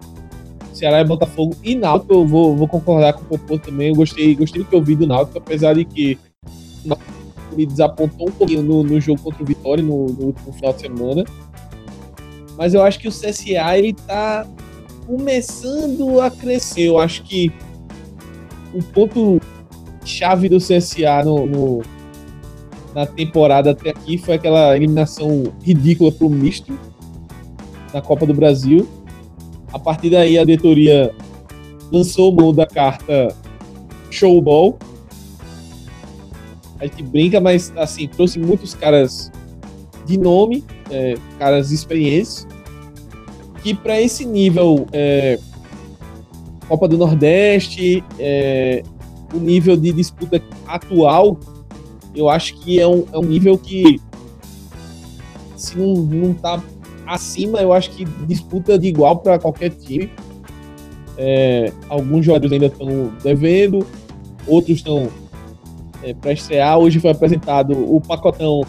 Ceará 0.74 1.02
e 1.02 1.04
Botafogo 1.04 1.58
e 1.62 1.76
Náutico. 1.76 2.14
Eu 2.14 2.26
vou, 2.26 2.56
vou 2.56 2.70
concordar 2.70 3.12
com 3.14 3.22
o 3.24 3.26
Popô 3.26 3.58
também. 3.60 3.90
Eu 3.90 3.96
gostei, 3.96 4.34
gostei 4.34 4.64
do 4.64 4.70
que 4.70 4.76
eu 4.76 4.82
vi 4.82 4.96
do 4.96 5.06
Náutico, 5.06 5.40
apesar 5.40 5.74
de 5.74 5.84
que 5.84 6.18
o 6.86 6.88
Náutico 6.88 7.12
me 7.56 7.66
desapontou 7.66 8.28
um 8.30 8.32
pouquinho 8.32 8.64
no, 8.64 8.84
no 8.84 9.00
jogo 9.00 9.22
contra 9.22 9.42
o 9.44 9.46
Vitória 9.46 9.84
no, 9.84 10.08
no 10.08 10.26
último 10.28 10.54
final 10.54 10.74
de 10.74 10.82
semana. 10.82 11.24
Mas 12.58 12.74
eu 12.74 12.82
acho 12.84 13.00
que 13.00 13.08
o 13.08 13.12
CSA 13.12 13.78
ele 13.78 13.94
tá 13.94 14.46
começando 15.08 16.20
a 16.22 16.30
crescer. 16.30 16.84
Eu 16.88 17.00
acho 17.00 17.24
que 17.24 17.52
o 18.74 18.82
ponto 18.84 19.40
chave 20.06 20.50
do 20.50 20.58
CSA 20.58 21.24
no, 21.24 21.46
no- 21.46 21.82
na 22.94 23.06
temporada 23.08 23.72
até 23.72 23.90
aqui 23.90 24.18
foi 24.20 24.36
aquela 24.36 24.76
eliminação 24.76 25.46
ridícula 25.64 26.12
pro 26.12 26.30
misto 26.30 26.78
na 27.92 28.02
Copa 28.02 28.26
do 28.26 28.34
Brasil. 28.34 28.88
A 29.72 29.80
partir 29.80 30.12
daí 30.12 30.38
a 30.38 30.44
diretoria 30.46 31.12
lançou 31.92 32.32
mão 32.32 32.54
da 32.54 32.68
carta 32.68 33.36
showball. 34.12 34.78
A 36.84 36.86
gente 36.86 37.02
brinca, 37.02 37.40
mas 37.40 37.72
assim, 37.78 38.10
trouxe 38.10 38.38
muitos 38.38 38.74
caras 38.74 39.32
de 40.06 40.18
nome, 40.18 40.66
é, 40.92 41.16
caras 41.40 41.72
experientes, 41.72 42.46
que 43.64 43.74
para 43.74 44.02
esse 44.02 44.26
nível 44.26 44.86
é, 44.92 45.40
Copa 46.68 46.86
do 46.90 46.98
Nordeste, 46.98 48.04
é, 48.20 48.84
o 49.34 49.38
nível 49.38 49.78
de 49.78 49.94
disputa 49.94 50.44
atual, 50.68 51.40
eu 52.14 52.28
acho 52.28 52.60
que 52.60 52.82
é 52.82 52.86
um, 52.88 53.06
é 53.14 53.18
um 53.18 53.24
nível 53.24 53.58
que 53.58 54.02
se 55.56 55.78
não, 55.78 55.94
não 55.94 56.34
tá 56.34 56.62
acima, 57.08 57.60
eu 57.60 57.72
acho 57.72 57.92
que 57.92 58.04
disputa 58.28 58.78
de 58.78 58.90
igual 58.90 59.20
para 59.20 59.40
qualquer 59.40 59.70
time. 59.70 60.12
É, 61.18 61.72
alguns 61.88 62.26
jogadores 62.26 62.52
ainda 62.52 62.66
estão 62.66 63.14
devendo, 63.24 63.88
outros 64.46 64.80
estão 64.80 65.10
é, 66.04 66.14
para 66.14 66.34
estrear. 66.34 66.78
Hoje 66.78 67.00
foi 67.00 67.12
apresentado 67.12 67.74
o 67.74 68.00
pacotão 68.02 68.62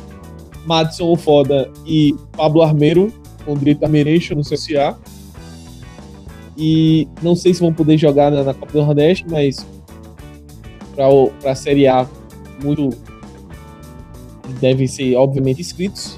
Madison 0.66 1.12
o 1.12 1.16
Foda 1.16 1.70
e 1.87 2.14
Pablo 2.37 2.62
Armeiro, 2.62 3.12
com 3.45 3.55
direito 3.55 3.85
a 3.85 3.89
Merecho 3.89 4.35
no 4.35 4.43
CSA. 4.43 4.97
E 6.57 7.09
não 7.22 7.35
sei 7.35 7.53
se 7.53 7.61
vão 7.61 7.72
poder 7.72 7.99
jogar 7.99 8.30
na, 8.30 8.43
na 8.45 8.55
Copa 8.55 8.72
do 8.72 8.85
Nordeste, 8.85 9.24
mas 9.28 9.66
para 10.95 11.51
a 11.51 11.55
Série 11.55 11.89
A, 11.89 12.07
muito 12.62 12.91
devem 14.61 14.87
ser, 14.87 15.16
obviamente, 15.16 15.61
inscritos. 15.61 16.16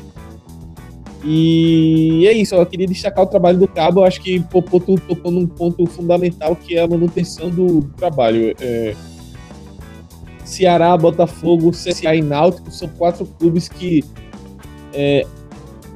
E 1.25 2.25
é 2.29 2.33
isso, 2.33 2.55
eu 2.55 2.65
queria 2.67 2.87
destacar 2.87 3.25
o 3.25 3.27
trabalho 3.27 3.59
do 3.59 3.67
Cabo. 3.67 4.01
Eu 4.01 4.05
acho 4.05 4.21
que 4.21 4.39
Popô 4.41 4.79
tu- 4.79 5.01
tocou 5.09 5.33
num 5.33 5.47
ponto 5.47 5.85
fundamental 5.87 6.55
que 6.55 6.77
é 6.77 6.83
a 6.83 6.87
manutenção 6.87 7.51
do 7.51 7.83
trabalho. 7.97 8.55
É, 8.61 8.95
Ceará, 10.47 10.97
Botafogo, 10.97 11.73
CSA 11.73 12.15
e 12.15 12.23
Náutico 12.23 12.71
são 12.71 12.89
quatro 12.89 13.27
clubes 13.27 13.69
que 13.69 14.05
é, 14.95 15.27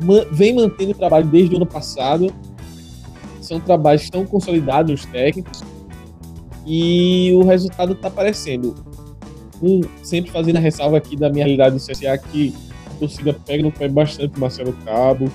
man- 0.03 0.27
vem 0.33 0.55
mantendo 0.55 0.91
o 0.91 0.95
trabalho 0.95 1.27
desde 1.27 1.55
o 1.55 1.57
ano 1.57 1.67
passado. 1.67 2.33
São 3.41 3.61
trabalhos 3.61 4.03
estão 4.03 4.27
consolidados, 4.27 5.01
os 5.01 5.07
técnicos, 5.07 5.63
e 6.67 7.33
o 7.35 7.43
resultado 7.45 7.93
está 7.93 8.09
aparecendo. 8.09 8.75
Um, 9.63 9.81
sempre 10.03 10.31
fazendo 10.31 10.57
a 10.57 10.61
ressalva 10.61 10.97
aqui 10.97 11.17
da 11.17 11.29
minha 11.31 11.45
realidade 11.45 11.77
do 11.77 11.81
CSA, 11.81 12.19
que 12.19 12.55
a 12.87 12.91
torcida 12.95 13.33
pega 13.47 13.63
no 13.63 13.71
pé 13.71 13.89
bastante 13.89 14.39
Marcelo 14.39 14.73
Cabo. 14.85 15.31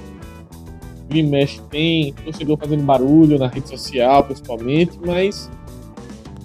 Vira 1.07 1.19
e 1.27 1.29
mexe 1.29 1.61
tem 1.69 2.11
torcedor 2.13 2.57
fazendo 2.57 2.83
barulho 2.83 3.37
na 3.39 3.47
rede 3.47 3.69
social, 3.69 4.23
principalmente, 4.23 4.99
mas 5.05 5.49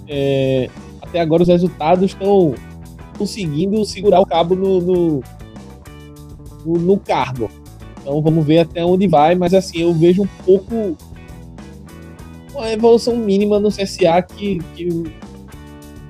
é, 0.07 0.69
até 1.11 1.19
agora 1.19 1.43
os 1.43 1.49
resultados 1.49 2.11
estão 2.11 2.55
conseguindo 3.17 3.83
segurar 3.83 4.21
o 4.21 4.25
cabo 4.25 4.55
no, 4.55 4.79
no, 4.79 5.23
no, 6.65 6.73
no 6.79 6.97
cargo. 6.97 7.51
Então 7.99 8.21
vamos 8.21 8.45
ver 8.45 8.59
até 8.59 8.83
onde 8.83 9.07
vai, 9.07 9.35
mas 9.35 9.53
assim, 9.53 9.81
eu 9.81 9.93
vejo 9.93 10.23
um 10.23 10.27
pouco 10.45 10.97
uma 12.53 12.71
evolução 12.71 13.15
mínima 13.17 13.59
no 13.59 13.69
CSA 13.69 14.21
que, 14.21 14.59
que 14.75 15.03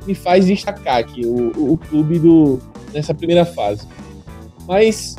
me 0.06 0.14
faz 0.14 0.46
destacar 0.46 0.98
aqui 1.00 1.26
o, 1.26 1.74
o 1.74 1.78
clube 1.78 2.20
do, 2.20 2.60
nessa 2.94 3.14
primeira 3.14 3.44
fase. 3.44 3.88
Mas 4.68 5.16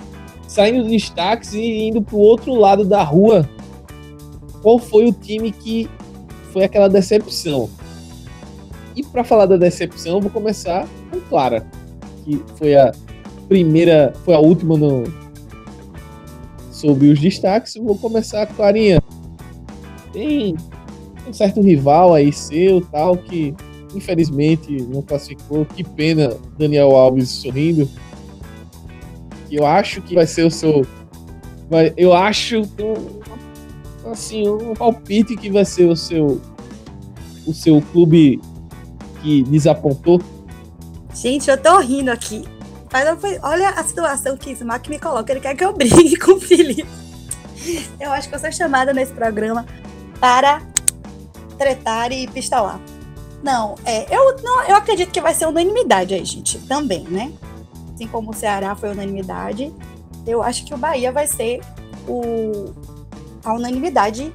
saindo 0.47 0.83
dos 0.83 0.93
destaques 0.93 1.55
e 1.55 1.89
indo 1.89 2.01
para 2.01 2.14
o 2.14 2.20
outro 2.20 2.55
lado 2.55 2.85
da 2.85 3.03
rua, 3.03 3.49
qual 4.62 4.78
foi 4.78 5.07
o 5.07 5.12
time 5.12 5.51
que 5.51 5.91
foi 6.53 6.62
aquela 6.62 6.89
decepção? 6.89 7.68
E 8.95 9.03
para 9.03 9.24
falar 9.24 9.47
da 9.47 9.57
decepção, 9.57 10.20
vou 10.20 10.30
começar 10.30 10.86
com 11.11 11.20
Clara, 11.20 11.66
que 12.24 12.43
foi 12.57 12.74
a 12.74 12.93
primeira, 13.49 14.12
foi 14.24 14.34
a 14.34 14.38
última 14.38 14.76
no, 14.76 15.05
sobre 16.70 17.09
os 17.09 17.20
destaques. 17.20 17.74
Vou 17.76 17.97
começar 17.97 18.47
com 18.47 18.55
Clarinha. 18.55 19.03
Tem 20.12 20.57
um 21.26 21.32
certo 21.32 21.61
rival 21.61 22.14
aí 22.14 22.32
seu, 22.32 22.80
tal, 22.80 23.16
que 23.16 23.55
infelizmente 23.95 24.82
não 24.82 25.01
classificou. 25.01 25.64
Que 25.64 25.84
pena, 25.84 26.36
Daniel 26.59 26.95
Alves 26.97 27.30
sorrindo. 27.30 27.88
Que 29.49 29.57
eu 29.57 29.66
acho 29.66 30.03
que 30.03 30.14
vai 30.14 30.26
ser 30.26 30.45
o 30.45 30.51
seu. 30.51 30.84
Vai, 31.70 31.95
eu 31.97 32.12
acho 32.12 32.62
assim, 34.11 34.47
um 34.49 34.74
palpite 34.74 35.36
que 35.36 35.51
vai 35.51 35.64
ser 35.64 35.88
o 35.88 35.97
seu 35.97 36.40
o 37.47 37.53
seu 37.53 37.82
clube 37.93 38.40
que 39.23 39.43
desapontou. 39.45 40.20
Gente, 41.14 41.49
eu 41.51 41.57
tô 41.57 41.79
rindo 41.79 42.11
aqui. 42.11 42.45
Mas 42.93 43.20
fui- 43.20 43.39
olha 43.43 43.70
a 43.70 43.85
situação 43.85 44.37
que 44.37 44.51
esse 44.51 44.64
Mac 44.64 44.87
me 44.89 44.99
coloca. 44.99 45.33
Ele 45.33 45.41
quer 45.41 45.55
que 45.55 45.64
eu 45.64 45.73
brigue 45.77 46.16
com 46.16 46.33
o 46.33 46.41
Felipe. 46.41 46.87
Eu 48.01 48.11
acho 48.12 48.29
que 48.29 48.35
eu 48.35 48.39
sou 48.39 48.51
chamada 48.53 48.93
nesse 48.93 49.12
programa 49.12 49.64
para 50.20 50.61
tretar 51.57 52.12
e 52.12 52.27
pistolar. 52.27 52.81
Não, 53.43 53.75
é, 53.85 54.14
eu, 54.14 54.37
não, 54.43 54.62
eu 54.64 54.77
acredito 54.77 55.11
que 55.11 55.20
vai 55.20 55.35
ser 55.35 55.47
unanimidade 55.47 56.14
aí, 56.14 56.25
gente. 56.25 56.59
Também, 56.61 57.05
né? 57.05 57.33
Assim 57.95 58.07
como 58.07 58.31
o 58.31 58.35
Ceará 58.35 58.75
foi 58.75 58.91
unanimidade, 58.91 59.73
eu 60.27 60.43
acho 60.43 60.64
que 60.64 60.73
o 60.75 60.77
Bahia 60.77 61.12
vai 61.12 61.27
ser 61.27 61.61
o, 62.09 62.73
a 63.45 63.53
unanimidade 63.55 64.33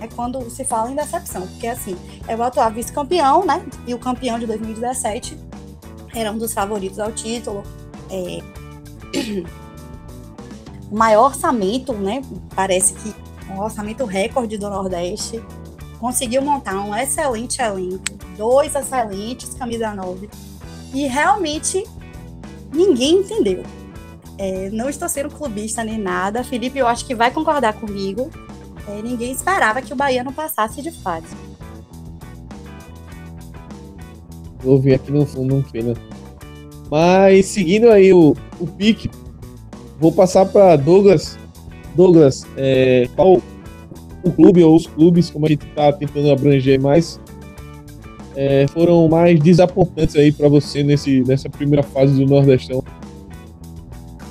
é 0.00 0.06
quando 0.08 0.48
se 0.50 0.64
fala 0.64 0.90
em 0.90 0.94
decepção. 0.94 1.46
Porque, 1.46 1.66
assim, 1.66 1.96
é 2.28 2.36
o 2.36 2.42
atual 2.42 2.70
vice-campeão, 2.70 3.44
né? 3.44 3.64
E 3.86 3.94
o 3.94 3.98
campeão 3.98 4.38
de 4.38 4.46
2017 4.46 5.36
era 6.14 6.30
um 6.30 6.38
dos 6.38 6.52
favoritos 6.52 7.00
ao 7.00 7.10
título. 7.10 7.62
É, 8.10 8.40
o 10.90 10.96
maior 10.96 11.26
orçamento, 11.26 11.92
né? 11.94 12.22
Parece 12.54 12.94
que 12.94 13.14
um 13.50 13.60
orçamento 13.60 14.04
recorde 14.04 14.58
do 14.58 14.68
Nordeste. 14.68 15.42
Conseguiu 15.98 16.42
montar 16.42 16.78
um 16.80 16.94
excelente 16.94 17.60
elenco, 17.60 18.04
dois 18.36 18.74
excelentes 18.74 19.54
camisa 19.54 19.92
9. 19.94 20.28
E 20.94 21.06
realmente 21.06 21.84
ninguém 22.72 23.16
entendeu. 23.16 23.64
É, 24.36 24.70
não 24.70 24.88
estou 24.88 25.08
sendo 25.08 25.30
clubista 25.30 25.82
nem 25.82 25.98
nada. 25.98 26.44
Felipe, 26.44 26.78
eu 26.78 26.86
acho 26.86 27.04
que 27.04 27.14
vai 27.14 27.30
concordar 27.30 27.72
comigo. 27.72 28.30
É, 28.86 29.02
ninguém 29.02 29.32
esperava 29.32 29.82
que 29.82 29.92
o 29.92 29.96
Bahia 29.96 30.22
não 30.22 30.32
passasse 30.32 30.80
de 30.80 30.92
fase. 30.92 31.47
Vou 34.62 34.78
ver 34.80 34.94
aqui 34.94 35.10
no 35.10 35.24
fundo, 35.24 35.54
não 35.54 35.62
pena. 35.62 35.94
Mas 36.90 37.46
seguindo 37.46 37.90
aí 37.90 38.12
o, 38.12 38.34
o 38.58 38.66
pique, 38.66 39.10
vou 40.00 40.12
passar 40.12 40.46
para 40.46 40.76
Douglas. 40.76 41.38
Douglas, 41.94 42.46
é, 42.56 43.08
qual 43.14 43.42
o 44.22 44.32
clube 44.32 44.62
ou 44.62 44.76
os 44.76 44.86
clubes, 44.86 45.30
como 45.30 45.46
a 45.46 45.48
gente 45.48 45.66
está 45.66 45.92
tentando 45.92 46.30
abranger 46.30 46.80
mais, 46.80 47.20
é, 48.36 48.66
foram 48.68 49.08
mais 49.08 49.38
desapontantes 49.40 50.16
aí 50.16 50.32
para 50.32 50.48
você 50.48 50.82
nesse, 50.82 51.22
nessa 51.22 51.48
primeira 51.48 51.82
fase 51.82 52.14
do 52.14 52.26
Nordestão? 52.26 52.82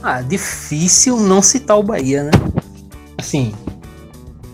Ah, 0.02 0.22
difícil 0.22 1.20
não 1.20 1.42
citar 1.42 1.78
o 1.78 1.84
Bahia, 1.84 2.24
né? 2.24 2.32
Assim, 3.18 3.54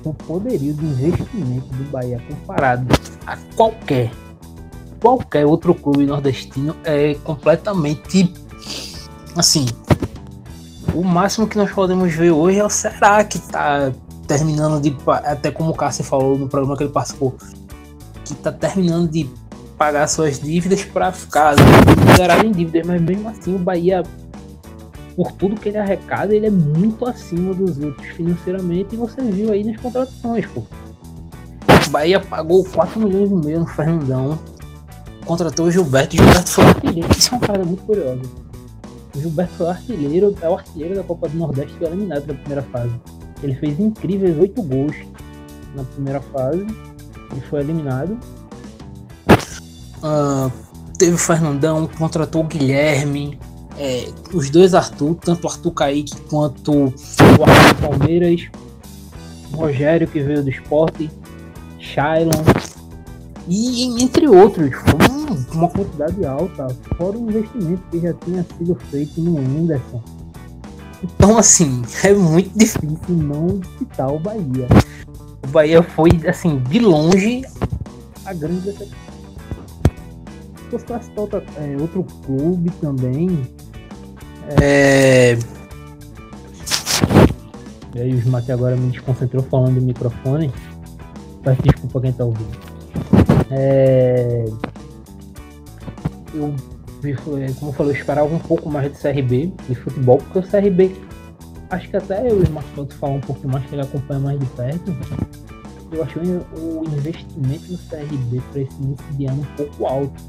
o 0.04 0.14
poderio 0.14 0.74
de 0.74 0.86
investimento 0.86 1.68
do 1.68 1.84
Bahia 1.92 2.22
comparado 2.28 2.88
a 3.26 3.38
qualquer 3.56 4.10
qualquer 5.04 5.46
outro 5.46 5.76
clube 5.76 6.06
nordestino 6.06 6.74
é 6.86 7.14
completamente 7.26 8.34
assim. 9.36 9.66
O 10.94 11.04
máximo 11.04 11.46
que 11.46 11.58
nós 11.58 11.70
podemos 11.72 12.14
ver 12.14 12.32
hoje 12.32 12.60
é 12.60 12.64
o 12.64 12.70
Ceará 12.70 13.22
que 13.26 13.38
tá 13.38 13.92
terminando 14.26 14.82
de 14.82 14.96
até 15.08 15.52
como 15.52 15.72
o 15.72 15.74
Cássio 15.74 16.06
falou 16.06 16.38
no 16.38 16.48
programa 16.48 16.78
que 16.78 16.84
ele 16.84 16.94
participou, 16.94 17.36
que 18.24 18.34
tá 18.36 18.50
terminando 18.50 19.12
de 19.12 19.30
pagar 19.78 20.08
suas 20.08 20.40
dívidas 20.40 20.86
para 20.86 21.12
ficar 21.12 21.56
zerado 22.16 22.46
em 22.46 22.52
dívidas, 22.52 22.88
mas 22.88 23.02
mesmo 23.02 23.28
assim 23.28 23.54
o 23.54 23.60
Bahia 23.60 24.04
por 25.18 25.34
tudo 25.34 25.60
que 25.60 25.68
ele 25.68 25.80
arrecada, 25.80 26.34
ele 26.34 26.48
é 26.48 26.52
muito 26.52 27.06
acima 27.06 27.54
dos 27.54 27.78
outros 27.78 28.08
financeiramente 28.12 28.96
e 28.96 28.98
você 28.98 29.22
viu 29.22 29.52
aí 29.52 29.66
nas 29.66 29.76
contratações, 29.82 30.46
pô. 30.46 30.64
O 31.86 31.90
Bahia 31.90 32.22
pagou 32.22 32.64
4 32.64 33.02
milhões 33.02 33.30
e 33.30 33.46
meio 33.46 33.60
no 33.60 33.68
Fernandão, 33.68 34.40
contratou 35.24 35.68
o 35.68 35.72
Gilberto, 35.72 36.16
e 36.16 36.20
o 36.20 36.24
Gilberto 36.24 36.50
foi 36.50 36.64
artilheiro, 36.66 37.10
isso 37.18 37.34
é 37.34 37.38
uma 37.38 37.48
coisa 37.48 37.66
muito 37.66 37.84
curiosa. 37.84 38.22
O 39.16 39.20
Gilberto 39.20 39.54
foi 39.54 39.70
artilheiro, 39.70 40.36
é 40.42 40.50
o 40.50 40.54
artilheiro 40.54 40.96
da 40.96 41.04
Copa 41.04 41.30
do 41.30 41.38
Nordeste 41.38 41.74
que 41.74 41.80
foi 41.80 41.88
eliminado 41.88 42.28
na 42.28 42.34
primeira 42.34 42.64
fase. 42.64 42.94
Ele 43.42 43.56
fez 43.56 43.80
incríveis 43.80 44.38
8 44.38 44.62
gols 44.64 44.96
na 45.76 45.84
primeira 45.84 46.22
fase, 46.22 46.66
ele 47.32 47.42
foi 47.50 47.60
eliminado. 47.62 48.18
Uh, 50.04 50.52
teve 50.98 51.16
o 51.16 51.18
Fernandão, 51.18 51.88
contratou 51.98 52.44
o 52.44 52.48
Guilherme, 52.48 53.40
é, 53.78 54.08
os 54.34 54.50
dois 54.50 54.74
Arthur, 54.74 55.16
tanto 55.16 55.46
o 55.46 55.50
Arthur 55.50 55.72
Kaique 55.72 56.16
quanto 56.30 56.72
o 56.74 57.44
Arthur 57.44 57.90
Palmeiras, 57.90 58.48
o 59.52 59.58
Rogério 59.58 60.08
que 60.08 60.20
veio 60.20 60.44
do 60.44 60.50
esporte, 60.50 61.10
Shailon 61.80 62.32
e 63.48 64.02
entre 64.02 64.28
outros, 64.28 64.74
foi 64.76 64.94
uma 65.54 65.70
quantidade 65.70 66.26
alta, 66.26 66.68
fora 66.98 67.18
o 67.18 67.30
investimento 67.30 67.82
que 67.92 68.00
já 68.00 68.14
tinha 68.14 68.46
sido 68.58 68.76
feito 68.90 69.22
no 69.22 69.38
Anderson. 69.38 70.02
Então 71.04 71.38
assim, 71.38 71.82
é 72.04 72.14
muito 72.14 72.58
difícil 72.58 73.00
não 73.10 73.62
citar 73.78 74.12
o 74.12 74.20
Bahia. 74.20 74.68
O 75.44 75.48
Bahia 75.48 75.84
foi 75.84 76.10
assim, 76.28 76.60
de 76.70 76.80
longe, 76.80 77.44
a 78.26 78.34
grande 78.34 78.62
decepção. 78.62 79.04
Fosse 80.70 80.86
citar 80.86 81.44
é, 81.58 81.78
outro 81.80 82.04
clube 82.26 82.72
também, 82.82 83.46
é... 84.60 85.38
E 87.96 88.00
aí 88.00 88.14
o 88.14 88.18
Smack 88.18 88.52
agora 88.52 88.76
me 88.76 88.92
desconcentrou 88.92 89.44
falando 89.44 89.76
do 89.76 89.82
microfone. 89.82 90.52
Peço 91.44 91.62
desculpa 91.62 92.02
quem 92.02 92.12
tá 92.12 92.26
ouvindo. 92.26 92.58
É... 93.52 94.46
Eu, 96.34 96.56
como 97.60 97.72
eu 97.72 97.74
falei, 97.74 97.94
eu 97.94 97.98
esperava 97.98 98.34
um 98.34 98.40
pouco 98.40 98.70
mais 98.70 98.92
de 98.92 98.98
CRB, 98.98 99.54
de 99.68 99.76
futebol, 99.76 100.18
porque 100.18 100.40
o 100.40 100.44
CRB, 100.44 100.96
acho 101.70 101.90
que 101.90 101.98
até 101.98 102.24
o 102.32 102.42
Smack 102.44 102.68
pode 102.76 102.94
falar 102.96 103.14
um 103.14 103.22
pouco 103.22 103.48
mais, 103.48 103.66
que 103.66 103.76
ele 103.76 103.82
acompanha 103.82 104.20
mais 104.20 104.40
de 104.40 104.46
perto. 104.48 104.96
Eu 105.92 106.04
achei 106.04 106.22
o 106.24 106.84
investimento 106.86 107.72
no 107.72 107.78
CRB 107.78 108.42
para 108.52 108.62
esse 108.62 108.82
início 108.82 109.14
de 109.16 109.26
ano 109.26 109.42
um 109.42 109.56
pouco 109.56 109.86
alto. 109.86 110.24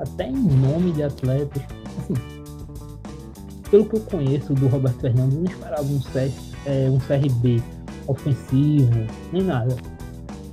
Até 0.00 0.26
em 0.26 0.34
nome 0.34 0.92
de 0.92 1.02
atletas. 1.02 1.62
Assim, 1.98 2.14
pelo 3.70 3.84
que 3.84 3.96
eu 3.96 4.00
conheço 4.00 4.52
do 4.52 4.66
Roberto 4.66 5.00
Fernandes, 5.00 5.36
não 5.36 5.44
esperava 5.44 5.82
um, 5.84 6.00
é, 6.66 6.90
um 6.90 6.98
CRB 6.98 7.62
ofensivo, 8.08 9.06
nem 9.32 9.42
nada. 9.42 9.76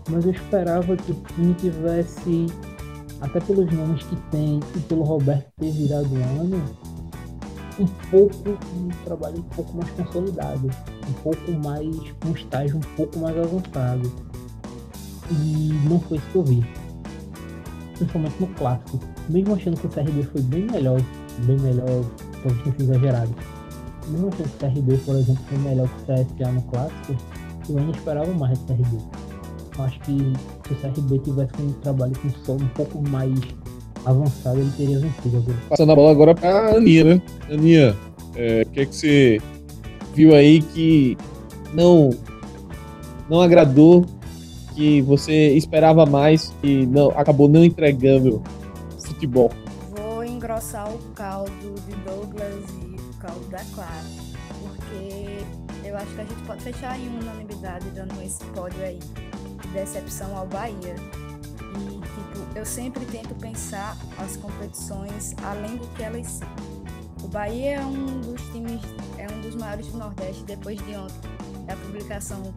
Mas 0.10 0.24
eu 0.26 0.32
esperava 0.32 0.96
que 0.96 1.12
o 1.12 1.16
time 1.34 1.54
tivesse, 1.56 2.46
até 3.22 3.40
pelos 3.40 3.72
nomes 3.72 4.04
que 4.04 4.16
tem 4.32 4.60
e 4.76 4.80
pelo 4.82 5.04
Roberto 5.04 5.48
ter 5.60 5.72
virado 5.72 6.16
ano, 6.16 6.64
um 7.80 7.86
pouco, 8.10 8.50
um 8.76 8.88
trabalho 9.04 9.40
um 9.40 9.44
pouco 9.44 9.78
mais 9.78 9.90
consolidado, 9.92 10.70
um 11.08 11.14
pouco 11.14 11.52
mais, 11.64 11.96
um 12.26 12.32
estágio 12.32 12.78
um 12.78 12.96
pouco 12.96 13.20
mais 13.20 13.38
avançado. 13.38 14.12
E 15.32 15.74
não 15.88 16.00
foi 16.00 16.18
isso 16.18 16.28
que 16.32 16.36
eu 16.38 16.44
vi. 16.44 16.66
Principalmente 17.96 18.40
no 18.40 18.48
clássico. 18.48 19.00
Mesmo 19.30 19.56
achando 19.56 19.80
que 19.80 19.88
o 19.88 19.90
CRB 19.90 20.24
foi 20.24 20.42
bem 20.42 20.68
melhor, 20.68 21.02
bem 21.46 21.58
melhor 21.60 22.04
talvez 22.44 22.64
sido 22.64 22.84
exagerado. 22.84 23.36
Mesmo 24.08 24.30
achando 24.30 24.50
que 24.50 24.66
o 24.66 24.70
CRB, 24.70 24.98
por 25.00 25.16
exemplo, 25.16 25.44
foi 25.48 25.58
melhor 25.58 25.90
que 25.90 26.12
o 26.12 26.16
CSA 26.16 26.52
no 26.52 26.62
clássico, 26.64 27.16
eu 27.70 27.78
ainda 27.78 27.98
esperava 27.98 28.34
mais 28.34 28.58
do 28.60 28.66
CRB. 28.66 29.27
Eu 29.78 29.84
acho 29.84 30.00
que 30.02 30.34
se 30.68 30.74
o 30.74 30.76
CRB 30.76 31.20
tivesse 31.20 31.62
um 31.62 31.72
trabalho 31.74 32.14
com 32.22 32.30
som 32.46 32.56
um 32.56 32.68
pouco 32.70 33.08
mais 33.10 33.32
avançado, 34.06 34.60
ele 34.60 34.72
teria 34.78 35.00
vencido 35.00 35.38
agora. 35.38 35.58
Passando 35.70 35.92
a 35.92 35.96
bola 35.96 36.12
agora 36.12 36.36
para 36.36 36.50
a 36.50 36.76
Aninha, 36.78 37.04
né? 37.04 37.22
Aninha, 37.52 37.96
é, 38.36 38.64
o 38.64 38.70
que 38.70 38.80
é 38.80 38.86
que 38.86 38.96
você 38.96 39.42
viu 40.14 40.34
aí 40.34 40.62
que 40.62 41.18
não, 41.74 42.10
não 43.30 43.42
agradou, 43.42 44.06
que 44.76 45.02
você 45.02 45.54
esperava 45.54 46.06
mais 46.06 46.54
e 46.64 46.86
não, 46.86 47.10
acabou 47.10 47.48
não 47.48 47.64
entregando 47.64 48.42
futebol? 49.00 49.52
engrossar 50.38 50.90
o 50.90 50.98
caldo 51.14 51.52
de 51.86 51.96
Douglas 51.98 52.64
e 52.82 52.96
o 52.96 53.14
caldo 53.20 53.46
da 53.50 53.60
Clara. 53.76 54.04
Porque 54.62 55.44
eu 55.84 55.98
acho 55.98 56.16
que 56.16 56.22
a 56.22 56.24
gente 56.24 56.42
pode 56.44 56.64
fechar 56.64 57.00
em 57.00 57.08
unanimidade 57.08 57.90
dando 57.90 58.22
esse 58.24 58.44
pódio 58.46 58.82
aí 58.84 59.00
decepção 59.78 60.36
ao 60.36 60.48
Bahia. 60.48 60.96
E, 60.96 62.00
tipo, 62.02 62.58
eu 62.58 62.66
sempre 62.66 63.06
tento 63.06 63.36
pensar 63.36 63.96
as 64.18 64.36
competições 64.36 65.36
além 65.44 65.78
do 65.78 65.88
que 65.90 66.04
elas 66.04 66.28
são. 66.28 66.48
O 67.24 67.28
Bahia 67.28 67.78
é 67.78 67.86
um 67.86 68.22
dos 68.22 68.42
times, 68.52 68.82
é 69.18 69.28
um 69.32 69.42
dos 69.42 69.56
maiores 69.56 69.88
do 69.88 69.98
Nordeste 69.98 70.44
depois 70.44 70.80
de 70.80 70.96
ontem. 70.96 71.38
Da 71.66 71.76
publicação 71.76 72.54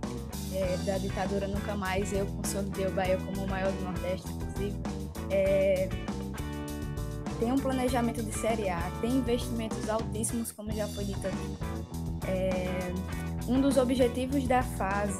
é, 0.53 0.77
da 0.85 0.97
ditadura 0.97 1.49
Nunca 1.49 1.75
Mais, 1.75 2.13
eu 2.13 2.25
consolidei 2.27 2.87
o 2.87 2.93
Bahia 2.93 3.19
como 3.19 3.45
o 3.45 3.49
maior 3.49 3.73
do 3.73 3.85
Nordeste, 3.85 4.29
inclusive. 4.31 4.77
É, 5.31 5.89
tem 7.39 7.53
um 7.53 7.59
planejamento 7.59 8.23
de 8.23 8.33
Série 8.33 8.69
A, 8.69 8.81
tem 9.01 9.17
investimentos 9.17 9.89
altíssimos, 9.89 10.53
como 10.53 10.71
já 10.73 10.87
foi 10.89 11.05
dito 11.05 11.27
aqui. 11.27 11.57
É, 12.29 12.93
um 13.49 13.61
dos 13.61 13.77
objetivos 13.77 14.47
da 14.47 14.63
fase 14.63 15.19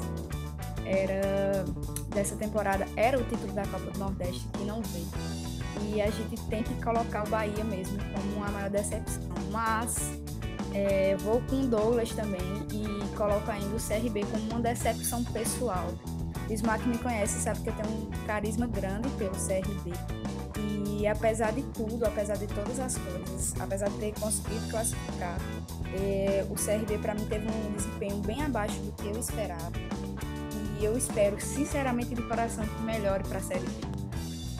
era 0.85 1.65
dessa 2.09 2.35
temporada 2.35 2.85
era 2.95 3.17
o 3.17 3.23
título 3.23 3.53
da 3.53 3.65
Copa 3.67 3.91
do 3.91 3.99
Nordeste, 3.99 4.47
que 4.53 4.63
não 4.63 4.81
veio. 4.81 5.07
E 5.93 6.01
a 6.01 6.09
gente 6.09 6.41
tem 6.47 6.63
que 6.63 6.73
colocar 6.83 7.25
o 7.25 7.29
Bahia 7.29 7.63
mesmo 7.63 7.97
como 8.13 8.35
uma 8.37 8.49
maior 8.49 8.69
decepção. 8.69 9.21
Mas 9.49 10.19
é, 10.73 11.15
vou 11.17 11.41
com 11.49 11.61
o 11.61 11.67
Douglas 11.67 12.11
também 12.11 12.39
e 12.71 13.15
coloco 13.15 13.49
ainda 13.49 13.75
o 13.75 13.79
CRB 13.79 14.25
como 14.31 14.51
uma 14.51 14.59
decepção 14.59 15.23
pessoal. 15.25 15.87
O 16.49 16.53
Smack 16.53 16.87
me 16.87 16.97
conhece, 16.97 17.39
sabe 17.39 17.61
que 17.61 17.69
eu 17.69 17.73
tenho 17.73 17.89
um 17.89 18.09
carisma 18.25 18.67
grande 18.67 19.09
pelo 19.11 19.31
CRB. 19.31 19.91
E 20.57 21.07
apesar 21.07 21.51
de 21.51 21.63
tudo, 21.63 22.05
apesar 22.05 22.37
de 22.37 22.47
todas 22.47 22.79
as 22.79 22.97
coisas, 22.97 23.53
apesar 23.59 23.89
de 23.89 23.97
ter 23.97 24.13
conseguido 24.19 24.67
classificar, 24.69 25.37
é, 25.93 26.45
o 26.49 26.55
CRB 26.55 26.97
para 26.99 27.15
mim 27.15 27.25
teve 27.25 27.47
um 27.47 27.71
desempenho 27.73 28.17
bem 28.17 28.41
abaixo 28.43 28.79
do 28.81 28.91
que 28.91 29.07
eu 29.07 29.19
esperava. 29.19 29.71
E 30.81 30.85
eu 30.85 30.97
espero, 30.97 31.39
sinceramente, 31.39 32.15
de 32.15 32.23
coração, 32.23 32.65
que 32.65 32.83
melhore 32.83 33.23
para 33.23 33.37
a 33.37 33.41
Série 33.41 33.59
B. 33.59 33.87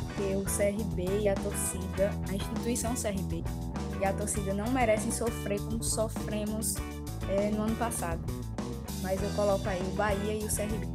Porque 0.05 0.35
o 0.35 0.43
CRB 0.43 1.23
e 1.23 1.27
a 1.27 1.33
torcida, 1.33 2.11
a 2.29 2.35
instituição 2.35 2.93
CRB 2.93 3.43
e 3.99 4.05
a 4.05 4.13
torcida 4.13 4.53
não 4.53 4.69
merecem 4.71 5.11
sofrer 5.11 5.59
como 5.61 5.83
sofremos 5.83 6.75
é, 7.27 7.49
no 7.49 7.63
ano 7.63 7.75
passado. 7.75 8.21
Mas 9.01 9.21
eu 9.23 9.29
coloco 9.31 9.67
aí 9.67 9.81
o 9.81 9.95
Bahia 9.95 10.33
e 10.33 10.43
o 10.43 10.47
CRB. 10.47 10.87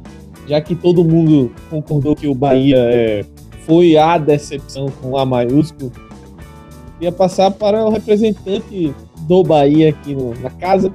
Já 0.47 0.61
que 0.61 0.73
todo 0.73 1.03
mundo 1.03 1.53
concordou 1.69 2.15
que 2.15 2.27
o 2.27 2.33
Bahia 2.33 2.77
é 2.77 3.25
foi 3.67 3.97
a 3.97 4.17
decepção 4.17 4.87
com 5.01 5.17
A 5.17 5.25
maiúsculo, 5.25 5.91
ia 7.01 7.11
passar 7.11 7.51
para 7.51 7.85
o 7.85 7.89
representante 7.89 8.95
do 9.27 9.43
Bahia 9.43 9.89
aqui 9.89 10.15
no, 10.15 10.33
na 10.39 10.49
casa. 10.49 10.89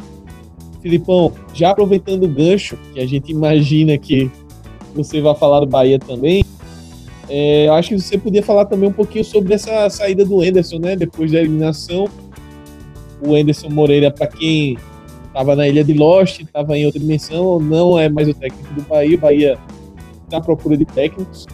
Filipão, 0.83 1.33
já 1.55 1.71
aproveitando 1.71 2.25
o 2.25 2.29
gancho, 2.29 2.77
que 2.93 3.01
a 3.01 3.07
gente 3.07 3.31
imagina 3.31 3.97
que 3.97 4.31
você 4.95 5.21
vai 5.21 5.35
falar 5.35 5.61
do 5.61 5.67
Bahia 5.67 5.99
também, 5.99 6.45
é, 7.29 7.69
acho 7.69 7.91
que 7.91 8.01
você 8.01 8.19
podia 8.19 8.43
falar 8.43 8.67
também 8.67 8.89
um 8.89 8.93
pouquinho 8.93 9.25
sobre 9.25 9.55
essa 9.55 9.89
saída 9.89 10.25
do 10.25 10.45
Enderson, 10.45 10.79
né? 10.79 10.95
Depois 10.97 11.33
da 11.33 11.39
eliminação. 11.39 12.07
O 13.25 13.35
Enderson 13.37 13.71
Moreira, 13.71 14.11
para 14.11 14.27
quem 14.27 14.77
estava 15.27 15.57
na 15.57 15.67
ilha 15.67 15.83
de 15.83 15.95
Lost, 15.95 16.41
estava 16.41 16.77
em 16.77 16.85
outra 16.85 17.01
dimensão, 17.01 17.59
não 17.59 17.99
é 17.99 18.09
mais 18.09 18.29
o 18.29 18.35
técnico 18.35 18.75
do 18.75 18.83
Bahia, 18.83 19.17
o 19.17 19.21
Bahia 19.21 19.59
está 20.25 20.37
à 20.37 20.41
procura 20.43 20.77
de 20.77 20.85
técnicos. 20.85 21.47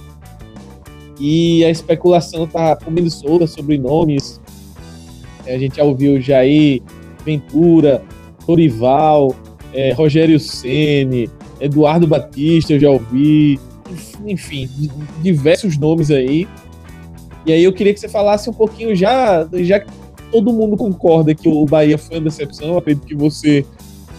E 1.21 1.65
a 1.65 1.71
especulação 1.71 2.45
está 2.45 2.75
comendo 2.75 3.11
solta 3.11 3.47
sobre 3.47 3.79
nomes. 3.79 4.41
A 5.47 5.59
gente 5.59 5.77
já 5.77 5.85
ouviu 5.85 6.21
Jair, 6.21 6.83
Ventura, 7.25 8.03
Torival, 8.49 9.37
é, 9.75 9.93
Rogério 9.93 10.41
Ceni, 10.41 11.29
Eduardo 11.61 12.07
Batista, 12.07 12.73
eu 12.73 12.81
já 12.81 12.89
ouvi, 12.89 13.61
enfim, 14.25 14.67
diversos 15.23 15.77
nomes 15.77 16.11
aí. 16.11 16.49
E 17.45 17.53
aí 17.53 17.63
eu 17.63 17.75
queria 17.75 17.93
que 17.93 18.01
você 18.01 18.09
falasse 18.09 18.49
um 18.49 18.55
pouquinho 18.55 18.97
já, 18.97 19.47
já 19.53 19.81
que 19.81 19.91
todo 20.33 20.51
mundo 20.51 20.79
concorda 20.79 21.35
que 21.35 21.47
o 21.47 21.67
Bahia 21.67 21.99
foi 21.99 22.17
uma 22.17 22.25
decepção, 22.25 22.79
acredito 22.79 23.07
que 23.07 23.15
você, 23.15 23.67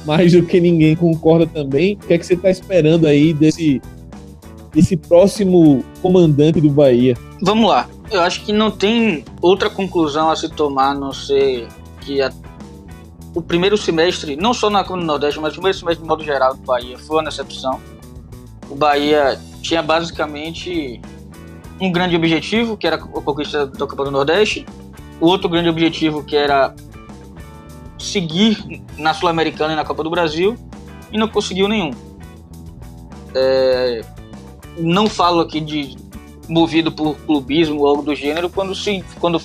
mais 0.05 0.31
do 0.31 0.43
que 0.43 0.61
ninguém, 0.61 0.95
concorda 0.95 1.47
também. 1.47 1.95
O 1.95 2.05
que 2.05 2.13
é 2.13 2.17
que 2.19 2.25
você 2.25 2.35
está 2.35 2.51
esperando 2.51 3.07
aí 3.07 3.33
desse, 3.33 3.81
desse 4.71 4.95
próximo 4.95 5.83
comandante 6.03 6.61
do 6.61 6.69
Bahia? 6.69 7.17
Vamos 7.41 7.67
lá. 7.67 7.89
Eu 8.11 8.21
acho 8.21 8.45
que 8.45 8.53
não 8.53 8.69
tem 8.69 9.23
outra 9.41 9.71
conclusão 9.71 10.29
a 10.29 10.35
se 10.35 10.49
tomar, 10.49 10.91
a 10.91 10.93
não 10.93 11.13
ser 11.13 11.67
que 12.01 12.21
a, 12.21 12.31
o 13.33 13.41
primeiro 13.41 13.77
semestre, 13.77 14.35
não 14.35 14.53
só 14.53 14.69
na 14.69 14.83
Comunidade 14.83 15.07
Nordeste, 15.07 15.39
mas 15.39 15.53
o 15.53 15.55
primeiro 15.55 15.77
semestre 15.77 16.03
de 16.03 16.07
modo 16.07 16.23
geral 16.23 16.55
do 16.55 16.61
Bahia 16.63 16.97
foi 16.97 17.17
uma 17.17 17.23
decepção. 17.23 17.79
O 18.69 18.75
Bahia 18.75 19.39
tinha 19.61 19.81
basicamente 19.81 20.99
um 21.79 21.91
grande 21.91 22.15
objetivo, 22.15 22.75
que 22.75 22.87
era 22.87 22.95
a 22.95 22.99
conquista 22.99 23.67
da 23.67 23.87
Copa 23.87 24.05
do 24.05 24.11
Nordeste, 24.11 24.65
o 25.21 25.27
outro 25.27 25.49
grande 25.49 25.69
objetivo 25.69 26.23
que 26.23 26.35
era 26.35 26.73
seguir 27.97 28.81
na 28.97 29.13
Sul-Americana 29.13 29.73
e 29.73 29.75
na 29.75 29.85
Copa 29.85 30.03
do 30.03 30.09
Brasil, 30.09 30.57
e 31.11 31.17
não 31.17 31.27
conseguiu 31.27 31.67
nenhum. 31.67 31.91
É, 33.35 34.01
não 34.77 35.07
falo 35.07 35.41
aqui 35.41 35.59
de 35.59 35.95
movido 36.47 36.91
por 36.91 37.15
clubismo 37.15 37.81
ou 37.81 37.87
algo 37.87 38.01
do 38.01 38.15
gênero, 38.15 38.49
quando, 38.49 38.73
se, 38.73 39.03
quando 39.19 39.39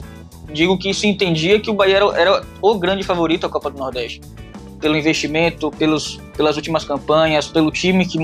digo 0.53 0.79
que 0.79 0.93
se 0.93 1.07
entendia 1.07 1.59
que 1.61 1.71
o 1.71 1.75
Bahia 1.75 1.97
era, 1.97 2.21
era 2.21 2.45
o 2.61 2.79
grande 2.79 3.03
favorito 3.03 3.47
à 3.47 3.49
Copa 3.49 3.71
do 3.71 3.79
Nordeste. 3.79 4.21
Pelo 4.81 4.97
investimento, 4.97 5.71
pelos, 5.71 6.21
pelas 6.37 6.57
últimas 6.57 6.85
campanhas, 6.85 7.47
pelo 7.47 7.71
time 7.71 8.07
que, 8.07 8.19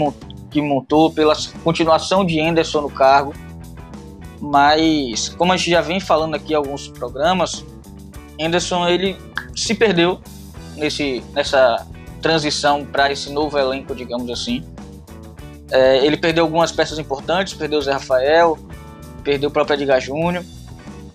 que 0.51 0.61
montou, 0.61 1.11
pela 1.11 1.35
continuação 1.65 2.25
de 2.25 2.41
Anderson 2.41 2.83
no 2.83 2.91
cargo. 2.91 3.33
Mas, 4.41 5.29
como 5.29 5.53
a 5.53 5.57
gente 5.57 5.71
já 5.71 5.81
vem 5.81 6.01
falando 6.01 6.35
aqui 6.35 6.53
em 6.53 6.57
alguns 6.57 6.89
programas, 6.89 7.65
Anderson 8.41 8.89
ele 8.89 9.17
se 9.55 9.75
perdeu 9.75 10.21
nesse, 10.77 11.23
nessa 11.33 11.87
transição 12.21 12.85
para 12.85 13.13
esse 13.13 13.31
novo 13.31 13.59
elenco, 13.59 13.95
digamos 13.95 14.31
assim. 14.31 14.65
É, 15.71 16.05
ele 16.05 16.17
perdeu 16.17 16.45
algumas 16.45 16.73
peças 16.73 16.99
importantes, 16.99 17.55
perdeu 17.55 17.79
o 17.79 17.83
Zé 17.83 17.93
Rafael, 17.93 18.59
perdeu 19.23 19.51
o 19.51 19.53
próprio 19.53 19.75
Edgar 19.75 20.01
Júnior, 20.01 20.45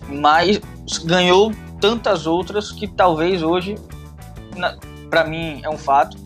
mas 0.08 0.60
ganhou 1.04 1.52
tantas 1.80 2.26
outras 2.26 2.72
que 2.72 2.86
talvez 2.86 3.42
hoje, 3.42 3.76
para 5.10 5.24
mim, 5.24 5.60
é 5.62 5.70
um 5.70 5.78
fato. 5.78 6.16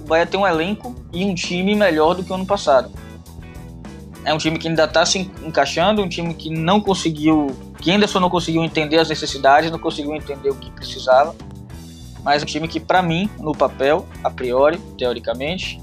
O 0.00 0.04
Bahia 0.04 0.26
tem 0.26 0.38
um 0.38 0.46
elenco 0.46 0.94
e 1.12 1.24
um 1.24 1.34
time 1.34 1.74
melhor 1.74 2.14
do 2.14 2.22
que 2.22 2.30
o 2.30 2.34
ano 2.34 2.46
passado. 2.46 2.90
É 4.24 4.34
um 4.34 4.38
time 4.38 4.58
que 4.58 4.66
ainda 4.66 4.84
está 4.84 5.06
se 5.06 5.30
encaixando, 5.44 6.02
um 6.02 6.08
time 6.08 6.34
que 6.34 6.50
não 6.50 6.80
conseguiu, 6.80 7.46
que 7.80 7.90
ainda 7.90 8.08
só 8.08 8.18
não 8.18 8.28
conseguiu 8.28 8.64
entender 8.64 8.98
as 8.98 9.08
necessidades, 9.08 9.70
não 9.70 9.78
conseguiu 9.78 10.14
entender 10.14 10.50
o 10.50 10.54
que 10.54 10.70
precisava. 10.72 11.34
Mas 12.24 12.42
um 12.42 12.46
time 12.46 12.66
que, 12.66 12.80
para 12.80 13.02
mim, 13.02 13.30
no 13.38 13.54
papel, 13.54 14.04
a 14.24 14.30
priori, 14.30 14.78
teoricamente, 14.98 15.80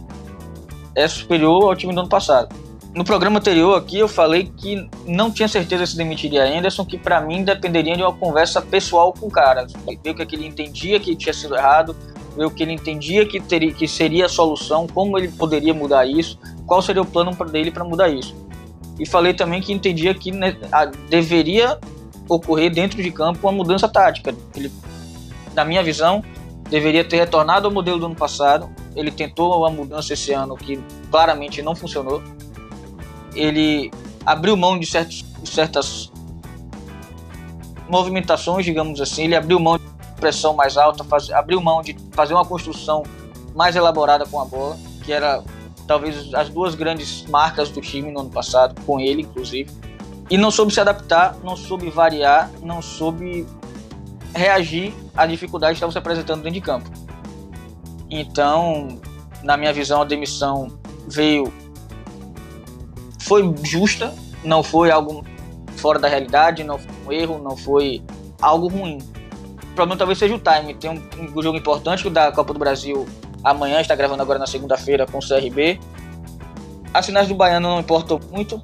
é 0.94 1.08
superior 1.08 1.64
ao 1.64 1.76
time 1.76 1.94
do 1.94 2.02
ano 2.02 2.10
passado. 2.10 2.54
No 2.96 3.04
programa 3.04 3.40
anterior 3.40 3.76
aqui 3.76 3.98
eu 3.98 4.08
falei 4.08 4.52
que 4.56 4.88
não 5.08 5.32
tinha 5.32 5.48
certeza 5.48 5.84
se 5.86 5.98
demitiria 5.98 6.44
Anderson, 6.44 6.86
que 6.86 6.96
para 6.96 7.20
mim 7.22 7.44
dependeria 7.44 7.98
de 7.98 8.04
uma 8.04 8.14
conversa 8.14 8.62
pessoal 8.62 9.12
com 9.12 9.26
o 9.26 9.32
cara. 9.32 9.66
Ver 10.04 10.12
o 10.12 10.16
que 10.16 10.36
ele 10.36 10.46
entendia 10.46 11.00
que 11.00 11.16
tinha 11.16 11.34
sido 11.34 11.56
errado, 11.56 11.96
ver 12.38 12.46
o 12.46 12.52
que 12.52 12.62
ele 12.62 12.74
entendia 12.74 13.26
que, 13.26 13.40
teria, 13.40 13.74
que 13.74 13.88
seria 13.88 14.28
a 14.28 14.30
solução, 14.30 14.86
como 14.86 15.18
ele 15.18 15.28
poderia 15.28 15.74
mudar 15.74 16.06
isso, 16.06 16.38
qual 16.68 16.84
seria 16.84 17.02
o 17.02 17.06
plano 17.06 17.32
dele 17.46 17.72
para 17.72 17.84
mudar 17.84 18.10
isso. 18.10 18.36
E 19.00 19.08
falei 19.08 19.34
também 19.34 19.60
que 19.60 19.74
entendia 19.74 20.14
que 20.14 20.32
né, 20.32 20.56
a, 20.72 20.86
deveria 20.86 21.80
ocorrer 22.30 22.72
dentro 22.72 23.02
de 23.02 23.10
campo 23.10 23.48
uma 23.48 23.52
mudança 23.52 23.88
tática. 23.90 24.36
Ele, 24.56 24.72
na 25.56 25.66
minha 25.66 25.82
visão, 25.82 26.24
deveria 26.70 27.04
ter 27.04 27.18
retornado 27.18 27.68
ao 27.68 27.74
modelo 27.74 27.98
do 27.98 28.06
ano 28.06 28.16
passado. 28.16 28.70
Ele 28.96 29.10
tentou 29.10 29.58
uma 29.58 29.72
mudança 29.72 30.14
esse 30.14 30.32
ano 30.32 30.56
que 30.56 30.80
claramente 31.10 31.60
não 31.64 31.76
funcionou. 31.76 32.22
Ele 33.36 33.92
abriu 34.26 34.56
mão 34.56 34.80
de, 34.80 34.86
certos, 34.86 35.26
certas 35.46 36.12
movimentações, 37.90 38.66
digamos 38.66 39.02
assim. 39.02 39.26
Ele 39.26 39.36
abriu 39.36 39.60
mão 39.60 39.78
de 39.78 39.84
pressão 40.20 40.54
mais 40.54 40.78
alta, 40.78 41.04
faz, 41.04 41.30
abriu 41.30 41.62
mão 41.62 41.82
de 41.82 41.96
fazer 42.12 42.34
uma 42.34 42.46
construção 42.46 43.04
mais 43.54 43.76
elaborada 43.76 44.26
com 44.26 44.40
a 44.40 44.46
bola, 44.46 44.78
que 45.04 45.12
era 45.12 45.44
talvez 45.88 46.34
as 46.34 46.50
duas 46.50 46.76
grandes 46.76 47.26
marcas 47.26 47.70
do 47.70 47.82
time 47.82 48.12
no 48.12 48.22
ano 48.22 48.30
passado, 48.30 48.80
com 48.86 49.00
ele 49.00 49.22
inclusive, 49.22 49.70
e 50.30 50.38
não 50.38 50.50
soube 50.50 50.74
se 50.74 50.80
adaptar, 50.80 51.36
não 51.44 51.56
soube 51.56 51.90
variar, 51.90 52.50
não 52.62 52.82
soube 52.82 53.46
reagir 54.34 54.94
à 55.16 55.26
dificuldade 55.26 55.74
que 55.74 55.78
estava 55.78 55.92
se 55.92 55.98
apresentando 55.98 56.42
dentro 56.42 56.60
de 56.60 56.62
campo. 56.62 56.90
Então, 58.10 59.00
na 59.44 59.58
minha 59.58 59.74
visão, 59.74 60.02
a 60.02 60.06
demissão 60.06 60.72
veio 61.08 61.52
foi 63.24 63.54
justa, 63.64 64.14
não 64.44 64.62
foi 64.62 64.92
algo 64.92 65.26
fora 65.78 65.98
da 65.98 66.08
realidade, 66.08 66.64
não 66.64 66.78
foi 66.78 66.92
um 67.06 67.12
erro, 67.12 67.40
não 67.40 67.58
foi 67.58 68.02
algo 68.42 68.68
ruim. 68.68 69.00
O 69.64 69.76
problema 69.76 69.98
talvez 69.98 70.20
seja 70.20 70.36
o 70.36 70.40
time. 70.40 70.74
Tem 70.74 70.90
um, 70.90 71.02
um 71.20 71.42
jogo 71.42 71.58
importante 71.58 72.08
da 72.10 72.32
Copa 72.32 72.54
do 72.54 72.60
Brasil 72.60 73.08
amanhã, 73.44 73.82
está 73.82 73.96
gravando 73.96 74.22
agora 74.22 74.40
na 74.40 74.48
segunda-feira 74.48 75.06
com 75.06 75.18
o 75.18 75.22
CRB. 75.22 75.80
As 76.94 77.06
finais 77.06 77.28
do 77.28 77.34
Baiano 77.34 77.70
não 77.70 77.80
importam 77.80 78.20
muito, 78.32 78.62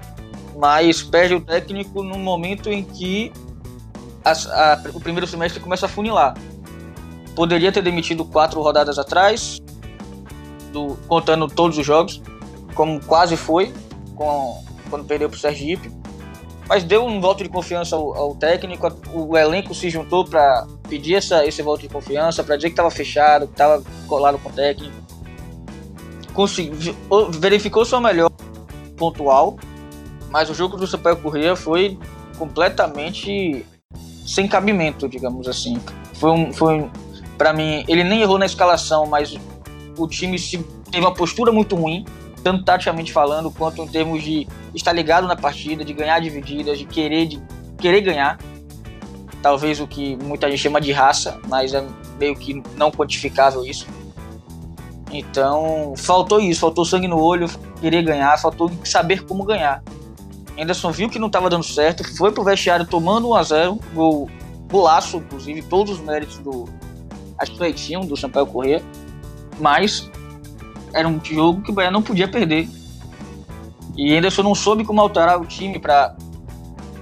mas 0.58 1.02
perde 1.02 1.34
o 1.34 1.42
técnico 1.42 2.04
no 2.04 2.20
momento 2.20 2.70
em 2.70 2.84
que 2.84 3.32
a, 4.24 4.80
o 4.94 5.00
primeiro 5.00 5.26
semestre 5.26 5.60
começa 5.60 5.86
a 5.86 5.90
funilar. 5.90 6.36
Poderia 7.36 7.72
ter 7.72 7.82
demitido 7.82 8.26
quatro 8.26 8.62
rodadas 8.62 9.00
atrás, 9.00 9.60
do, 10.72 10.98
contando 11.08 11.48
todos 11.48 11.78
os 11.78 11.86
jogos, 11.86 12.22
como 12.76 13.04
quase 13.04 13.36
foi, 13.36 13.74
com, 14.20 14.62
quando 14.90 15.06
perdeu 15.06 15.30
para 15.30 15.38
o 15.38 15.40
Sergipe. 15.40 15.90
Mas 16.68 16.84
deu 16.84 17.04
um 17.04 17.20
voto 17.20 17.42
de 17.42 17.50
confiança 17.50 17.96
ao, 17.96 18.16
ao 18.16 18.36
técnico, 18.36 18.92
o 19.12 19.36
elenco 19.36 19.74
se 19.74 19.90
juntou 19.90 20.24
para 20.26 20.68
pedir 20.88 21.16
essa, 21.16 21.44
esse 21.46 21.64
voto 21.64 21.82
de 21.82 21.88
confiança, 21.88 22.44
para 22.44 22.58
dizer 22.58 22.68
que 22.68 22.74
estava 22.74 22.92
fechado, 22.92 23.48
que 23.48 23.54
estava 23.54 23.82
colado 24.06 24.38
com 24.38 24.50
o 24.50 24.52
técnico. 24.52 24.94
verificou 27.32 27.86
sua 27.86 28.00
melhor 28.00 28.30
pontual, 28.98 29.58
mas 30.30 30.50
o 30.50 30.54
jogo 30.54 30.78
do 30.78 30.86
Sampaio 30.86 31.18
Corrêa 31.18 31.56
foi 31.56 31.98
completamente 32.38 33.66
sem 34.28 34.48
cabimento, 34.48 35.10
digamos 35.10 35.48
assim. 35.48 35.82
Foi 36.14 36.30
um, 36.30 36.54
foi 36.54 36.88
para 37.36 37.52
mim, 37.52 37.84
ele 37.88 38.04
nem 38.04 38.22
errou 38.22 38.38
na 38.38 38.46
escalação, 38.46 39.08
mas 39.08 39.36
o 39.98 40.08
time 40.08 40.38
se, 40.38 40.60
teve 40.92 41.04
uma 41.04 41.14
postura 41.16 41.52
muito 41.52 41.76
ruim 41.76 42.06
tanto 42.44 42.64
taticamente 42.64 43.12
falando, 43.12 43.52
quanto 43.52 43.82
em 43.82 43.88
termos 43.88 44.24
de 44.24 44.48
estar 44.74 44.94
ligado 44.94 45.28
na 45.28 45.36
partida, 45.36 45.84
de 45.84 45.94
ganhar 45.94 46.20
divididas, 46.20 46.78
de 46.78 46.86
querer, 46.86 47.28
de 47.28 47.42
querer 47.78 48.02
ganhar. 48.02 48.38
Talvez 49.42 49.80
o 49.80 49.88
que 49.88 50.18
muita 50.18 50.50
gente 50.50 50.62
chama 50.62 50.82
de 50.82 50.92
raça, 50.92 51.40
mas 51.48 51.74
é 51.74 51.86
meio 52.20 52.36
que 52.36 52.62
não 52.76 52.92
quantificável 52.92 53.66
isso. 53.66 53.88
Então, 55.12 55.94
faltou 55.98 56.40
isso, 56.40 56.60
faltou 56.60 56.86
sangue 56.86 57.08
no 57.08 57.20
olho, 57.20 57.50
querer 57.80 58.04
ganhar, 58.04 58.38
faltou 58.38 58.72
saber 58.84 59.26
como 59.26 59.44
ganhar. 59.44 59.84
Anderson 60.60 60.92
viu 60.92 61.10
que 61.10 61.18
não 61.18 61.28
estava 61.28 61.50
dando 61.50 61.64
certo, 61.64 62.04
foi 62.18 62.32
pro 62.32 62.44
vestiário 62.44 62.86
tomando 62.86 63.30
1 63.30 63.36
a 63.36 63.44
0 63.44 63.80
gol, 63.94 64.30
golaço, 64.70 65.18
inclusive, 65.18 65.62
todos 65.64 65.94
os 65.94 66.00
méritos 66.02 66.38
do. 66.40 66.68
Acho 67.38 67.54
que 67.54 67.74
tinham 67.74 68.02
do 68.02 68.18
Sampaio 68.18 68.46
Corrêa, 68.46 68.84
mas 69.60 70.12
era 70.94 71.08
um 71.08 71.24
jogo 71.24 71.62
que 71.62 71.72
o 71.72 71.74
Bahia 71.74 71.92
não 71.92 72.02
podia 72.02 72.28
perder. 72.28 72.68
E 73.96 74.16
Anderson 74.16 74.44
não 74.44 74.56
soube 74.56 74.86
como 74.86 75.02
alterar 75.02 75.42
o 75.42 75.46
time 75.46 75.80
para 75.80 76.16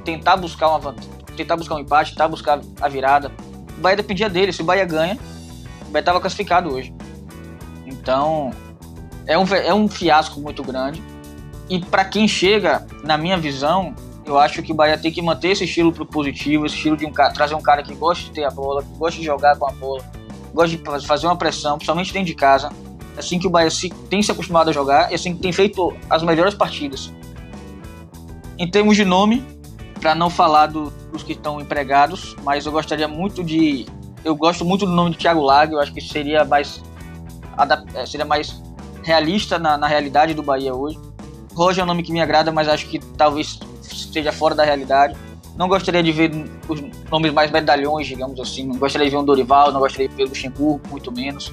tentar 0.03 0.37
buscar 0.37 0.69
uma 0.69 0.95
tentar 1.35 1.55
buscar 1.55 1.75
um 1.75 1.79
empate, 1.79 2.11
tentar 2.11 2.27
buscar 2.27 2.59
a 2.81 2.89
virada. 2.89 3.31
O 3.77 3.81
Bahia 3.81 3.97
dependia 3.97 4.29
dele. 4.29 4.51
Se 4.51 4.61
o 4.61 4.65
Bahia 4.65 4.85
ganha, 4.85 5.17
o 5.87 5.91
Bahia 5.91 5.99
estava 5.99 6.19
classificado 6.19 6.73
hoje. 6.73 6.93
Então, 7.85 8.51
é 9.27 9.37
um, 9.37 9.43
é 9.53 9.73
um 9.73 9.87
fiasco 9.87 10.39
muito 10.39 10.63
grande. 10.63 11.01
E 11.69 11.79
para 11.79 12.03
quem 12.05 12.27
chega, 12.27 12.87
na 13.03 13.17
minha 13.17 13.37
visão, 13.37 13.93
eu 14.25 14.37
acho 14.37 14.63
que 14.63 14.71
o 14.71 14.75
Bahia 14.75 14.97
tem 14.97 15.11
que 15.11 15.21
manter 15.21 15.49
esse 15.49 15.65
estilo 15.65 15.91
positivo, 16.05 16.65
esse 16.65 16.75
estilo 16.75 16.97
de 16.97 17.05
um 17.05 17.11
cara, 17.11 17.33
trazer 17.33 17.55
um 17.55 17.61
cara 17.61 17.83
que 17.83 17.93
gosta 17.93 18.23
de 18.25 18.31
ter 18.31 18.43
a 18.43 18.49
bola, 18.49 18.81
que 18.81 18.97
gosta 18.97 19.19
de 19.19 19.25
jogar 19.25 19.55
com 19.57 19.69
a 19.69 19.71
bola, 19.71 20.03
gosta 20.53 20.75
de 20.75 21.07
fazer 21.07 21.27
uma 21.27 21.35
pressão, 21.35 21.75
principalmente 21.77 22.11
dentro 22.11 22.27
de 22.27 22.35
casa. 22.35 22.69
Assim 23.17 23.39
que 23.39 23.47
o 23.47 23.49
Bahia 23.49 23.69
se, 23.69 23.89
tem 24.09 24.21
se 24.21 24.31
acostumado 24.31 24.69
a 24.69 24.73
jogar 24.73 25.11
e 25.11 25.15
assim 25.15 25.33
que 25.33 25.41
tem 25.41 25.51
feito 25.51 25.95
as 26.09 26.21
melhores 26.23 26.53
partidas. 26.53 27.11
Em 28.57 28.69
termos 28.69 28.95
de 28.95 29.05
nome, 29.05 29.43
para 29.99 30.15
não 30.15 30.29
falar 30.29 30.67
do, 30.67 30.91
dos 31.11 31.23
que 31.23 31.33
estão 31.33 31.59
empregados, 31.59 32.35
mas 32.43 32.65
eu 32.65 32.71
gostaria 32.71 33.07
muito 33.07 33.43
de. 33.43 33.85
Eu 34.23 34.35
gosto 34.35 34.65
muito 34.65 34.85
do 34.85 34.91
nome 34.91 35.11
de 35.11 35.17
Thiago 35.17 35.41
Lago, 35.41 35.75
eu 35.75 35.79
acho 35.79 35.93
que 35.93 36.01
seria 36.01 36.43
mais, 36.43 36.81
é, 37.93 38.05
seria 38.05 38.25
mais 38.25 38.61
realista 39.03 39.57
na, 39.57 39.77
na 39.77 39.87
realidade 39.87 40.33
do 40.33 40.43
Bahia 40.43 40.73
hoje. 40.73 40.99
Roger 41.53 41.81
é 41.81 41.83
um 41.83 41.87
nome 41.87 42.03
que 42.03 42.11
me 42.11 42.21
agrada, 42.21 42.51
mas 42.51 42.67
acho 42.67 42.87
que 42.87 42.99
talvez 42.99 43.59
esteja 43.81 44.31
fora 44.31 44.53
da 44.53 44.63
realidade. 44.63 45.17
Não 45.55 45.67
gostaria 45.67 46.03
de 46.03 46.11
ver 46.11 46.31
os 46.67 46.81
nomes 47.09 47.33
mais 47.33 47.49
medalhões, 47.49 48.05
digamos 48.05 48.39
assim. 48.39 48.67
Não 48.67 48.77
gostaria 48.77 49.07
de 49.07 49.11
ver 49.11 49.17
um 49.17 49.25
Dorival, 49.25 49.71
não 49.71 49.79
gostaria 49.79 50.07
de 50.07 50.15
ver 50.15 50.25
o 50.25 50.27
Luxemburgo, 50.27 50.81
muito 50.89 51.11
menos. 51.11 51.51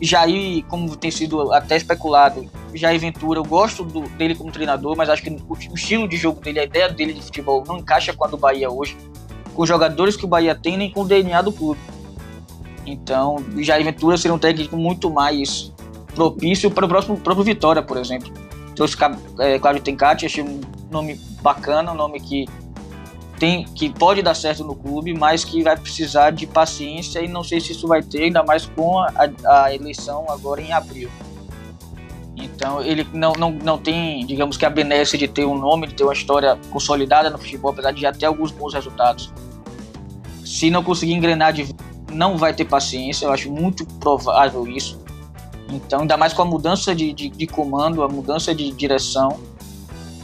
Jair, 0.00 0.64
como 0.66 0.96
tem 0.96 1.10
sido 1.10 1.52
até 1.52 1.76
especulado, 1.76 2.48
Jair 2.74 2.98
Ventura, 2.98 3.38
eu 3.38 3.44
gosto 3.44 3.84
do, 3.84 4.02
dele 4.10 4.34
como 4.34 4.50
treinador, 4.50 4.96
mas 4.96 5.08
acho 5.08 5.22
que 5.22 5.30
o, 5.30 5.42
o, 5.48 5.74
estilo 5.74 6.08
de 6.08 6.16
jogo 6.16 6.40
dele, 6.40 6.60
a 6.60 6.64
ideia 6.64 6.88
dele 6.88 7.12
de 7.12 7.22
futebol 7.22 7.64
não 7.66 7.78
encaixa 7.78 8.12
com 8.14 8.24
a 8.24 8.28
do 8.28 8.36
Bahia 8.36 8.70
hoje, 8.70 8.96
com 9.54 9.62
os 9.62 9.68
jogadores 9.68 10.16
que 10.16 10.24
o 10.24 10.28
Bahia 10.28 10.54
tem, 10.54 10.76
nem 10.76 10.90
com 10.90 11.02
o 11.02 11.04
DNA 11.04 11.42
do 11.42 11.52
clube. 11.52 11.80
Então, 12.86 13.36
Jair 13.58 13.84
Ventura 13.84 14.16
seria 14.16 14.34
um 14.34 14.38
técnico 14.38 14.76
muito 14.76 15.10
mais 15.10 15.72
propício 16.14 16.70
para 16.70 16.86
o 16.86 16.88
próximo 16.88 17.18
próprio 17.18 17.44
Vitória, 17.44 17.82
por 17.82 17.96
exemplo. 17.96 18.32
Trouxe 18.74 18.96
é, 19.38 19.58
Cláudio 19.58 19.82
Tencati, 19.82 20.26
achei 20.26 20.42
um 20.42 20.60
nome 20.90 21.20
bacana, 21.42 21.92
um 21.92 21.94
nome 21.94 22.20
que 22.20 22.46
tem 23.40 23.64
que 23.64 23.88
pode 23.88 24.20
dar 24.20 24.34
certo 24.34 24.62
no 24.62 24.76
clube, 24.76 25.14
mas 25.14 25.44
que 25.44 25.62
vai 25.62 25.74
precisar 25.74 26.30
de 26.30 26.46
paciência 26.46 27.24
e 27.24 27.26
não 27.26 27.42
sei 27.42 27.58
se 27.58 27.72
isso 27.72 27.88
vai 27.88 28.02
ter, 28.02 28.24
ainda 28.24 28.42
mais 28.44 28.66
com 28.66 28.98
a, 28.98 29.12
a 29.46 29.74
eleição 29.74 30.26
agora 30.28 30.60
em 30.60 30.70
abril. 30.72 31.10
Então 32.36 32.82
ele 32.82 33.06
não, 33.14 33.32
não, 33.32 33.50
não 33.50 33.78
tem, 33.78 34.26
digamos 34.26 34.58
que 34.58 34.66
a 34.66 34.70
benesse 34.70 35.16
de 35.16 35.26
ter 35.26 35.46
um 35.46 35.58
nome, 35.58 35.86
de 35.86 35.94
ter 35.94 36.04
uma 36.04 36.12
história 36.12 36.58
consolidada 36.70 37.30
no 37.30 37.38
futebol, 37.38 37.72
apesar 37.72 37.92
de 37.92 38.02
já 38.02 38.12
ter 38.12 38.26
alguns 38.26 38.50
bons 38.50 38.74
resultados. 38.74 39.32
Se 40.44 40.70
não 40.70 40.84
conseguir 40.84 41.14
engrenar 41.14 41.54
de 41.54 41.74
não 42.12 42.36
vai 42.36 42.52
ter 42.52 42.66
paciência, 42.66 43.24
eu 43.24 43.32
acho 43.32 43.50
muito 43.50 43.86
provável 43.86 44.66
isso. 44.68 45.00
Então, 45.70 46.00
ainda 46.00 46.16
mais 46.16 46.34
com 46.34 46.42
a 46.42 46.44
mudança 46.44 46.94
de, 46.94 47.12
de, 47.12 47.30
de 47.30 47.46
comando, 47.46 48.02
a 48.02 48.08
mudança 48.08 48.54
de 48.54 48.70
direção, 48.72 49.38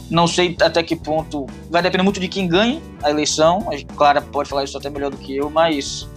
não 0.09 0.27
sei 0.27 0.55
até 0.61 0.81
que 0.81 0.95
ponto. 0.95 1.45
Vai 1.69 1.81
depender 1.81 2.03
muito 2.03 2.19
de 2.19 2.27
quem 2.27 2.47
ganhe 2.47 2.81
a 3.03 3.09
eleição. 3.09 3.67
A 3.69 3.95
Clara 3.95 4.21
pode 4.21 4.49
falar 4.49 4.63
isso 4.63 4.77
até 4.77 4.89
melhor 4.89 5.11
do 5.11 5.17
que 5.17 5.35
eu, 5.35 5.49
mas 5.49 6.07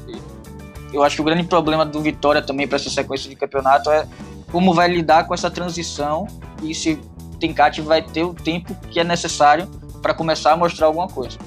eu 0.93 1.03
acho 1.03 1.17
que 1.17 1.23
o 1.23 1.25
grande 1.25 1.45
problema 1.45 1.85
do 1.85 2.01
Vitória 2.01 2.43
também 2.43 2.67
para 2.67 2.77
essa 2.77 2.91
sequência 2.91 3.29
de 3.29 3.37
campeonato 3.37 3.91
é 3.91 4.07
como 4.51 4.75
vai 4.75 4.89
lidar 4.89 5.27
com 5.27 5.35
essa 5.35 5.51
transição 5.51 6.27
e 6.63 6.75
se 6.75 6.99
Tencate 7.39 7.81
vai 7.81 8.03
ter 8.03 8.25
o 8.25 8.35
tempo 8.35 8.77
que 8.91 9.01
é 9.01 9.05
necessário 9.05 9.67
para 10.03 10.13
começar 10.13 10.53
a 10.53 10.57
mostrar 10.57 10.87
alguma 10.87 11.09
coisa. 11.09 11.39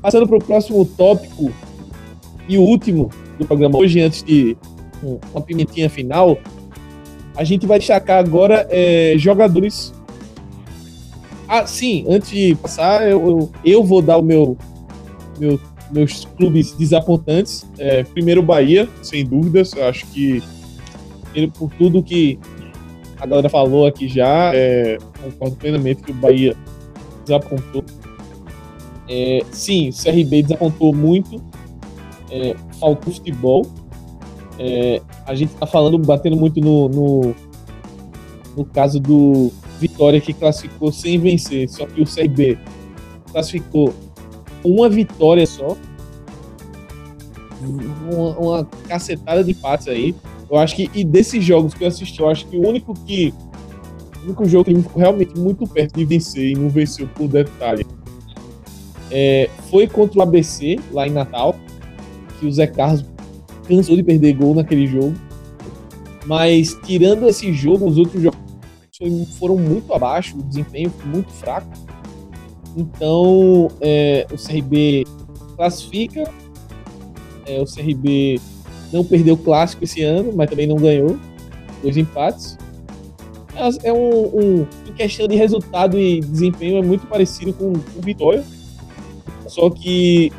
Passando 0.00 0.26
para 0.26 0.36
o 0.36 0.44
próximo 0.44 0.84
tópico 0.84 1.52
e 2.48 2.56
o 2.56 2.62
último 2.62 3.10
do 3.38 3.46
programa 3.46 3.78
hoje, 3.78 4.00
antes 4.00 4.22
de 4.22 4.56
uma 5.32 5.42
pimentinha 5.42 5.90
final, 5.90 6.38
a 7.36 7.44
gente 7.44 7.66
vai 7.66 7.78
destacar 7.78 8.18
agora 8.18 8.66
é, 8.70 9.14
jogadores 9.16 9.92
ah, 11.52 11.66
sim, 11.66 12.04
antes 12.08 12.30
de 12.30 12.54
passar, 12.54 13.10
eu, 13.10 13.28
eu, 13.28 13.52
eu 13.64 13.84
vou 13.84 14.00
dar 14.00 14.18
o 14.18 14.22
meu, 14.22 14.56
meu 15.36 15.58
meus 15.90 16.24
clubes 16.36 16.72
desapontantes. 16.72 17.66
É, 17.76 18.04
primeiro, 18.04 18.42
Bahia, 18.42 18.88
sem 19.02 19.24
dúvidas. 19.24 19.72
Eu 19.72 19.88
acho 19.88 20.06
que 20.06 20.42
ele, 21.34 21.48
por 21.48 21.70
tudo 21.72 22.02
que 22.02 22.38
a 23.18 23.26
galera 23.26 23.48
falou 23.48 23.86
aqui 23.86 24.08
já, 24.08 24.54
é, 24.54 24.96
concordo 25.22 25.56
plenamente 25.56 26.02
que 26.02 26.12
o 26.12 26.14
Bahia 26.14 26.56
desapontou. 27.24 27.84
É, 29.08 29.40
sim, 29.50 29.88
o 29.88 29.92
CRB 29.92 30.42
desapontou 30.42 30.94
muito. 30.94 31.42
É, 32.30 32.54
faltou 32.78 33.12
futebol. 33.12 33.66
É, 34.58 35.02
a 35.26 35.34
gente 35.34 35.52
tá 35.54 35.66
falando, 35.66 35.98
batendo 35.98 36.36
muito 36.36 36.60
no, 36.60 36.88
no, 36.88 37.34
no 38.56 38.64
caso 38.64 39.00
do, 39.00 39.50
Vitória 39.80 40.20
que 40.20 40.32
classificou 40.32 40.92
sem 40.92 41.18
vencer, 41.18 41.68
só 41.68 41.86
que 41.86 42.02
o 42.02 42.04
CRB 42.04 42.58
classificou 43.32 43.94
uma 44.64 44.88
vitória 44.88 45.46
só. 45.46 45.76
Uma, 48.12 48.38
uma 48.38 48.64
cacetada 48.86 49.42
de 49.42 49.52
empates 49.52 49.88
aí. 49.88 50.14
Eu 50.50 50.58
acho 50.58 50.76
que, 50.76 50.90
e 50.94 51.04
desses 51.04 51.44
jogos 51.44 51.74
que 51.74 51.84
eu 51.84 51.88
assisti, 51.88 52.20
eu 52.20 52.28
acho 52.28 52.46
que 52.46 52.56
o 52.56 52.66
único 52.66 52.94
que. 53.06 53.32
O 54.20 54.24
único 54.24 54.44
jogo 54.46 54.64
que 54.64 54.74
ficou 54.74 55.00
realmente 55.00 55.38
muito 55.38 55.66
perto 55.66 55.94
de 55.96 56.04
vencer 56.04 56.50
e 56.50 56.54
não 56.54 56.68
venceu 56.68 57.08
por 57.14 57.26
detalhe 57.26 57.86
é, 59.10 59.48
foi 59.70 59.86
contra 59.86 60.18
o 60.18 60.22
ABC, 60.22 60.78
lá 60.92 61.06
em 61.06 61.10
Natal, 61.10 61.56
que 62.38 62.46
o 62.46 62.52
Zé 62.52 62.66
Carlos 62.66 63.04
cansou 63.66 63.96
de 63.96 64.02
perder 64.02 64.34
gol 64.34 64.54
naquele 64.54 64.86
jogo. 64.86 65.14
Mas 66.26 66.78
tirando 66.84 67.26
esse 67.28 67.52
jogo, 67.52 67.86
os 67.86 67.96
outros 67.96 68.22
jogos 68.22 68.38
foram 69.38 69.56
muito 69.56 69.92
abaixo, 69.94 70.36
o 70.36 70.42
desempenho 70.42 70.92
muito 71.04 71.30
fraco. 71.32 71.70
Então, 72.76 73.68
é, 73.80 74.26
o 74.32 74.36
CRB 74.36 75.04
classifica. 75.56 76.30
É, 77.46 77.60
o 77.60 77.64
CRB 77.64 78.40
não 78.92 79.04
perdeu 79.04 79.34
o 79.34 79.38
clássico 79.38 79.84
esse 79.84 80.02
ano, 80.02 80.32
mas 80.34 80.48
também 80.48 80.66
não 80.66 80.76
ganhou. 80.76 81.18
Dois 81.82 81.96
empates. 81.96 82.58
É 83.82 83.92
um, 83.92 84.26
um, 84.26 84.66
em 84.88 84.92
questão 84.94 85.28
de 85.28 85.34
resultado 85.34 85.98
e 85.98 86.20
desempenho, 86.20 86.78
é 86.78 86.82
muito 86.82 87.06
parecido 87.06 87.52
com 87.52 87.72
o 87.72 88.02
Vitória. 88.02 88.44
Só 89.46 89.68
que 89.68 90.32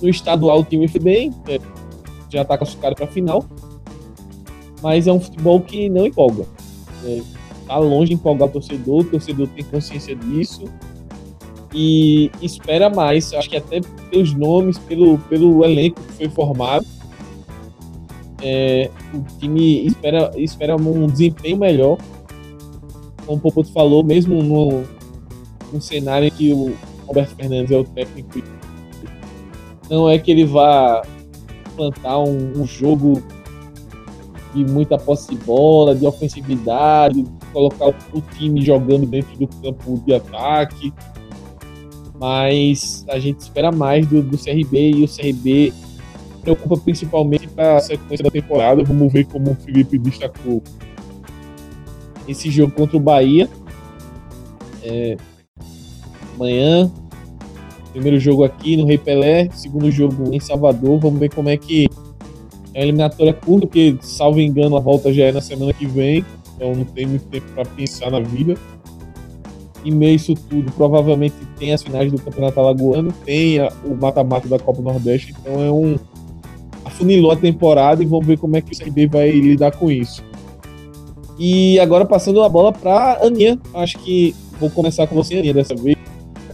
no 0.00 0.08
estadual 0.08 0.60
o 0.60 0.64
time 0.64 0.88
foi 0.88 1.00
bem, 1.00 1.34
é, 1.46 1.60
já 2.30 2.42
está 2.42 2.56
classificado 2.56 2.96
para 2.96 3.04
a 3.04 3.08
final. 3.08 3.44
Mas 4.82 5.06
é 5.06 5.12
um 5.12 5.20
futebol 5.20 5.60
que 5.60 5.88
não 5.88 6.06
empolga. 6.06 6.46
É, 7.04 7.20
tá 7.70 7.78
longe 7.78 8.08
de 8.08 8.14
empolgar 8.14 8.48
o 8.48 8.52
torcedor, 8.52 9.02
o 9.02 9.04
torcedor 9.04 9.46
tem 9.46 9.64
consciência 9.64 10.16
disso 10.16 10.64
e 11.72 12.28
espera 12.42 12.90
mais. 12.90 13.32
Acho 13.32 13.48
que 13.48 13.56
até 13.56 13.80
pelos 14.10 14.34
nomes, 14.34 14.76
pelo, 14.76 15.18
pelo 15.18 15.64
elenco 15.64 16.00
que 16.02 16.12
foi 16.14 16.28
formado, 16.28 16.84
é, 18.42 18.90
o 19.14 19.38
time 19.38 19.86
espera, 19.86 20.32
espera 20.36 20.74
um 20.74 21.06
desempenho 21.06 21.58
melhor. 21.58 21.96
Como 23.24 23.38
o 23.38 23.40
Popoto 23.40 23.72
falou, 23.72 24.02
mesmo 24.02 24.42
no, 24.42 24.82
no 25.72 25.80
cenário 25.80 26.26
em 26.26 26.30
que 26.32 26.52
o 26.52 26.74
Roberto 27.06 27.36
Fernandes 27.36 27.70
é 27.70 27.76
o 27.76 27.84
técnico, 27.84 28.42
não 29.88 30.08
é 30.08 30.18
que 30.18 30.32
ele 30.32 30.44
vá 30.44 31.02
plantar 31.76 32.18
um, 32.18 32.62
um 32.62 32.66
jogo 32.66 33.22
de 34.52 34.64
muita 34.64 34.98
posse 34.98 35.32
de 35.32 35.36
bola, 35.44 35.94
de 35.94 36.04
ofensividade, 36.04 37.24
colocar 37.52 37.88
o 37.88 38.20
time 38.36 38.62
jogando 38.62 39.06
dentro 39.06 39.36
do 39.36 39.46
campo 39.46 40.02
de 40.06 40.14
ataque. 40.14 40.92
Mas 42.18 43.04
a 43.08 43.18
gente 43.18 43.40
espera 43.40 43.72
mais 43.72 44.06
do, 44.06 44.22
do 44.22 44.36
CRB 44.36 44.90
e 44.90 45.04
o 45.04 45.08
CRB 45.08 45.72
preocupa 46.42 46.76
principalmente 46.76 47.48
para 47.48 47.76
a 47.76 47.80
sequência 47.80 48.24
da 48.24 48.30
temporada. 48.30 48.82
Vamos 48.84 49.12
ver 49.12 49.24
como 49.26 49.52
o 49.52 49.54
Felipe 49.54 49.98
destacou 49.98 50.62
esse 52.28 52.50
jogo 52.50 52.72
contra 52.72 52.96
o 52.96 53.00
Bahia. 53.00 53.48
É, 54.82 55.16
amanhã, 56.34 56.90
primeiro 57.92 58.18
jogo 58.18 58.44
aqui 58.44 58.76
no 58.76 58.86
Rei 58.86 58.98
Pelé, 58.98 59.48
segundo 59.52 59.90
jogo 59.90 60.32
em 60.32 60.40
Salvador. 60.40 60.98
Vamos 60.98 61.18
ver 61.18 61.32
como 61.32 61.48
é 61.48 61.56
que 61.56 61.86
é 62.74 62.80
a 62.80 62.82
eliminatória 62.82 63.32
curta, 63.32 63.66
porque, 63.66 63.96
salvo 64.00 64.40
engano, 64.40 64.76
a 64.76 64.80
volta 64.80 65.12
já 65.12 65.24
é 65.24 65.32
na 65.32 65.40
semana 65.40 65.72
que 65.72 65.86
vem 65.86 66.24
então 66.60 66.74
não 66.74 66.84
tem 66.84 67.06
muito 67.06 67.24
tempo 67.28 67.46
para 67.54 67.64
pensar 67.64 68.10
na 68.10 68.20
vida. 68.20 68.54
E 69.82 69.90
meio 69.90 70.16
isso 70.16 70.34
tudo, 70.34 70.70
provavelmente 70.72 71.34
tem 71.58 71.72
as 71.72 71.82
finais 71.82 72.12
do 72.12 72.20
Campeonato 72.20 72.60
Alagoano, 72.60 73.10
tem 73.24 73.58
a, 73.58 73.72
o 73.82 73.94
mata-mata 73.94 74.46
da 74.46 74.58
Copa 74.58 74.82
Nordeste, 74.82 75.34
então 75.40 75.64
é 75.64 75.72
um. 75.72 75.98
afunilou 76.84 77.30
a 77.30 77.36
temporada 77.36 78.02
e 78.02 78.06
vamos 78.06 78.26
ver 78.26 78.38
como 78.38 78.58
é 78.58 78.60
que 78.60 78.74
o 78.74 78.78
CRB 78.78 79.06
vai 79.06 79.30
lidar 79.30 79.74
com 79.74 79.90
isso. 79.90 80.22
E 81.38 81.80
agora 81.80 82.04
passando 82.04 82.42
a 82.42 82.48
bola 82.50 82.74
para 82.74 83.24
Aninha, 83.24 83.58
acho 83.72 83.98
que 84.00 84.34
vou 84.60 84.68
começar 84.68 85.06
com 85.06 85.14
você, 85.14 85.38
Aninha, 85.38 85.54
dessa 85.54 85.74
vez. 85.74 85.96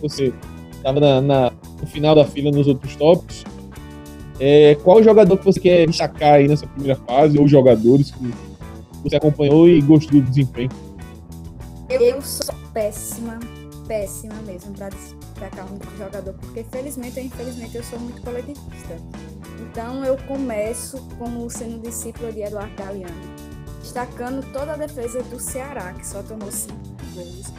Você 0.01 0.33
estava 0.71 1.01
na, 1.01 1.21
na, 1.21 1.53
no 1.81 1.87
final 1.89 2.15
da 2.15 2.25
fila 2.25 2.53
nos 2.53 2.69
outros 2.69 2.95
tópicos. 2.95 3.43
É, 4.39 4.77
qual 4.85 5.03
jogador 5.03 5.37
que 5.37 5.45
você 5.45 5.59
quer 5.59 5.87
destacar 5.89 6.35
aí 6.35 6.47
nessa 6.47 6.67
primeira 6.69 6.95
fase, 6.95 7.37
ou 7.39 7.49
jogadores 7.49 8.13
que 8.13 8.33
você 9.03 9.17
acompanhou 9.17 9.69
e 9.69 9.81
gostou 9.81 10.21
do 10.21 10.29
desempenho? 10.29 10.71
Eu 11.89 12.21
sou 12.21 12.55
péssima, 12.73 13.39
péssima 13.87 14.35
mesmo 14.47 14.73
para 14.75 14.89
destacar 14.89 15.67
um 15.67 15.79
jogador, 15.97 16.35
porque 16.35 16.65
felizmente 16.65 17.19
ou 17.19 17.25
infelizmente 17.25 17.77
eu 17.77 17.85
sou 17.85 17.99
muito 17.99 18.21
coletivista. 18.23 18.97
Então 19.61 20.05
eu 20.05 20.17
começo 20.27 21.01
como 21.19 21.49
sendo 21.49 21.81
discípulo 21.81 22.33
de 22.33 22.43
Eduardo 22.43 22.75
Galeano, 22.77 23.15
destacando 23.81 24.45
toda 24.53 24.73
a 24.73 24.77
defesa 24.77 25.23
do 25.23 25.39
Ceará, 25.39 25.93
que 25.93 26.07
só 26.07 26.23
tomou 26.23 26.51
cinco 26.51 26.77
gols 27.15 27.53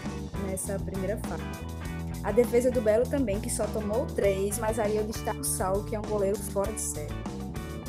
nessa 0.46 0.78
primeira 0.78 1.18
fase. 1.18 1.44
A 2.24 2.32
defesa 2.32 2.70
do 2.70 2.82
Belo 2.82 3.06
também, 3.08 3.40
que 3.40 3.50
só 3.50 3.66
tomou 3.68 4.06
três, 4.08 4.60
mas 4.60 4.78
aí 4.80 4.98
eu 4.98 5.04
destaco 5.06 5.40
o 5.40 5.44
Saulo, 5.46 5.86
que 5.86 5.96
é 5.96 6.00
um 6.00 6.04
goleiro 6.04 6.38
fora 6.38 6.72
de 6.74 6.82
série. 6.82 7.27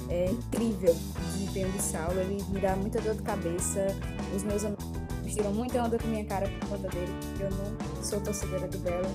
É 0.08 0.30
incrível 0.30 0.94
o 0.94 1.32
desempenho 1.32 1.70
de 1.72 1.82
Saulo, 1.82 2.18
ele 2.20 2.42
me 2.48 2.60
dá 2.60 2.74
muita 2.76 3.00
dor 3.00 3.14
de 3.14 3.22
cabeça. 3.22 3.86
Os 4.34 4.42
meus 4.42 4.64
amigos 4.64 4.86
tiram 5.26 5.52
muita 5.52 5.82
onda 5.82 5.98
com 5.98 6.08
minha 6.08 6.24
cara 6.24 6.48
por 6.48 6.70
conta 6.70 6.88
dele, 6.88 7.12
eu 7.38 7.50
não 7.50 8.02
sou 8.02 8.20
torcedora 8.20 8.66
do 8.66 8.78
Belo 8.78 9.06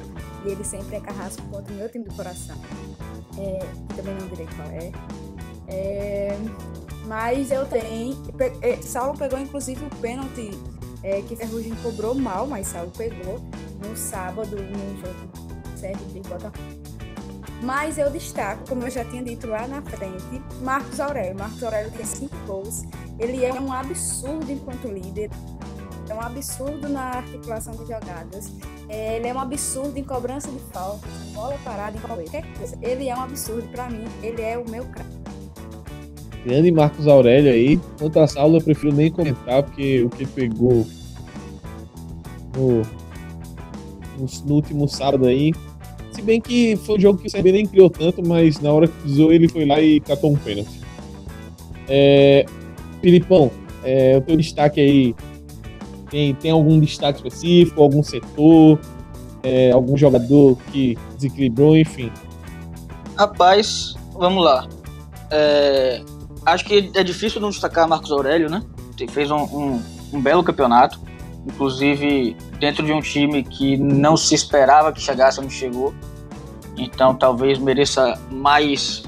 e 0.45 0.49
ele 0.49 0.63
sempre 0.63 0.97
é 0.97 0.99
carrasco 0.99 1.41
contra 1.49 1.73
o 1.73 1.75
meu 1.75 1.89
time 1.89 2.05
do 2.05 2.13
coração. 2.13 2.55
É, 3.37 3.59
também 3.95 4.15
não 4.15 4.27
direi 4.27 4.47
qual 4.55 4.67
é. 4.69 4.91
é 5.67 6.37
mas 7.05 7.51
eu 7.51 7.65
tenho. 7.65 8.15
É, 8.61 8.81
Saulo 8.81 9.17
pegou 9.17 9.39
inclusive 9.39 9.83
o 9.85 9.89
pênalti 9.97 10.51
é, 11.01 11.21
que 11.21 11.35
Ferrugem 11.35 11.75
cobrou 11.83 12.15
mal, 12.15 12.47
mas 12.47 12.67
Saulo 12.67 12.91
pegou 12.91 13.39
no 13.85 13.97
sábado 13.97 14.55
no 14.55 15.01
jogo 15.01 15.43
de 16.13 16.21
Botafogo. 16.21 16.82
Mas 17.63 17.97
eu 17.97 18.11
destaco, 18.11 18.67
como 18.67 18.83
eu 18.83 18.89
já 18.89 19.05
tinha 19.05 19.23
dito 19.23 19.47
lá 19.47 19.65
na 19.67 19.81
frente, 19.81 20.41
Marcos 20.61 20.99
Aurélio. 20.99 21.39
Marcos 21.39 21.63
Aurélio 21.63 21.91
tem 21.91 22.05
cinco 22.05 22.35
gols. 22.45 22.83
Ele 23.17 23.45
é 23.45 23.53
um 23.53 23.71
absurdo 23.71 24.51
enquanto 24.51 24.89
líder. 24.89 25.29
É 26.09 26.13
um 26.13 26.19
absurdo 26.19 26.89
na 26.89 27.03
articulação 27.03 27.73
de 27.73 27.87
jogadas. 27.87 28.51
É, 28.89 29.15
ele 29.15 29.27
é 29.29 29.33
um 29.33 29.39
absurdo 29.39 29.97
em 29.97 30.03
cobrança 30.03 30.51
de 30.51 30.59
falta, 30.73 31.07
bola 31.33 31.57
parada, 31.63 31.97
em 31.97 32.01
qualquer 32.01 32.43
coisa. 32.57 32.77
Ele 32.81 33.07
é 33.07 33.15
um 33.15 33.21
absurdo 33.21 33.65
para 33.69 33.89
mim. 33.89 34.03
Ele 34.21 34.41
é 34.41 34.57
o 34.57 34.69
meu 34.69 34.83
craque. 34.83 35.23
Grande 36.43 36.69
Marcos 36.69 37.07
Aurélio 37.07 37.49
aí. 37.49 37.79
Quanto 37.97 38.19
a 38.19 38.27
eu 38.45 38.61
prefiro 38.61 38.93
nem 38.93 39.09
comentar, 39.09 39.63
porque 39.63 40.03
o 40.03 40.09
que 40.09 40.25
pegou 40.25 40.85
no, 42.57 42.81
no 44.45 44.53
último 44.53 44.85
sábado 44.89 45.25
aí. 45.25 45.53
Se 46.13 46.21
bem 46.21 46.39
que 46.39 46.75
foi 46.77 46.97
um 46.97 46.99
jogo 46.99 47.19
que 47.19 47.27
o 47.27 47.31
CB 47.31 47.51
nem 47.51 47.65
criou 47.65 47.89
tanto, 47.89 48.25
mas 48.25 48.59
na 48.59 48.71
hora 48.71 48.87
que 48.87 48.93
precisou 48.93 49.33
ele 49.33 49.47
foi 49.47 49.65
lá 49.65 49.81
e 49.81 49.99
catou 49.99 50.31
um 50.31 50.35
pênalti. 50.35 50.79
É, 51.89 52.45
Filipão, 53.01 53.51
é, 53.83 54.17
o 54.17 54.21
teu 54.21 54.37
destaque 54.37 54.79
aí 54.79 55.15
tem, 56.09 56.35
tem 56.35 56.51
algum 56.51 56.79
destaque 56.79 57.17
específico, 57.17 57.81
algum 57.81 58.03
setor, 58.03 58.79
é, 59.41 59.71
algum 59.71 59.97
jogador 59.97 60.57
que 60.71 60.97
desequilibrou, 61.15 61.75
enfim? 61.75 62.11
Rapaz, 63.17 63.95
vamos 64.13 64.43
lá. 64.43 64.67
É, 65.31 66.01
acho 66.45 66.65
que 66.65 66.91
é 66.93 67.03
difícil 67.03 67.41
não 67.41 67.49
destacar 67.49 67.87
Marcos 67.87 68.11
Aurélio, 68.11 68.49
né? 68.49 68.63
Ele 68.97 69.11
fez 69.11 69.29
um, 69.31 69.43
um, 69.43 69.81
um, 70.13 70.21
belo 70.21 70.43
campeonato, 70.43 70.99
inclusive 71.45 72.35
dentro 72.59 72.85
de 72.85 72.91
um 72.91 73.01
time 73.01 73.43
que 73.43 73.77
não 73.77 74.15
se 74.15 74.33
esperava 74.33 74.91
que 74.91 75.01
chegasse 75.01 75.39
onde 75.39 75.53
chegou. 75.53 75.93
Então 76.77 77.15
talvez 77.15 77.59
mereça 77.59 78.19
mais, 78.31 79.03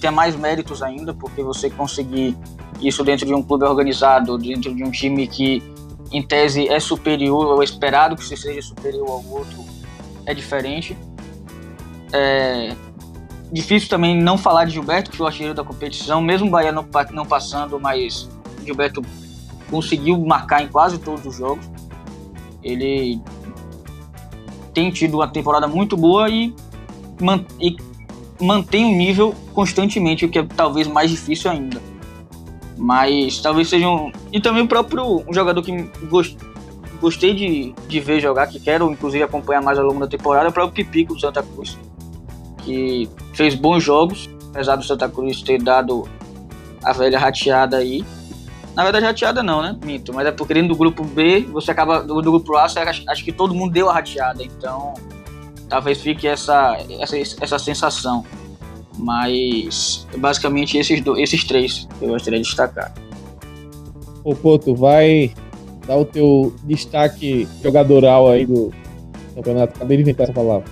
ter 0.00 0.10
mais 0.10 0.36
méritos 0.36 0.82
ainda, 0.82 1.12
porque 1.12 1.42
você 1.42 1.68
conseguir 1.68 2.36
isso 2.80 3.04
dentro 3.04 3.26
de 3.26 3.34
um 3.34 3.42
clube 3.42 3.64
organizado, 3.64 4.38
dentro 4.38 4.74
de 4.74 4.82
um 4.82 4.90
time 4.90 5.26
que 5.26 5.62
em 6.10 6.22
tese 6.22 6.68
é 6.68 6.78
superior 6.78 7.46
ou 7.46 7.62
esperado 7.62 8.16
que 8.16 8.24
você 8.24 8.36
seja 8.36 8.60
superior 8.62 9.08
ao 9.08 9.24
outro 9.24 9.64
é 10.26 10.34
diferente. 10.34 10.96
É, 12.12 12.74
difícil 13.50 13.88
também 13.88 14.20
não 14.20 14.36
falar 14.36 14.64
de 14.64 14.72
Gilberto, 14.72 15.10
que 15.10 15.16
foi 15.16 15.24
o 15.24 15.28
artilheiro 15.28 15.54
da 15.54 15.64
competição, 15.64 16.20
mesmo 16.20 16.48
o 16.48 16.50
Bahia 16.50 16.72
não 16.72 17.26
passando, 17.26 17.80
mas 17.80 18.28
Gilberto 18.64 19.02
conseguiu 19.72 20.20
marcar 20.20 20.62
em 20.62 20.68
quase 20.68 20.98
todos 20.98 21.24
os 21.24 21.34
jogos. 21.34 21.64
Ele 22.62 23.18
tem 24.74 24.90
tido 24.90 25.14
uma 25.14 25.26
temporada 25.26 25.66
muito 25.66 25.96
boa 25.96 26.28
e, 26.28 26.54
man, 27.18 27.42
e 27.58 27.74
mantém 28.38 28.84
o 28.84 28.94
nível 28.94 29.34
constantemente, 29.54 30.26
o 30.26 30.28
que 30.28 30.38
é 30.38 30.44
talvez 30.44 30.86
mais 30.86 31.10
difícil 31.10 31.50
ainda. 31.50 31.80
Mas 32.76 33.40
talvez 33.40 33.68
seja 33.68 33.88
um. 33.88 34.12
E 34.30 34.40
também 34.40 34.62
o 34.62 34.68
próprio 34.68 35.24
um 35.26 35.32
jogador 35.32 35.62
que 35.62 35.72
gost, 36.06 36.36
gostei 37.00 37.34
de, 37.34 37.74
de 37.88 38.00
ver 38.00 38.20
jogar, 38.20 38.46
que 38.48 38.60
quero 38.60 38.90
inclusive 38.90 39.24
acompanhar 39.24 39.62
mais 39.62 39.78
ao 39.78 39.86
longo 39.86 40.00
da 40.00 40.06
temporada, 40.06 40.46
é 40.46 40.50
o 40.50 40.52
próprio 40.52 40.84
Pipico 40.84 41.14
do 41.14 41.20
Santa 41.20 41.42
Cruz, 41.42 41.78
que 42.58 43.08
fez 43.32 43.54
bons 43.54 43.82
jogos, 43.82 44.28
apesar 44.50 44.76
do 44.76 44.84
Santa 44.84 45.08
Cruz 45.08 45.40
ter 45.42 45.62
dado 45.62 46.06
a 46.84 46.92
velha 46.92 47.18
rateada 47.18 47.78
aí. 47.78 48.04
Na 48.74 48.84
verdade, 48.84 49.04
rateada 49.04 49.42
não, 49.42 49.60
né? 49.60 49.76
Minto, 49.84 50.14
mas 50.14 50.26
é 50.26 50.32
porque 50.32 50.54
dentro 50.54 50.70
do 50.70 50.76
grupo 50.76 51.04
B, 51.04 51.42
você 51.52 51.70
acaba. 51.70 52.02
Do, 52.02 52.22
do 52.22 52.30
grupo 52.32 52.56
A, 52.56 52.68
você, 52.68 52.78
acho, 52.78 53.02
acho 53.08 53.24
que 53.24 53.32
todo 53.32 53.54
mundo 53.54 53.72
deu 53.72 53.90
a 53.90 53.92
rateada, 53.92 54.42
então 54.42 54.94
talvez 55.68 56.00
fique 56.00 56.26
essa, 56.26 56.78
essa, 57.00 57.16
essa 57.16 57.58
sensação. 57.58 58.24
Mas 58.98 60.06
basicamente 60.16 60.76
esses, 60.76 61.00
dois, 61.00 61.20
esses 61.20 61.44
três 61.44 61.88
que 61.98 62.04
eu 62.04 62.10
gostaria 62.10 62.38
de 62.40 62.46
destacar. 62.46 62.92
Ô 64.22 64.34
Poto, 64.34 64.74
vai 64.74 65.32
dar 65.86 65.96
o 65.96 66.04
teu 66.04 66.54
destaque 66.64 67.48
jogadoral 67.62 68.28
aí 68.28 68.46
do 68.46 68.72
campeonato. 69.34 69.76
Acabei 69.76 69.96
de 69.96 70.02
inventar 70.02 70.24
essa 70.24 70.32
palavra. 70.32 70.64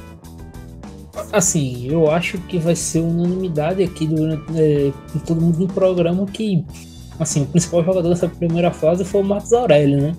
Assim, 1.32 1.88
eu 1.90 2.10
acho 2.10 2.38
que 2.38 2.58
vai 2.58 2.76
ser 2.76 3.00
unanimidade 3.00 3.82
aqui 3.82 4.06
durante 4.06 4.44
é, 4.56 4.92
todo 5.26 5.40
mundo 5.40 5.60
no 5.60 5.68
programa 5.68 6.26
que 6.26 6.64
assim, 7.20 7.42
o 7.42 7.46
principal 7.46 7.84
jogador 7.84 8.08
dessa 8.08 8.28
primeira 8.28 8.70
fase 8.70 9.04
foi 9.04 9.20
o 9.20 9.24
Marcos 9.24 9.52
Aurélio, 9.52 10.00
né? 10.00 10.16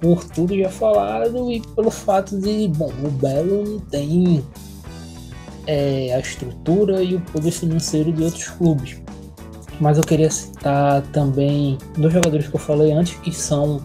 Por 0.00 0.24
tudo 0.24 0.56
já 0.56 0.70
falado 0.70 1.50
e 1.50 1.60
pelo 1.60 1.90
fato 1.90 2.38
de, 2.38 2.68
bom, 2.68 2.92
o 3.02 3.10
Belo 3.10 3.64
não 3.64 3.80
tem 3.80 4.44
é, 5.66 6.14
a 6.14 6.20
estrutura 6.20 7.02
e 7.02 7.16
o 7.16 7.20
poder 7.20 7.50
financeiro 7.50 8.12
de 8.12 8.22
outros 8.22 8.48
clubes. 8.50 9.02
Mas 9.80 9.98
eu 9.98 10.04
queria 10.04 10.30
citar 10.30 11.02
também 11.08 11.76
dois 11.98 12.12
jogadores 12.12 12.46
que 12.46 12.54
eu 12.54 12.60
falei 12.60 12.92
antes, 12.92 13.18
que 13.18 13.32
são 13.32 13.80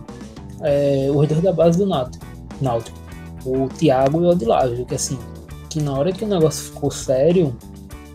é, 0.61 1.07
os 1.11 1.27
dois 1.27 1.41
da 1.41 1.51
base 1.51 1.79
do 1.79 1.87
Náutico, 1.87 2.99
o 3.45 3.67
Thiago 3.69 4.21
e 4.21 4.25
o 4.25 4.29
Odilávio, 4.29 4.85
que 4.85 4.93
assim, 4.93 5.17
que 5.69 5.81
na 5.81 5.93
hora 5.93 6.11
que 6.11 6.23
o 6.23 6.27
negócio 6.27 6.65
ficou 6.65 6.91
sério, 6.91 7.55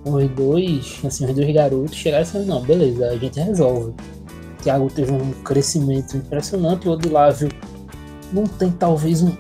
os 0.05 0.31
dois, 0.31 1.01
assim, 1.05 1.25
os 1.25 1.35
dois 1.35 1.53
garotos 1.53 1.95
chegaram 1.95 2.25
e 2.25 2.27
falaram, 2.27 2.49
não, 2.55 2.63
beleza, 2.63 3.09
a 3.09 3.17
gente 3.17 3.41
resolve. 3.41 3.91
O 3.91 4.63
Thiago 4.63 4.91
teve 4.91 5.13
um 5.13 5.33
crescimento 5.43 6.17
impressionante, 6.17 6.89
o 6.89 6.93
Odilávio 6.93 7.49
não 8.33 8.45
tem 8.45 8.71
talvez 8.71 9.23
um 9.23 9.33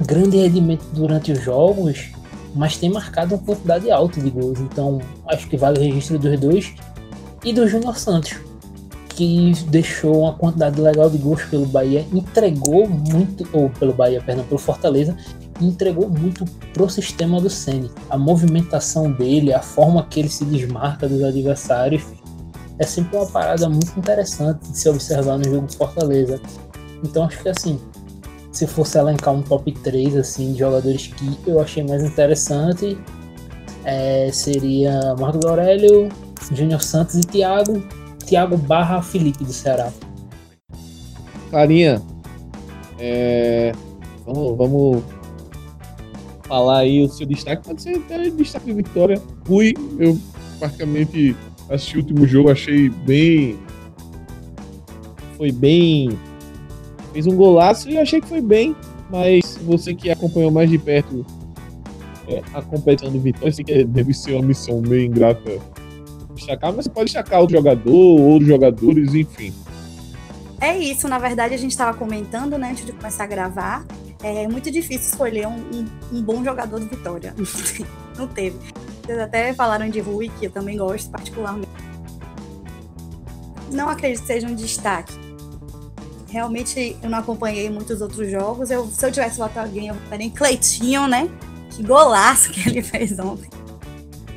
grande 0.00 0.36
rendimento 0.36 0.84
durante 0.92 1.32
os 1.32 1.42
jogos, 1.42 2.10
mas 2.54 2.76
tem 2.76 2.90
marcado 2.90 3.34
uma 3.34 3.44
quantidade 3.44 3.90
alta 3.90 4.20
de 4.20 4.30
gols. 4.30 4.58
Então 4.60 5.00
acho 5.26 5.48
que 5.48 5.56
vale 5.56 5.78
o 5.78 5.82
registro 5.82 6.18
dos 6.18 6.38
dois. 6.38 6.74
E 7.44 7.52
do 7.52 7.68
Júnior 7.68 7.96
Santos, 7.96 8.36
que 9.10 9.52
deixou 9.68 10.22
uma 10.22 10.34
quantidade 10.34 10.80
legal 10.80 11.08
de 11.08 11.18
gols 11.18 11.42
pelo 11.44 11.66
Bahia, 11.66 12.04
entregou 12.12 12.88
muito, 12.88 13.48
ou 13.52 13.70
pelo 13.70 13.92
Bahia, 13.92 14.20
perdão, 14.20 14.44
pelo 14.44 14.58
Fortaleza, 14.58 15.16
entregou 15.60 16.08
muito 16.08 16.44
pro 16.72 16.88
sistema 16.88 17.40
do 17.40 17.50
Ceni. 17.50 17.90
A 18.08 18.16
movimentação 18.16 19.10
dele, 19.10 19.52
a 19.52 19.60
forma 19.60 20.06
que 20.06 20.20
ele 20.20 20.28
se 20.28 20.44
desmarca 20.44 21.08
dos 21.08 21.22
adversários, 21.22 22.02
é 22.78 22.84
sempre 22.84 23.16
uma 23.16 23.26
parada 23.26 23.68
muito 23.68 23.98
interessante 23.98 24.70
de 24.70 24.78
se 24.78 24.88
observar 24.88 25.38
no 25.38 25.44
jogo 25.44 25.66
do 25.66 25.76
Fortaleza. 25.76 26.40
Então 27.02 27.24
acho 27.24 27.42
que 27.42 27.48
assim, 27.48 27.80
se 28.52 28.66
fosse 28.66 28.98
elencar 28.98 29.34
um 29.34 29.42
top 29.42 29.72
3 29.72 30.16
assim, 30.16 30.52
de 30.52 30.60
jogadores 30.60 31.08
que 31.08 31.38
eu 31.46 31.60
achei 31.60 31.82
mais 31.82 32.02
interessante, 32.02 32.96
é, 33.84 34.30
seria 34.32 35.14
Marcos 35.18 35.44
Aurélio, 35.44 36.08
Júnior 36.52 36.82
Santos 36.82 37.16
e 37.16 37.20
Thiago. 37.20 37.82
Thiago 38.24 38.56
barra 38.56 39.00
Felipe 39.00 39.42
do 39.42 39.52
Ceará. 39.52 39.90
Clarinha, 41.50 42.02
é, 42.98 43.72
vamos, 44.26 44.56
vamos 44.56 45.02
falar 46.48 46.78
aí 46.78 47.02
o 47.02 47.08
seu 47.08 47.26
destaque. 47.26 47.64
Pode 47.64 47.82
ser 47.82 47.96
até 47.96 48.30
destaque 48.30 48.66
de 48.66 48.72
vitória. 48.72 49.20
Fui, 49.44 49.74
eu 49.98 50.18
praticamente 50.58 51.36
assisti 51.68 51.96
o 51.96 52.00
último 52.00 52.26
jogo, 52.26 52.50
achei 52.50 52.88
bem. 52.88 53.58
Foi 55.36 55.52
bem 55.52 56.18
fez 57.12 57.26
um 57.26 57.34
golaço 57.34 57.90
e 57.90 57.98
achei 57.98 58.20
que 58.20 58.28
foi 58.28 58.40
bem, 58.40 58.76
mas 59.10 59.58
você 59.62 59.94
que 59.94 60.10
acompanhou 60.10 60.50
mais 60.50 60.70
de 60.70 60.78
perto 60.78 61.26
é, 62.28 62.42
a 62.54 62.62
competição 62.62 63.10
do 63.10 63.18
Vitória, 63.18 63.52
sei 63.52 63.64
que 63.64 63.84
deve 63.84 64.14
ser 64.14 64.34
uma 64.34 64.42
missão 64.42 64.80
meio 64.80 65.06
ingrata 65.06 65.58
destacar, 66.34 66.72
mas 66.72 66.86
pode 66.86 67.06
destacar 67.06 67.40
outro 67.40 67.56
jogador, 67.56 68.20
outros 68.20 68.48
jogadores, 68.48 69.14
enfim. 69.14 69.52
É 70.60 70.78
isso, 70.78 71.08
na 71.08 71.18
verdade 71.18 71.54
a 71.54 71.56
gente 71.56 71.72
estava 71.72 71.96
comentando, 71.96 72.56
né, 72.56 72.70
antes 72.70 72.86
de 72.86 72.92
começar 72.92 73.24
a 73.24 73.26
gravar, 73.26 73.84
É 74.22 74.48
muito 74.48 74.70
difícil 74.70 75.10
escolher 75.10 75.46
um, 75.46 75.56
um, 75.72 75.86
um 76.12 76.22
bom 76.22 76.42
jogador 76.44 76.80
do 76.80 76.86
Vitória. 76.86 77.34
Não 78.16 78.26
teve. 78.26 78.56
Vocês 79.04 79.18
até 79.20 79.54
falaram 79.54 79.88
de 79.88 80.00
Rui, 80.00 80.30
que 80.38 80.46
eu 80.46 80.50
também 80.50 80.76
gosto 80.76 81.08
particularmente. 81.10 81.68
Não 83.70 83.88
acredito 83.88 84.20
que 84.22 84.26
seja 84.26 84.46
um 84.46 84.54
destaque. 84.54 85.12
Realmente 86.30 86.96
eu 87.02 87.08
não 87.08 87.18
acompanhei 87.18 87.70
muitos 87.70 88.00
outros 88.02 88.30
jogos. 88.30 88.70
Eu, 88.70 88.86
se 88.86 89.04
eu 89.06 89.10
tivesse 89.12 89.38
votado 89.38 89.66
alguém, 89.68 89.88
eu 89.88 89.94
votaria 89.94 90.26
em 90.26 90.30
Cleitinho, 90.30 91.06
né? 91.06 91.28
Que 91.70 91.82
golaço 91.82 92.50
que 92.50 92.68
ele 92.68 92.82
fez 92.84 93.18
ontem. 93.18 93.48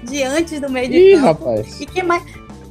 Diante 0.03 0.59
do 0.59 0.69
meio 0.69 0.89
de 0.89 0.97
Ih, 0.97 1.15
campo. 1.15 1.45
rapaz. 1.49 1.81
E 1.81 1.85
quem 1.85 2.03
mais, 2.03 2.23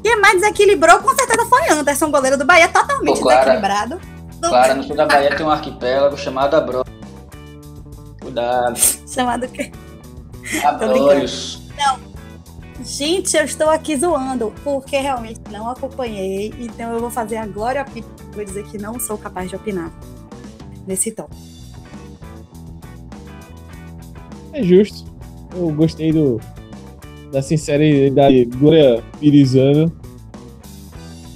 quem 0.02 0.18
mais 0.20 0.40
desequilibrou, 0.40 0.98
com 1.00 1.14
certeza 1.14 1.44
foi 1.46 1.68
Anderson, 1.68 2.10
goleiro 2.10 2.38
do 2.38 2.44
Bahia, 2.46 2.68
totalmente 2.68 3.16
Pô, 3.18 3.22
Clara. 3.24 3.40
desequilibrado. 3.40 4.00
Do- 4.40 4.48
Claro, 4.48 4.74
no 4.76 4.82
sul 4.84 4.96
da 4.96 5.04
Bahia 5.06 5.36
tem 5.36 5.44
um 5.44 5.50
arquipélago 5.50 6.16
chamado 6.16 6.54
Abro. 6.56 6.82
Cuidado. 8.30 8.78
Chamado 9.06 9.48
que. 9.48 9.72
Abrolhos. 10.64 11.60
Gente, 12.84 13.36
eu 13.36 13.44
estou 13.44 13.68
aqui 13.68 13.96
zoando, 13.96 14.54
porque 14.64 14.96
realmente 14.96 15.40
não 15.50 15.68
acompanhei, 15.68 16.54
então 16.58 16.92
eu 16.92 17.00
vou 17.00 17.10
fazer 17.10 17.36
a 17.36 17.46
Glória 17.46 17.84
Pires. 17.84 18.08
Vou 18.32 18.44
dizer 18.44 18.64
que 18.64 18.78
não 18.78 18.98
sou 18.98 19.18
capaz 19.18 19.50
de 19.50 19.56
opinar 19.56 19.92
nesse 20.86 21.10
tom. 21.10 21.28
É 24.52 24.62
justo. 24.62 25.10
Eu 25.54 25.70
gostei 25.72 26.12
do, 26.12 26.40
da 27.32 27.42
sinceridade 27.42 28.44
Glória 28.46 29.02
Pirizana. 29.18 29.92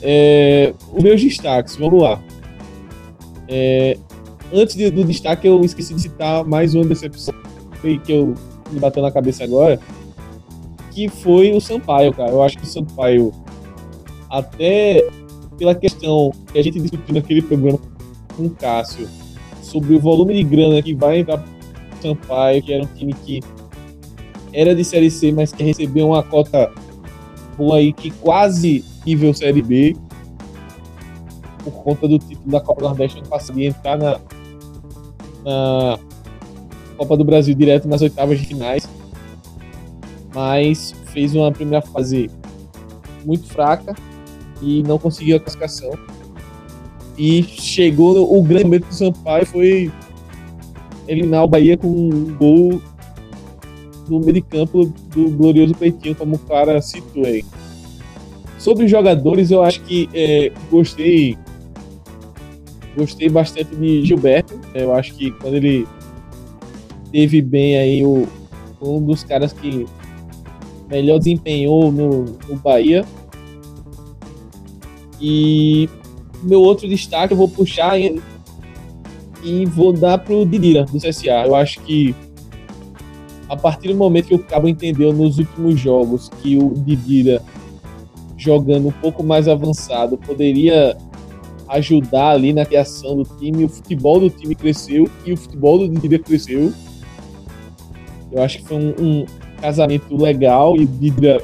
É, 0.01 0.73
os 0.93 1.03
meus 1.03 1.21
destaques, 1.21 1.77
vamos 1.77 2.03
lá. 2.03 2.23
É, 3.49 3.99
antes 4.55 4.77
do 4.77 5.05
destaque, 5.05 5.49
eu 5.49 5.61
esqueci 5.65 5.93
de 5.95 6.03
citar 6.03 6.45
mais 6.45 6.75
uma 6.75 6.85
decepção 6.85 7.35
que 7.83 8.01
eu 8.13 8.35
me 8.71 8.81
bateu 8.81 9.03
na 9.03 9.11
cabeça 9.11 9.45
agora, 9.45 9.79
que 10.91 11.09
foi 11.09 11.53
o 11.53 11.61
Sampaio, 11.61 12.15
cara. 12.15 12.31
Eu 12.31 12.43
acho 12.43 12.57
que 12.57 12.65
o 12.65 12.67
Sampaio, 12.67 13.31
até 14.31 15.07
pela 15.59 15.75
questão 15.75 16.33
que 16.51 16.59
a 16.59 16.63
gente 16.63 16.81
discutiu 16.81 17.15
naquele 17.15 17.43
programa 17.43 17.79
com 18.35 18.47
o 18.47 18.51
Cássio, 18.51 19.07
sobre 19.61 19.95
o 19.95 20.01
volume 20.01 20.35
de 20.35 20.45
grana 20.45 20.81
que 20.81 20.95
vai 20.95 21.19
entrar 21.19 21.39
pro 21.39 21.49
Sampaio, 22.01 22.63
que 22.63 22.73
era 22.73 22.85
um 22.85 22.87
time 22.87 23.13
que 23.13 23.41
era 24.53 24.75
de 24.75 24.85
Série 24.85 25.11
C, 25.11 25.31
mas 25.33 25.53
que 25.53 25.63
recebeu 25.63 26.09
uma 26.09 26.23
cota 26.23 26.73
boa 27.59 27.77
aí, 27.77 27.93
que 27.93 28.11
quase 28.11 28.85
nível 29.05 29.35
Série 29.35 29.63
B, 29.63 29.97
por 31.63 31.73
conta 31.83 32.09
do 32.09 32.19
título 32.19 32.51
da 32.51 32.61
Copa 32.61 32.81
do 32.81 32.89
Nordeste 32.89 33.19
ano 33.19 33.29
passado, 33.29 33.61
e 33.61 33.67
entrar 33.67 33.99
na, 33.99 34.19
na 35.45 35.99
Copa 36.97 37.17
do 37.17 37.25
Brasil 37.25 37.55
direto 37.55 37.89
nas 37.89 38.03
oitavas 38.03 38.39
de 38.41 38.47
finais. 38.47 38.89
Mas 40.35 40.95
fez 41.13 41.35
uma 41.35 41.53
primeira 41.53 41.85
fase 41.87 42.31
muito 43.25 43.47
fraca 43.47 43.95
e 44.61 44.83
não 44.83 44.99
conseguiu 44.99 45.37
a 45.37 45.41
classificação. 45.41 45.93
E 47.17 47.43
chegou 47.43 48.37
o 48.37 48.43
grande 48.43 48.65
momento 48.65 48.87
do 48.89 48.95
Sampaio 48.95 49.47
foi 49.47 49.93
eliminar 51.07 51.45
o 51.45 51.49
Bahia 51.49 51.77
com 51.77 51.87
um 51.87 52.35
gol 52.35 52.83
no 54.09 54.21
meio 54.21 54.35
de 54.35 54.43
campo 54.43 54.93
do 55.15 55.31
glorioso 55.31 55.75
Peitinho, 55.75 56.15
como 56.15 56.37
o 56.37 56.39
cara 56.39 56.81
citou 56.83 57.25
aí. 57.25 57.45
Sobre 58.59 58.85
os 58.85 58.91
jogadores, 58.91 59.51
eu 59.51 59.63
acho 59.63 59.81
que 59.83 60.09
é, 60.13 60.51
gostei 60.71 61.37
gostei 62.97 63.29
bastante 63.29 63.75
de 63.77 64.05
Gilberto. 64.05 64.54
Eu 64.75 64.93
acho 64.93 65.15
que 65.15 65.31
quando 65.31 65.55
ele 65.55 65.87
teve 67.13 67.41
bem 67.41 67.79
aí 67.79 68.05
o 68.05 68.27
um 68.83 69.01
dos 69.01 69.25
caras 69.25 69.53
que 69.53 69.87
melhor 70.89 71.19
desempenhou 71.19 71.91
no, 71.91 72.25
no 72.49 72.57
Bahia. 72.57 73.05
E 75.21 75.89
meu 76.43 76.61
outro 76.61 76.89
destaque 76.89 77.33
eu 77.33 77.39
vou 77.39 77.49
puxar 77.49 77.99
e, 77.99 78.21
e 79.43 79.65
vou 79.67 79.93
dar 79.93 80.19
pro 80.19 80.45
Didira 80.45 80.85
do 80.85 80.99
CSA. 80.99 81.47
Eu 81.47 81.55
acho 81.55 81.81
que 81.81 82.15
a 83.49 83.57
partir 83.57 83.89
do 83.89 83.97
momento 83.97 84.29
que 84.29 84.35
o 84.35 84.39
Cabo 84.39 84.69
entendeu 84.69 85.13
nos 85.13 85.39
últimos 85.39 85.79
jogos 85.79 86.29
que 86.43 86.57
o 86.57 86.71
Didira 86.71 87.41
jogando 88.37 88.89
um 88.89 88.93
pouco 88.93 89.23
mais 89.23 89.49
avançado 89.49 90.19
poderia 90.19 90.97
ajudar 91.69 92.31
ali 92.31 92.53
na 92.53 92.65
criação 92.65 93.17
do 93.17 93.25
time, 93.39 93.65
o 93.65 93.69
futebol 93.69 94.21
do 94.21 94.31
time 94.31 94.55
cresceu 94.55 95.09
e 95.25 95.33
o 95.33 95.37
futebol 95.37 95.79
do 95.79 95.89
Didira 95.89 96.19
cresceu. 96.23 96.73
Eu 98.31 98.43
acho 98.43 98.59
que 98.59 98.65
foi 98.65 98.77
um, 98.77 98.95
um 99.01 99.27
casamento 99.61 100.17
legal 100.17 100.77
e 100.77 100.85
o 100.85 100.87
Didira 100.87 101.43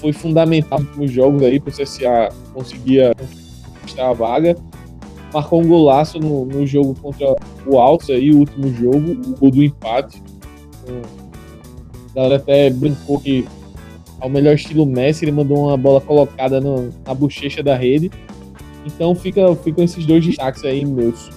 foi 0.00 0.12
fundamental 0.12 0.80
nos 0.96 1.10
jogos 1.10 1.42
aí 1.42 1.60
para 1.60 1.70
o 1.70 1.76
CSA 1.76 2.30
conseguir 2.54 3.14
conquistar 3.80 4.08
a 4.08 4.12
vaga. 4.12 4.56
Marcou 5.32 5.62
um 5.62 5.68
golaço 5.68 6.18
no, 6.18 6.44
no 6.44 6.66
jogo 6.66 6.94
contra 7.00 7.36
o 7.66 7.78
Altos 7.78 8.10
aí, 8.10 8.30
o 8.32 8.38
último 8.38 8.72
jogo, 8.74 9.12
o 9.12 9.36
gol 9.38 9.50
do 9.50 9.62
empate. 9.62 10.20
Então, 10.82 10.96
a 12.10 12.14
galera 12.14 12.36
até 12.36 12.70
brincou 12.70 13.20
que 13.20 13.46
ao 14.20 14.28
melhor 14.28 14.54
estilo 14.54 14.84
Messi, 14.84 15.24
ele 15.24 15.32
mandou 15.32 15.66
uma 15.66 15.76
bola 15.76 16.00
colocada 16.00 16.60
no- 16.60 16.90
na 17.06 17.14
bochecha 17.14 17.62
da 17.62 17.76
rede. 17.76 18.10
Então 18.84 19.14
fica, 19.14 19.54
ficam 19.56 19.84
esses 19.84 20.04
dois 20.06 20.24
destaques 20.24 20.64
aí 20.64 20.84
meus. 20.84 21.30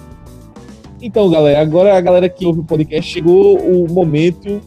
Então, 1.00 1.30
galera, 1.30 1.60
agora 1.60 1.96
a 1.96 2.00
galera 2.00 2.28
que 2.28 2.46
ouve 2.46 2.60
o 2.60 2.64
podcast 2.64 3.10
chegou 3.10 3.58
o 3.58 3.86
momento 3.92 4.60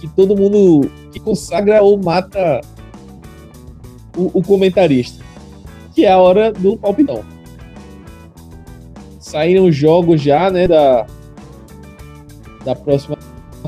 que 0.00 0.08
todo 0.08 0.36
mundo 0.36 0.90
que 1.12 1.20
consagra 1.20 1.82
ou 1.82 1.96
mata 1.96 2.60
o, 4.16 4.38
o 4.38 4.42
comentarista, 4.42 5.24
que 5.94 6.04
é 6.04 6.12
a 6.12 6.18
hora 6.18 6.52
do 6.52 6.76
palpitão. 6.76 7.22
Saíram 9.20 9.66
os 9.66 9.76
jogos 9.76 10.20
já, 10.20 10.50
né, 10.50 10.66
da, 10.66 11.06
da 12.64 12.74
próxima 12.74 13.16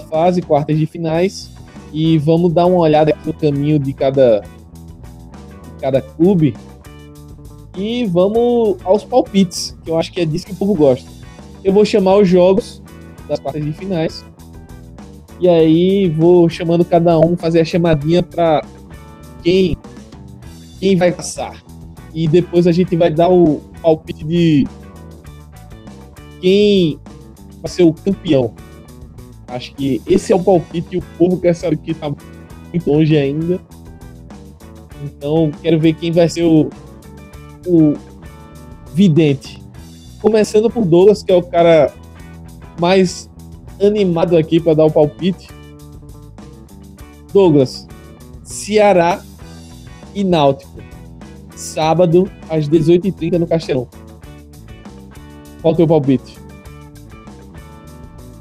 fase, 0.08 0.42
quartas 0.42 0.78
de 0.78 0.86
finais, 0.86 1.52
e 1.92 2.18
vamos 2.18 2.52
dar 2.52 2.66
uma 2.66 2.78
olhada 2.78 3.16
no 3.24 3.32
caminho 3.32 3.78
de 3.78 3.92
cada, 3.92 4.40
de 4.40 5.80
cada 5.80 6.00
clube 6.00 6.54
e 7.80 8.04
vamos 8.04 8.76
aos 8.84 9.04
palpites, 9.04 9.74
que 9.82 9.90
eu 9.90 9.98
acho 9.98 10.12
que 10.12 10.20
é 10.20 10.26
disso 10.26 10.44
que 10.44 10.52
o 10.52 10.56
povo 10.56 10.74
gosta. 10.74 11.10
Eu 11.64 11.72
vou 11.72 11.84
chamar 11.84 12.16
os 12.18 12.28
jogos 12.28 12.82
das 13.26 13.40
quartas 13.40 13.64
de 13.64 13.72
finais. 13.72 14.22
E 15.40 15.48
aí 15.48 16.08
vou 16.10 16.46
chamando 16.48 16.84
cada 16.84 17.18
um, 17.18 17.36
fazer 17.36 17.60
a 17.60 17.64
chamadinha 17.64 18.22
para 18.22 18.62
quem 19.42 19.76
quem 20.78 20.96
vai 20.96 21.10
passar. 21.10 21.62
E 22.12 22.28
depois 22.28 22.66
a 22.66 22.72
gente 22.72 22.94
vai 22.96 23.10
dar 23.10 23.30
o 23.30 23.60
palpite 23.80 24.24
de 24.24 24.66
quem 26.40 26.98
vai 27.62 27.70
ser 27.70 27.84
o 27.84 27.94
campeão. 27.94 28.52
Acho 29.48 29.74
que 29.74 30.02
esse 30.06 30.32
é 30.32 30.36
o 30.36 30.42
palpite 30.42 30.88
e 30.92 30.98
o 30.98 31.02
povo 31.16 31.40
quer 31.40 31.54
saber 31.54 31.78
que 31.78 31.94
tá 31.94 32.10
muito 32.10 32.90
longe 32.90 33.16
ainda. 33.16 33.58
Então, 35.02 35.50
quero 35.62 35.78
ver 35.78 35.94
quem 35.94 36.12
vai 36.12 36.28
ser 36.28 36.44
o, 36.44 36.68
o 37.66 37.94
vidente. 38.94 39.62
Começando 40.20 40.70
por 40.70 40.84
Douglas, 40.84 41.22
que 41.22 41.32
é 41.32 41.36
o 41.36 41.42
cara 41.42 41.92
mais 42.78 43.30
animado 43.80 44.36
aqui 44.36 44.60
para 44.60 44.74
dar 44.74 44.84
o 44.84 44.90
palpite. 44.90 45.48
Douglas, 47.32 47.86
Ceará 48.44 49.22
e 50.14 50.24
Náutico. 50.24 50.80
Sábado, 51.54 52.30
às 52.48 52.68
18h30 52.68 53.38
no 53.38 53.46
Castelão. 53.46 53.88
Qual 55.62 55.74
o 55.74 55.76
teu 55.76 55.86
palpite? 55.86 56.38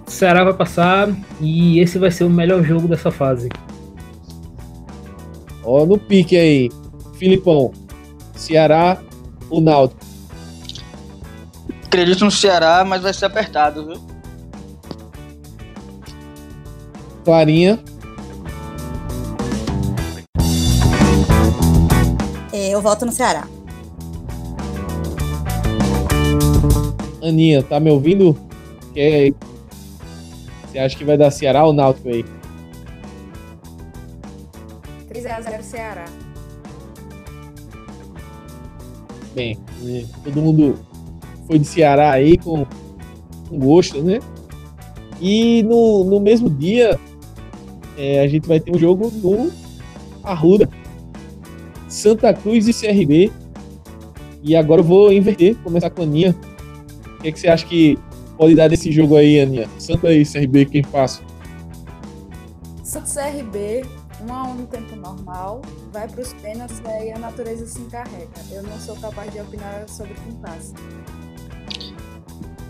O 0.07 0.11
Ceará 0.11 0.43
vai 0.43 0.53
passar 0.53 1.09
e 1.39 1.80
esse 1.80 1.99
vai 1.99 2.11
ser 2.11 2.24
o 2.24 2.30
melhor 2.30 2.63
jogo 2.63 2.88
dessa 2.88 3.11
fase. 3.11 3.49
Ó, 5.63 5.86
no 5.86 5.97
pique 5.97 6.36
aí. 6.36 6.70
Filipão, 7.13 7.72
Ceará 8.34 9.01
ou 9.50 9.62
Náutico? 9.62 10.00
Acredito 11.86 12.24
no 12.24 12.32
Ceará, 12.32 12.84
mas 12.86 13.02
vai 13.02 13.14
ser 13.14 13.26
apertado, 13.26 13.86
viu? 13.86 14.02
Clarinha, 17.26 17.80
É, 22.60 22.72
eu 22.72 22.82
voto 22.82 23.06
no 23.06 23.12
Ceará. 23.12 23.47
Aninha, 27.24 27.64
tá 27.64 27.80
me 27.80 27.89
ouvindo? 27.89 28.38
Quer... 28.93 29.34
Você 30.68 30.78
acha 30.78 30.97
que 30.97 31.06
vai 31.06 31.18
dar 31.18 31.32
Ceará 31.32 31.64
ou 31.66 31.72
Náutico 31.72 32.10
aí? 32.10 32.26
3x0 35.10 35.62
Ceará. 35.62 36.06
Bem, 39.34 39.57
né, 39.82 40.05
todo 40.23 40.41
mundo 40.41 40.80
foi 41.47 41.59
de 41.59 41.65
Ceará 41.65 42.11
aí 42.11 42.38
com 42.38 42.65
com 43.49 43.57
gosto, 43.57 44.01
né? 44.01 44.19
E 45.19 45.63
no, 45.63 46.03
no 46.03 46.19
mesmo 46.19 46.49
dia, 46.49 46.97
é, 47.97 48.21
a 48.21 48.27
gente 48.27 48.47
vai 48.47 48.59
ter 48.59 48.73
um 48.73 48.80
jogo 48.80 49.11
no 49.11 49.51
Arruda. 50.23 50.69
Santa 51.89 52.34
Cruz 52.34 52.67
e 52.67 52.73
CRB. 52.73 53.32
E 54.41 54.55
agora 54.55 54.80
eu 54.80 54.86
vou 54.86 55.11
inverter, 55.11 55.57
começar 55.57 55.89
com 55.89 56.01
a 56.01 56.05
Aninha. 56.05 56.36
O 57.17 57.21
que, 57.21 57.27
é 57.27 57.32
que 57.32 57.39
você 57.39 57.47
acha 57.49 57.65
que 57.65 57.97
pode 58.38 58.55
dar 58.55 58.69
desse 58.69 58.91
jogo 58.91 59.17
aí, 59.17 59.41
Aninha? 59.41 59.67
Santa 59.77 60.13
e 60.13 60.23
CRB, 60.23 60.65
quem 60.65 60.82
passa? 60.84 61.21
Santa 62.84 63.07
CRB, 63.07 63.86
1 64.22 64.34
a 64.34 64.43
1 64.43 64.55
no 64.55 64.67
tempo 64.67 64.95
normal, 64.95 65.61
vai 65.91 66.07
para 66.07 66.22
os 66.22 66.34
pênaltis 66.34 66.82
e 66.84 66.88
aí 66.88 67.11
a 67.11 67.20
natureza 67.20 67.65
se 67.65 67.80
encarrega. 67.80 68.30
Eu 68.51 68.63
não 68.63 68.78
sou 68.80 68.95
capaz 68.97 69.32
de 69.32 69.39
opinar 69.39 69.88
sobre 69.88 70.13
quem 70.13 70.34
passa. 70.34 70.74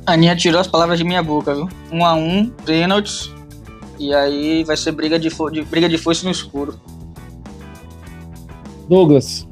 A 0.06 0.14
Aninha 0.14 0.36
tirou 0.36 0.60
as 0.60 0.68
palavras 0.68 0.97
de 0.97 1.04
minha 1.04 1.22
boca, 1.22 1.54
viu? 1.54 1.70
1 1.91 2.06
a 2.06 2.14
1 2.14 2.50
pênaltis. 2.66 3.32
E 3.97 4.14
aí 4.14 4.64
vai 4.64 4.78
ser 4.78 4.91
briga 4.91 5.20
de, 5.20 5.30
fo 5.30 5.50
de, 5.50 5.64
briga 5.64 5.89
de 5.89 5.97
foice 5.97 6.24
no 6.24 6.32
escuro. 6.32 6.80
Douglas. 8.88 9.47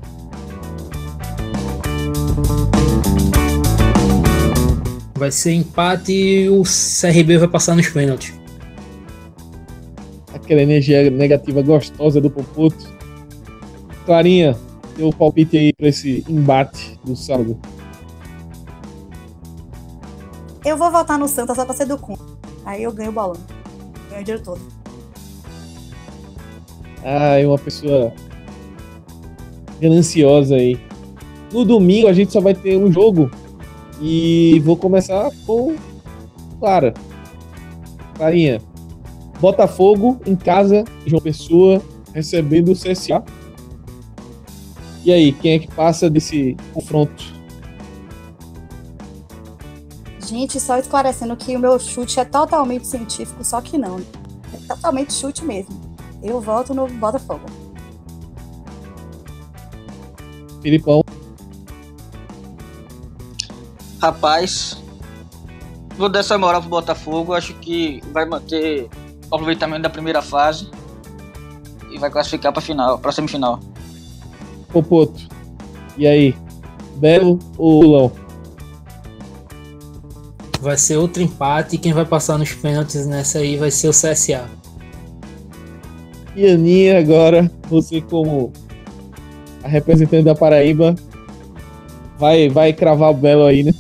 Vai 5.16 5.32
ser 5.32 5.54
empate 5.54 6.14
e 6.14 6.50
o 6.50 6.64
CRB 6.64 7.38
vai 7.40 7.48
passar 7.48 7.76
nos 7.76 7.90
pênaltis. 7.90 8.34
Aquela 10.48 10.62
energia 10.62 11.12
negativa 11.12 11.62
gostosa 11.62 12.22
do 12.22 12.30
Popoto. 12.30 12.88
Clarinha, 14.06 14.58
teu 14.96 15.12
palpite 15.12 15.58
aí 15.58 15.74
pra 15.74 15.90
esse 15.90 16.24
embate 16.30 16.98
do 17.04 17.18
sábado. 17.18 17.60
Eu 20.64 20.78
vou 20.78 20.90
votar 20.90 21.20
no 21.20 21.28
Santa 21.28 21.54
só 21.54 21.66
pra 21.66 21.74
ser 21.74 21.84
do 21.84 21.98
contra. 21.98 22.26
Aí 22.64 22.84
eu 22.84 22.94
ganho 22.94 23.10
o 23.10 23.14
balão. 23.14 23.36
Ganho 24.10 24.22
o 24.22 24.24
dinheiro 24.24 24.42
todo. 24.42 24.62
Ah, 27.04 27.38
é 27.38 27.46
uma 27.46 27.58
pessoa 27.58 28.14
gananciosa 29.82 30.56
aí. 30.56 30.80
No 31.52 31.66
domingo 31.66 32.08
a 32.08 32.14
gente 32.14 32.32
só 32.32 32.40
vai 32.40 32.54
ter 32.54 32.78
um 32.78 32.90
jogo. 32.90 33.30
E 34.00 34.62
vou 34.64 34.78
começar 34.78 35.30
com 35.46 35.76
Clara. 36.58 36.94
Clarinha. 38.16 38.62
Botafogo 39.40 40.20
em 40.26 40.36
casa, 40.36 40.84
João 41.06 41.22
Pessoa 41.22 41.82
recebendo 42.14 42.72
o 42.72 42.76
CSA. 42.76 43.24
E 45.04 45.12
aí, 45.12 45.32
quem 45.32 45.54
é 45.54 45.60
que 45.60 45.68
passa 45.68 46.10
desse 46.10 46.58
confronto? 46.74 47.38
Gente, 50.28 50.60
só 50.60 50.78
esclarecendo 50.78 51.38
que 51.38 51.56
o 51.56 51.60
meu 51.60 51.80
chute 51.80 52.20
é 52.20 52.26
totalmente 52.26 52.86
científico, 52.86 53.44
só 53.46 53.62
que 53.62 53.78
não. 53.78 54.00
É 54.54 54.58
totalmente 54.68 55.14
chute 55.14 55.46
mesmo. 55.46 55.80
Eu 56.22 56.42
voto 56.42 56.74
no 56.74 56.88
Botafogo. 56.88 57.46
Filipão. 60.62 61.02
Rapaz, 64.02 64.84
vou 65.98 66.10
dar 66.10 66.20
essa 66.20 66.38
moral 66.38 66.60
pro 66.62 66.70
Botafogo. 66.70 67.34
Acho 67.34 67.54
que 67.56 68.02
vai 68.12 68.26
manter 68.26 68.90
aproveitamento 69.32 69.84
da 69.84 69.90
primeira 69.90 70.22
fase 70.22 70.70
e 71.92 71.98
vai 71.98 72.10
classificar 72.10 72.52
pra 72.52 72.62
final, 72.62 73.00
pra 73.00 73.12
semifinal. 73.12 73.60
Popoto. 74.70 75.28
E 75.98 76.06
aí? 76.06 76.36
Belo 76.98 77.40
ou 77.58 77.82
Lulão? 77.82 78.12
Vai 80.60 80.78
ser 80.78 80.98
outro 80.98 81.22
empate 81.22 81.76
e 81.76 81.80
quem 81.80 81.94
vai 81.94 82.06
passar 82.06 82.38
nos 82.38 82.54
pênaltis 82.54 83.06
nessa 83.06 83.40
aí 83.40 83.58
vai 83.58 83.72
ser 83.72 83.88
o 83.88 83.92
CSA. 83.92 84.50
E 86.36 86.48
Aninha, 86.48 87.00
agora, 87.00 87.52
você 87.68 88.02
como 88.02 88.52
a 89.64 89.68
representante 89.68 90.24
da 90.24 90.36
Paraíba, 90.36 90.96
vai, 92.18 92.50
vai 92.50 92.74
cravar 92.74 93.12
o 93.12 93.14
Belo 93.14 93.46
aí, 93.46 93.64
né? 93.64 93.74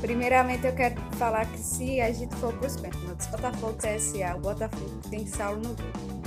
Primeiramente, 0.00 0.66
eu 0.66 0.72
quero 0.72 0.96
falar 1.12 1.46
que 1.46 1.58
se 1.80 1.98
a 1.98 2.12
gente 2.12 2.36
for 2.36 2.52
para 2.52 2.66
os 2.66 2.76
pênaltis, 2.76 3.26
Botafogo 3.28 3.74
CSA, 3.78 4.36
o 4.36 4.40
Botafogo 4.40 5.00
tem 5.08 5.26
Saulo 5.26 5.62
no 5.62 5.68
gol. 5.68 6.22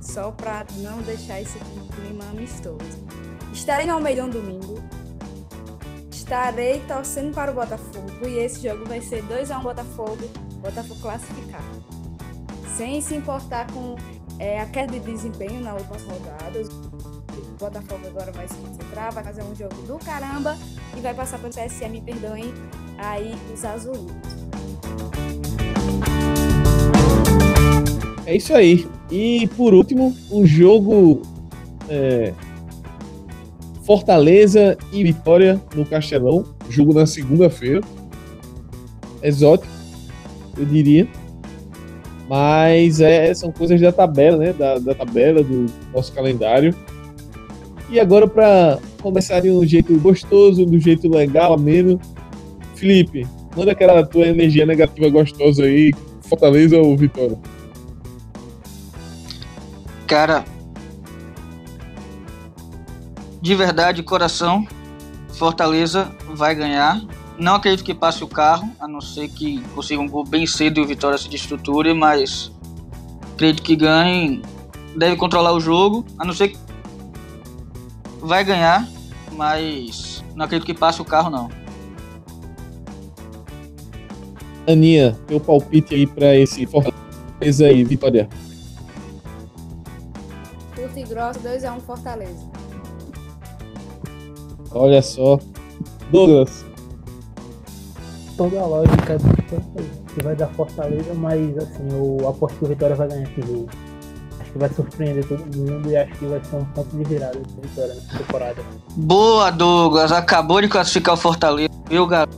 Só 0.00 0.30
para 0.30 0.64
não 0.78 1.02
deixar 1.02 1.42
esse 1.42 1.58
clima 1.94 2.24
amistoso. 2.30 3.04
Estarei 3.52 3.86
no 3.86 3.92
Almeidão 3.92 4.30
domingo. 4.30 4.82
Estarei 6.10 6.80
torcendo 6.88 7.34
para 7.34 7.50
o 7.50 7.54
Botafogo 7.54 8.26
e 8.26 8.38
esse 8.38 8.66
jogo 8.66 8.86
vai 8.86 9.02
ser 9.02 9.22
2x1 9.24 9.62
Botafogo, 9.62 10.30
Botafogo 10.62 11.00
classificado. 11.02 11.84
Sem 12.74 13.02
se 13.02 13.14
importar 13.14 13.70
com 13.72 13.96
é, 14.38 14.58
a 14.58 14.66
queda 14.66 14.98
de 14.98 15.00
desempenho 15.00 15.60
nas 15.60 15.82
últimas 15.82 16.02
rodadas. 16.04 16.68
O 16.68 17.56
Botafogo 17.58 18.06
agora 18.06 18.32
vai 18.32 18.48
se 18.48 18.54
concentrar, 18.54 19.12
vai 19.12 19.22
fazer 19.22 19.42
um 19.42 19.54
jogo 19.54 19.74
do 19.82 19.98
caramba 19.98 20.56
e 20.96 21.00
vai 21.00 21.12
passar 21.12 21.38
pelo 21.40 21.52
CSA, 21.52 21.90
me 21.90 22.00
perdoem 22.00 22.54
aí 22.96 23.34
os 23.52 23.62
azulinos. 23.66 24.34
É 28.26 28.36
isso 28.36 28.54
aí. 28.54 28.86
E 29.10 29.48
por 29.56 29.74
último, 29.74 30.14
um 30.30 30.46
jogo 30.46 31.22
é, 31.88 32.32
Fortaleza 33.84 34.78
e 34.92 35.04
Vitória 35.04 35.60
no 35.74 35.84
Castelão. 35.84 36.44
Jogo 36.68 36.94
na 36.94 37.06
segunda-feira. 37.06 37.80
Exótico, 39.22 39.72
eu 40.56 40.64
diria. 40.64 41.06
Mas 42.28 43.00
é, 43.00 43.32
são 43.34 43.52
coisas 43.52 43.80
da 43.80 43.92
tabela, 43.92 44.38
né? 44.38 44.52
Da, 44.52 44.78
da 44.78 44.94
tabela 44.94 45.42
do 45.42 45.66
nosso 45.92 46.12
calendário. 46.12 46.74
E 47.90 48.00
agora, 48.00 48.26
para 48.26 48.78
começar 49.02 49.40
de 49.40 49.50
um 49.50 49.64
jeito 49.64 49.96
gostoso, 49.98 50.64
do 50.64 50.78
jeito 50.78 51.08
legal, 51.08 51.52
ameno, 51.52 52.00
Felipe, 52.74 53.26
manda 53.54 53.72
aquela 53.72 54.04
tua 54.04 54.26
energia 54.26 54.64
negativa 54.64 55.08
gostosa 55.10 55.64
aí, 55.64 55.92
Fortaleza 56.22 56.78
ou 56.78 56.96
Vitória? 56.96 57.38
Cara, 60.06 60.44
de 63.40 63.54
verdade, 63.54 64.02
coração, 64.02 64.66
Fortaleza 65.34 66.10
vai 66.34 66.54
ganhar. 66.54 67.00
Não 67.38 67.56
acredito 67.56 67.84
que 67.84 67.94
passe 67.94 68.22
o 68.22 68.28
carro, 68.28 68.70
a 68.78 68.86
não 68.86 69.00
ser 69.00 69.28
que 69.28 69.60
consiga 69.74 70.00
um 70.00 70.08
gol 70.08 70.24
bem 70.24 70.46
cedo 70.46 70.78
e 70.78 70.82
o 70.82 70.86
Vitória 70.86 71.18
se 71.18 71.28
destruture, 71.28 71.92
mas 71.92 72.52
acredito 73.32 73.62
que 73.62 73.74
ganhe. 73.76 74.42
Deve 74.96 75.16
controlar 75.16 75.52
o 75.52 75.60
jogo, 75.60 76.04
a 76.18 76.24
não 76.24 76.32
ser 76.32 76.48
que 76.48 76.58
vai 78.20 78.44
ganhar, 78.44 78.88
mas 79.32 80.24
não 80.34 80.44
acredito 80.44 80.66
que 80.66 80.74
passe 80.74 81.02
o 81.02 81.04
carro 81.04 81.30
não. 81.30 81.50
Aninha, 84.66 85.18
teu 85.26 85.40
palpite 85.40 85.94
aí 85.94 86.06
pra 86.06 86.34
esse 86.34 86.64
Fortaleza 86.66 87.70
e 87.70 87.84
Vitória. 87.84 88.28
Grosso, 91.08 91.40
2x1 91.40 91.80
Fortaleza. 91.80 92.46
Olha 94.72 95.02
só. 95.02 95.38
Douglas, 96.10 96.64
Toda 98.36 98.60
a 98.60 98.66
lógica 98.66 99.16
que 100.12 100.22
vai 100.22 100.34
dar 100.34 100.48
Fortaleza, 100.48 101.14
mas 101.14 101.56
assim, 101.56 101.88
eu 101.92 102.28
aposto 102.28 102.58
que 102.58 102.64
o 102.64 102.68
Vitória 102.68 102.96
vai 102.96 103.06
ganhar 103.06 103.22
esse 103.22 103.40
jogo. 103.42 103.68
Acho 104.40 104.52
que 104.52 104.58
vai 104.58 104.68
surpreender 104.70 105.24
todo 105.28 105.56
mundo 105.56 105.88
e 105.88 105.96
acho 105.96 106.12
que 106.18 106.26
vai 106.26 106.42
ser 106.44 106.56
um 106.56 106.64
ponto 106.64 106.96
de 106.96 107.04
virada 107.04 107.38
essa 107.38 107.60
Vitória 107.60 107.94
nessa 107.94 108.18
temporada. 108.18 108.62
Boa, 108.96 109.50
Douglas. 109.50 110.10
Acabou 110.10 110.60
de 110.60 110.68
classificar 110.68 111.14
o 111.14 111.16
Fortaleza, 111.16 111.70
viu, 111.88 112.06
garoto? 112.08 112.33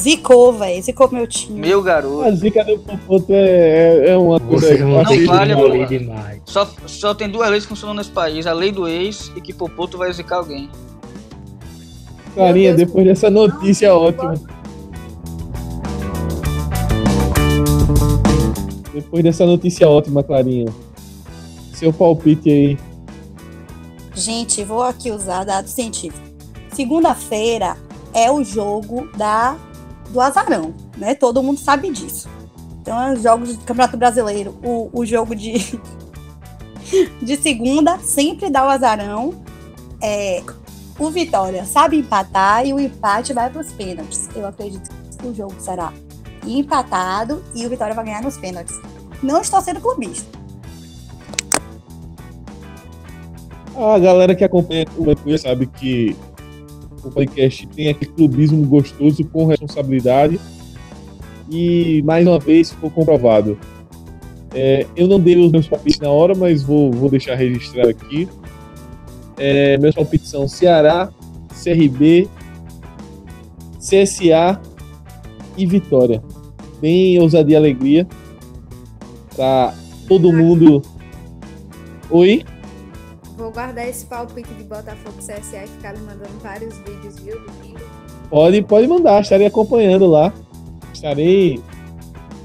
Zicou, 0.00 0.52
velho. 0.54 0.82
Zicou 0.82 1.10
meu 1.12 1.26
time. 1.26 1.60
Meu 1.60 1.80
a 1.80 1.82
garoto. 1.82 2.36
zica 2.36 2.64
do 2.64 2.78
Popoto 2.78 3.32
é, 3.32 4.06
é, 4.06 4.10
é 4.10 4.16
uma 4.16 4.40
coisa. 4.40 4.78
Não 4.78 5.26
vale, 5.26 5.54
pô. 5.54 5.84
demais. 5.84 6.40
Só, 6.46 6.66
só 6.86 7.14
tem 7.14 7.28
duas 7.28 7.50
leis 7.50 7.64
que 7.64 7.68
funcionam 7.68 7.94
nesse 7.94 8.10
país: 8.10 8.46
a 8.46 8.52
lei 8.54 8.72
do 8.72 8.88
ex 8.88 9.30
e 9.36 9.40
que 9.40 9.52
Popoto 9.52 9.98
vai 9.98 10.10
zicar 10.12 10.36
alguém. 10.36 10.70
Carinha, 12.34 12.74
depois 12.74 13.04
dessa 13.04 13.28
notícia 13.28 13.94
ótima. 13.94 14.34
Depois 18.94 19.22
dessa 19.22 19.44
notícia 19.44 19.86
ótima, 19.86 20.22
Clarinha. 20.22 20.72
Seu 21.74 21.92
palpite 21.92 22.50
aí. 22.50 22.78
Gente, 24.14 24.64
vou 24.64 24.82
aqui 24.82 25.10
usar 25.10 25.44
dados 25.44 25.72
científicos. 25.72 26.30
Segunda-feira 26.72 27.76
é 28.14 28.30
o 28.30 28.42
jogo 28.42 29.08
da 29.16 29.56
do 30.10 30.20
azarão, 30.20 30.74
né? 30.96 31.14
Todo 31.14 31.42
mundo 31.42 31.58
sabe 31.58 31.90
disso. 31.90 32.28
Então, 32.80 33.00
é 33.00 33.12
os 33.12 33.22
jogos 33.22 33.56
do 33.56 33.64
Campeonato 33.64 33.96
Brasileiro, 33.96 34.58
o, 34.62 34.90
o 34.92 35.06
jogo 35.06 35.34
de 35.34 35.78
de 37.22 37.36
segunda 37.36 37.98
sempre 37.98 38.50
dá 38.50 38.64
o 38.64 38.68
azarão. 38.68 39.34
É, 40.02 40.42
o 40.98 41.10
Vitória 41.10 41.64
sabe 41.64 41.98
empatar 41.98 42.66
e 42.66 42.72
o 42.72 42.80
empate 42.80 43.32
vai 43.32 43.48
para 43.50 43.60
os 43.60 43.72
pênaltis. 43.72 44.28
Eu 44.34 44.46
acredito 44.46 44.90
que 45.18 45.26
o 45.26 45.34
jogo 45.34 45.54
será 45.58 45.92
empatado 46.46 47.42
e 47.54 47.66
o 47.66 47.70
Vitória 47.70 47.94
vai 47.94 48.04
ganhar 48.04 48.22
nos 48.22 48.36
pênaltis. 48.36 48.78
Não 49.22 49.40
estou 49.40 49.60
sendo 49.60 49.80
clubista. 49.80 50.38
A 53.76 53.98
galera 53.98 54.34
que 54.34 54.44
acompanha 54.44 54.86
o 54.96 55.06
Lepuia 55.06 55.38
sabe 55.38 55.66
que 55.66 56.16
o 57.04 57.10
podcast 57.10 57.66
tem 57.68 57.88
aquele 57.88 58.12
clubismo 58.12 58.64
gostoso 58.66 59.24
com 59.24 59.46
responsabilidade. 59.46 60.40
E 61.50 62.02
mais 62.02 62.26
uma 62.26 62.38
vez 62.38 62.70
ficou 62.70 62.90
comprovado. 62.90 63.58
É, 64.54 64.86
eu 64.96 65.06
não 65.06 65.18
dei 65.18 65.36
os 65.36 65.50
meus 65.50 65.68
palpites 65.68 66.00
na 66.00 66.10
hora, 66.10 66.34
mas 66.34 66.62
vou, 66.62 66.90
vou 66.90 67.08
deixar 67.08 67.34
registrado 67.34 67.88
aqui. 67.88 68.28
É, 69.36 69.78
meus 69.78 69.94
palpites 69.94 70.28
são 70.28 70.46
Ceará, 70.46 71.10
CRB, 71.62 72.28
CSA 73.78 74.60
e 75.56 75.66
Vitória. 75.66 76.22
Bem 76.80 77.18
ousadia 77.20 77.54
e 77.54 77.56
alegria. 77.56 78.06
Pra 79.34 79.74
todo 80.06 80.32
mundo. 80.32 80.82
Oi? 82.10 82.44
Vou 83.40 83.50
guardar 83.50 83.88
esse 83.88 84.04
palpite 84.04 84.52
de 84.52 84.64
Botafogo 84.64 85.16
CSA 85.16 85.64
e 85.64 85.66
ficar 85.66 85.94
lhe 85.94 86.00
mandando 86.00 86.38
vários 86.42 86.76
vídeos, 86.80 87.18
viu? 87.20 87.40
Domingo. 87.40 87.80
Pode, 88.28 88.60
pode 88.60 88.86
mandar, 88.86 89.22
estarei 89.22 89.46
acompanhando 89.46 90.06
lá. 90.06 90.30
Estarei. 90.92 91.58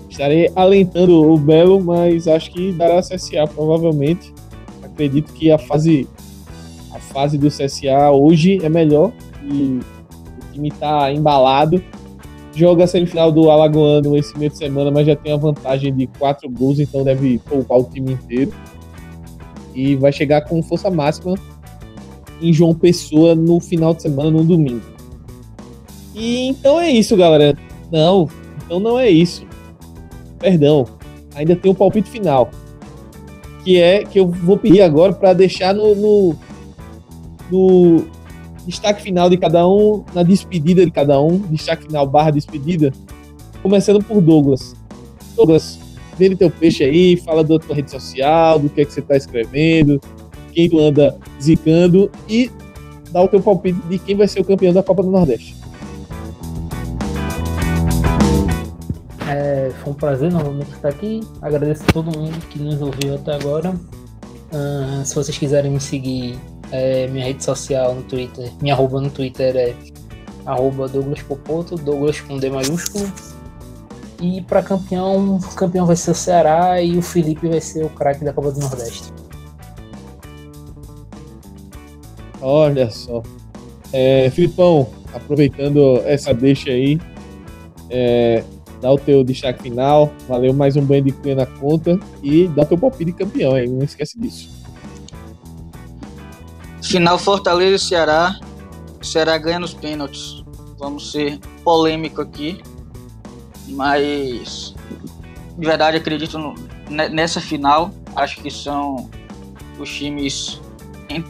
Estarei 0.09 0.49
alentando 0.55 1.30
o 1.30 1.38
Belo, 1.38 1.84
mas 1.84 2.30
acho 2.30 2.49
que 2.49 2.72
dará 2.72 3.01
CSA 3.01 3.45
provavelmente. 3.53 4.34
Acredito 4.81 5.34
que 5.34 5.51
a 5.51 5.57
fase 5.57 6.07
a 6.93 6.99
fase 6.99 7.38
do 7.38 7.49
CSA 7.49 8.11
hoje 8.11 8.63
é 8.63 8.69
melhor 8.69 9.11
e 9.43 9.81
o 9.81 10.53
time 10.53 10.69
está 10.69 11.11
embalado. 11.11 11.84
Joga 12.53 12.85
a 12.85 12.88
semifinal 12.88 13.34
do 13.34 13.51
Alagoano 13.51 14.15
esse 14.15 14.38
meio 14.39 14.49
de 14.49 14.57
semana, 14.57 14.89
mas 14.91 15.05
já 15.05 15.15
tem 15.17 15.34
a 15.34 15.38
vantagem 15.38 15.93
de 15.93 16.07
quatro 16.07 16.49
gols, 16.49 16.80
então 16.80 17.03
deve 17.03 17.38
poupar 17.39 17.80
o 17.80 17.84
time 17.84 18.13
inteiro. 18.13 18.53
E 19.76 19.95
vai 19.95 20.11
chegar 20.11 20.41
com 20.41 20.64
força 20.64 20.89
máxima 20.89 21.35
em 22.41 22.53
João 22.53 22.73
Pessoa 22.73 23.35
no 23.35 23.60
final 23.60 23.93
de 23.93 24.02
semana, 24.02 24.31
no 24.31 24.43
domingo. 24.43 24.81
E 26.14 26.47
então 26.47 26.80
é 26.80 26.89
isso, 26.89 27.18
galera. 27.18 27.57
Não, 27.91 28.30
então 28.65 28.80
não 28.80 28.97
é 28.97 29.10
isso. 29.10 29.45
Perdão, 30.39 30.85
ainda 31.35 31.56
tem 31.56 31.72
o 31.72 31.76
palpite 31.76 32.10
final. 32.10 32.49
Que 33.64 33.81
é 33.81 34.03
que 34.03 34.19
eu 34.19 34.27
vou 34.27 34.57
pedir 34.57 34.81
agora 34.81 35.11
para 35.11 35.34
deixar 35.34 35.73
no, 35.73 35.95
no, 35.95 36.35
no 37.52 38.06
destaque 38.65 39.02
final 39.02 39.30
de 39.30 39.38
cada 39.38 39.68
um, 39.68 40.03
na 40.14 40.23
despedida 40.23 40.85
de 40.85 40.91
cada 40.91 41.19
um, 41.22 41.38
destaque 41.38 41.85
final 41.85 42.06
barra 42.07 42.31
despedida, 42.31 42.93
começando 43.61 44.03
por 44.03 44.22
Douglas. 44.22 44.76
Douglas, 45.35 45.80
vende 46.18 46.36
teu 46.36 46.50
peixe 46.50 46.84
aí, 46.84 47.18
fala 47.18 47.44
da 47.44 47.60
tua 47.60 47.76
rede 47.76 47.92
social, 47.92 48.60
do 48.60 48.70
que 48.70 48.82
é 48.82 48.86
que 48.86 48.94
você 48.94 49.02
tá 49.02 49.16
escrevendo, 49.16 50.00
quem 50.52 50.70
tu 50.70 50.80
anda 50.80 51.18
zicando 51.42 52.10
e 52.28 52.50
dá 53.12 53.22
o 53.22 53.28
teu 53.28 53.42
palpite 53.42 53.80
de 53.88 54.00
quem 54.00 54.16
vai 54.16 54.28
ser 54.28 54.40
o 54.40 54.46
campeão 54.46 54.74
da 54.74 54.84
Copa 54.84 55.04
do 55.04 55.12
Nordeste. 55.12 55.56
É, 59.28 59.72
foi 59.84 59.92
um 59.94 59.96
prazer 59.96 60.32
novamente 60.32 60.72
estar 60.72 60.90
aqui. 60.90 61.22
Agradeço 61.42 61.84
a 61.88 61.92
todo 61.92 62.18
mundo 62.18 62.38
que 62.50 62.60
nos 62.60 62.82
ouviu 62.82 63.16
até 63.16 63.34
agora. 63.34 63.76
Ah, 64.54 65.04
se 65.04 65.16
vocês 65.16 65.38
quiserem 65.38 65.72
me 65.72 65.80
seguir, 65.80 66.38
é, 66.72 67.08
minha 67.08 67.26
rede 67.26 67.44
social 67.44 67.96
no 67.96 68.04
Twitter, 68.04 68.52
minha 68.62 68.74
arroba 68.74 69.02
no 69.02 69.10
Twitter 69.10 69.56
é 69.56 69.76
arroba 70.46 70.88
Douglas 70.88 71.22
Popoto, 71.24 71.76
Douglas 71.76 72.22
com 72.22 72.38
D 72.38 72.50
maiúsculo. 72.50 73.12
E 74.22 74.42
para 74.42 74.64
campeão, 74.64 75.38
o 75.38 75.56
campeão 75.56 75.86
vai 75.86 75.96
ser 75.96 76.12
o 76.12 76.16
Ceará 76.16 76.82
e 76.82 76.98
o 76.98 77.02
Felipe 77.02 77.48
vai 77.48 77.60
ser 77.62 77.86
o 77.86 77.90
craque 77.90 78.24
da 78.24 78.32
Copa 78.32 78.52
do 78.52 78.60
Nordeste. 78.60 79.12
Olha 82.42 82.90
só. 82.90 83.22
É, 83.92 84.30
Filipão, 84.30 84.88
aproveitando 85.14 86.02
essa 86.06 86.34
deixa 86.34 86.70
aí, 86.70 87.00
é, 87.90 88.44
dá 88.82 88.92
o 88.92 88.98
teu 88.98 89.24
destaque 89.24 89.64
final. 89.64 90.12
Valeu 90.28 90.54
mais 90.54 90.76
um 90.76 90.82
banho 90.82 91.04
de 91.04 91.12
cunha 91.12 91.36
na 91.36 91.46
conta 91.46 92.00
e 92.22 92.48
dá 92.50 92.64
o 92.64 92.66
teu 92.66 92.78
palpite 92.78 93.06
de 93.06 93.14
campeão 93.14 93.54
aí, 93.54 93.68
não 93.68 93.84
esquece 93.84 94.20
disso. 94.20 94.50
Final 96.82 97.18
Fortaleza 97.18 97.76
e 97.76 97.80
Ceará. 97.80 98.40
O 99.02 99.06
Ceará 99.06 99.38
ganha 99.38 99.60
nos 99.60 99.74
pênaltis. 99.74 100.44
Vamos 100.78 101.12
ser 101.12 101.40
polêmico 101.64 102.22
aqui. 102.22 102.62
Mas 103.70 104.74
de 105.58 105.66
verdade 105.66 105.98
acredito 105.98 106.38
no- 106.38 106.56
ne- 106.90 107.10
nessa 107.10 107.40
final. 107.42 107.92
Acho 108.16 108.42
que 108.42 108.50
são 108.52 109.10
os 109.80 109.90
times 109.94 110.62
em- 111.10 111.24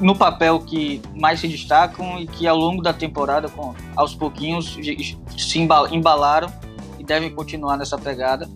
no 0.00 0.14
papel 0.14 0.60
que 0.60 1.02
mais 1.14 1.40
se 1.40 1.48
destacam 1.48 2.18
e 2.20 2.26
que 2.26 2.46
ao 2.46 2.56
longo 2.56 2.82
da 2.82 2.92
temporada, 2.92 3.48
com, 3.48 3.74
aos 3.96 4.14
pouquinhos, 4.14 4.78
se 5.36 5.58
emba- 5.58 5.88
embalaram 5.90 6.52
e 6.98 7.04
devem 7.04 7.30
continuar 7.30 7.76
nessa 7.76 7.98
pegada. 7.98 8.48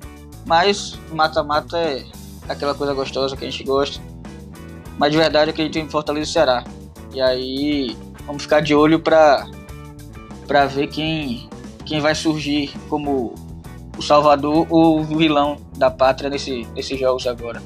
Mas 0.47 0.98
mata-mata 1.12 1.78
é 1.78 2.05
aquela 2.48 2.74
coisa 2.74 2.93
gostosa 2.94 3.36
que 3.36 3.44
a 3.44 3.51
gente 3.51 3.64
gosta. 3.64 4.01
Mas 4.98 5.10
de 5.10 5.19
verdade 5.19 5.51
acredito 5.51 5.78
em 5.78 5.89
Fortaleza 5.89 6.28
e 6.31 6.32
Ceará. 6.32 6.64
E 7.12 7.20
aí 7.20 7.97
vamos 8.27 8.43
ficar 8.43 8.60
de 8.60 8.74
olho 8.74 9.01
para 9.01 9.47
para 10.47 10.66
ver 10.66 10.89
quem 10.89 11.48
quem 11.84 12.00
vai 12.00 12.14
surgir 12.14 12.72
como 12.88 13.34
o 13.96 14.02
salvador 14.02 14.66
ou 14.70 15.00
o 15.00 15.04
vilão 15.04 15.59
da 15.76 15.90
pátria 15.90 16.30
nesse, 16.30 16.66
nesses 16.74 16.98
jogos 16.98 17.26
agora. 17.26 17.62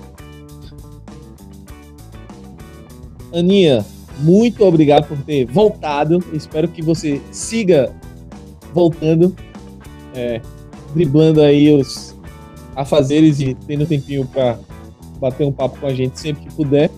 Aninha, 3.32 3.84
muito 4.18 4.64
obrigado 4.64 5.06
por 5.06 5.18
ter 5.18 5.44
voltado. 5.46 6.22
Espero 6.32 6.68
que 6.68 6.82
você 6.82 7.20
siga 7.30 7.94
voltando, 8.72 9.34
é, 10.14 10.40
driblando 10.94 11.40
aí 11.40 11.72
os 11.72 12.14
afazeres 12.74 13.40
e 13.40 13.54
tendo 13.54 13.86
tempinho 13.86 14.26
para 14.26 14.58
bater 15.18 15.46
um 15.46 15.52
papo 15.52 15.78
com 15.80 15.86
a 15.86 15.94
gente 15.94 16.18
sempre 16.18 16.44
que 16.44 16.54
puder. 16.54 16.90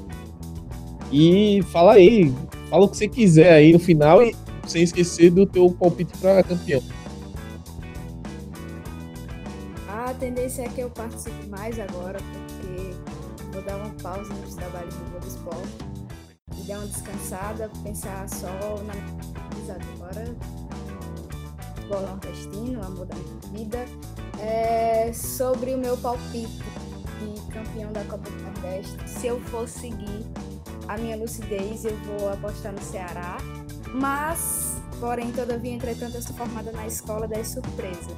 E 1.12 1.62
fala 1.72 1.92
aí, 1.94 2.32
fala 2.68 2.84
o 2.84 2.88
que 2.88 2.96
você 2.96 3.08
quiser 3.08 3.52
aí 3.52 3.72
no 3.72 3.78
final 3.78 4.22
e 4.22 4.34
sem 4.66 4.82
esquecer 4.82 5.30
do 5.30 5.46
teu 5.46 5.70
palpite 5.70 6.16
para 6.18 6.42
campeão. 6.42 6.82
A 10.08 10.14
tendência 10.14 10.62
é 10.62 10.68
que 10.70 10.80
eu 10.80 10.88
participe 10.88 11.46
mais 11.48 11.78
agora, 11.78 12.18
porque 12.32 12.94
vou 13.52 13.60
dar 13.60 13.76
uma 13.76 13.90
pausa 14.02 14.32
nos 14.32 14.54
trabalhos 14.54 14.94
do 14.94 15.10
Globo 15.10 15.26
Esporte 15.26 15.68
e 16.56 16.62
dar 16.62 16.78
uma 16.78 16.86
descansada, 16.86 17.70
pensar 17.84 18.26
só 18.26 18.48
na 18.84 18.94
agora 19.74 20.34
futebol 21.74 22.00
nordestino, 22.00 22.82
amor 22.82 23.04
da 23.04 23.16
minha 23.16 23.52
vida. 23.52 23.84
É, 24.40 25.12
sobre 25.12 25.74
o 25.74 25.78
meu 25.78 25.94
palpite 25.98 26.56
de 26.56 27.52
campeão 27.52 27.92
da 27.92 28.02
Copa 28.04 28.30
do 28.30 28.42
Nordeste, 28.44 28.96
se 29.06 29.26
eu 29.26 29.38
for 29.38 29.68
seguir 29.68 30.24
a 30.88 30.96
minha 30.96 31.18
lucidez, 31.18 31.84
eu 31.84 31.94
vou 31.98 32.32
apostar 32.32 32.72
no 32.72 32.80
Ceará. 32.80 33.36
Mas, 33.92 34.78
porém, 35.00 35.30
todavia, 35.32 35.74
entretanto, 35.74 36.14
eu 36.14 36.22
sou 36.22 36.34
formada 36.34 36.72
na 36.72 36.86
escola 36.86 37.28
das 37.28 37.48
surpresas 37.48 38.16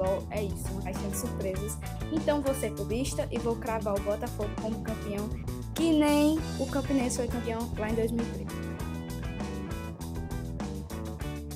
futebol 0.00 0.22
é 0.30 0.44
isso, 0.44 0.72
uma 0.72 0.82
caixinha 0.82 1.10
de 1.10 1.16
surpresas. 1.16 1.78
Então 2.12 2.40
vou 2.40 2.54
ser 2.54 2.70
clubista 2.70 3.28
e 3.30 3.38
vou 3.38 3.54
cravar 3.56 3.94
o 3.94 4.00
Botafogo 4.00 4.50
como 4.60 4.80
campeão, 4.80 5.28
que 5.74 5.92
nem 5.92 6.38
o 6.58 6.66
Campinense 6.66 7.18
foi 7.18 7.28
campeão 7.28 7.60
lá 7.78 7.90
em 7.90 7.94
2003. 7.94 8.48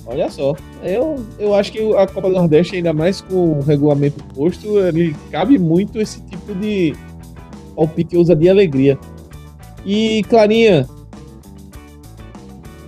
Olha 0.07 0.29
só, 0.29 0.55
eu, 0.83 1.15
eu 1.39 1.55
acho 1.55 1.71
que 1.71 1.79
a 1.95 2.05
Copa 2.05 2.29
do 2.29 2.35
Nordeste, 2.35 2.75
ainda 2.75 2.93
mais 2.93 3.21
com 3.21 3.57
o 3.57 3.61
regulamento 3.61 4.23
posto, 4.35 4.77
ele 4.79 5.15
cabe 5.31 5.57
muito 5.57 5.99
esse 5.99 6.21
tipo 6.21 6.53
de 6.53 6.95
palpite 7.75 8.15
ousadia 8.15 8.49
e 8.49 8.51
alegria. 8.51 8.99
E, 9.83 10.23
Clarinha, 10.29 10.87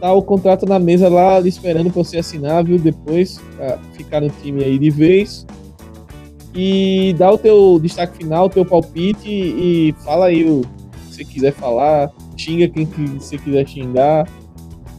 tá 0.08 0.14
o 0.14 0.24
contrato 0.24 0.66
na 0.66 0.80
mesa 0.80 1.10
lá, 1.10 1.42
esperando 1.42 1.92
pra 1.92 2.02
você 2.02 2.18
assinar, 2.18 2.64
viu? 2.64 2.80
Depois, 2.80 3.42
pra 3.58 3.78
ficar 3.92 4.22
no 4.22 4.30
time 4.30 4.64
aí 4.64 4.80
de 4.80 4.90
vez. 4.90 5.46
E 6.56 7.14
dá 7.18 7.30
o 7.30 7.38
teu 7.38 7.78
destaque 7.78 8.18
final, 8.18 8.46
o 8.46 8.50
teu 8.50 8.66
palpite 8.66 9.30
e 9.30 9.94
fala 10.06 10.28
aí 10.28 10.50
o 10.50 10.62
que 10.62 11.14
você 11.14 11.26
quiser 11.26 11.52
falar, 11.52 12.10
xinga 12.38 12.70
quem 12.70 12.86
que 12.86 13.02
você 13.02 13.38
quiser 13.38 13.68
xingar. 13.68 14.28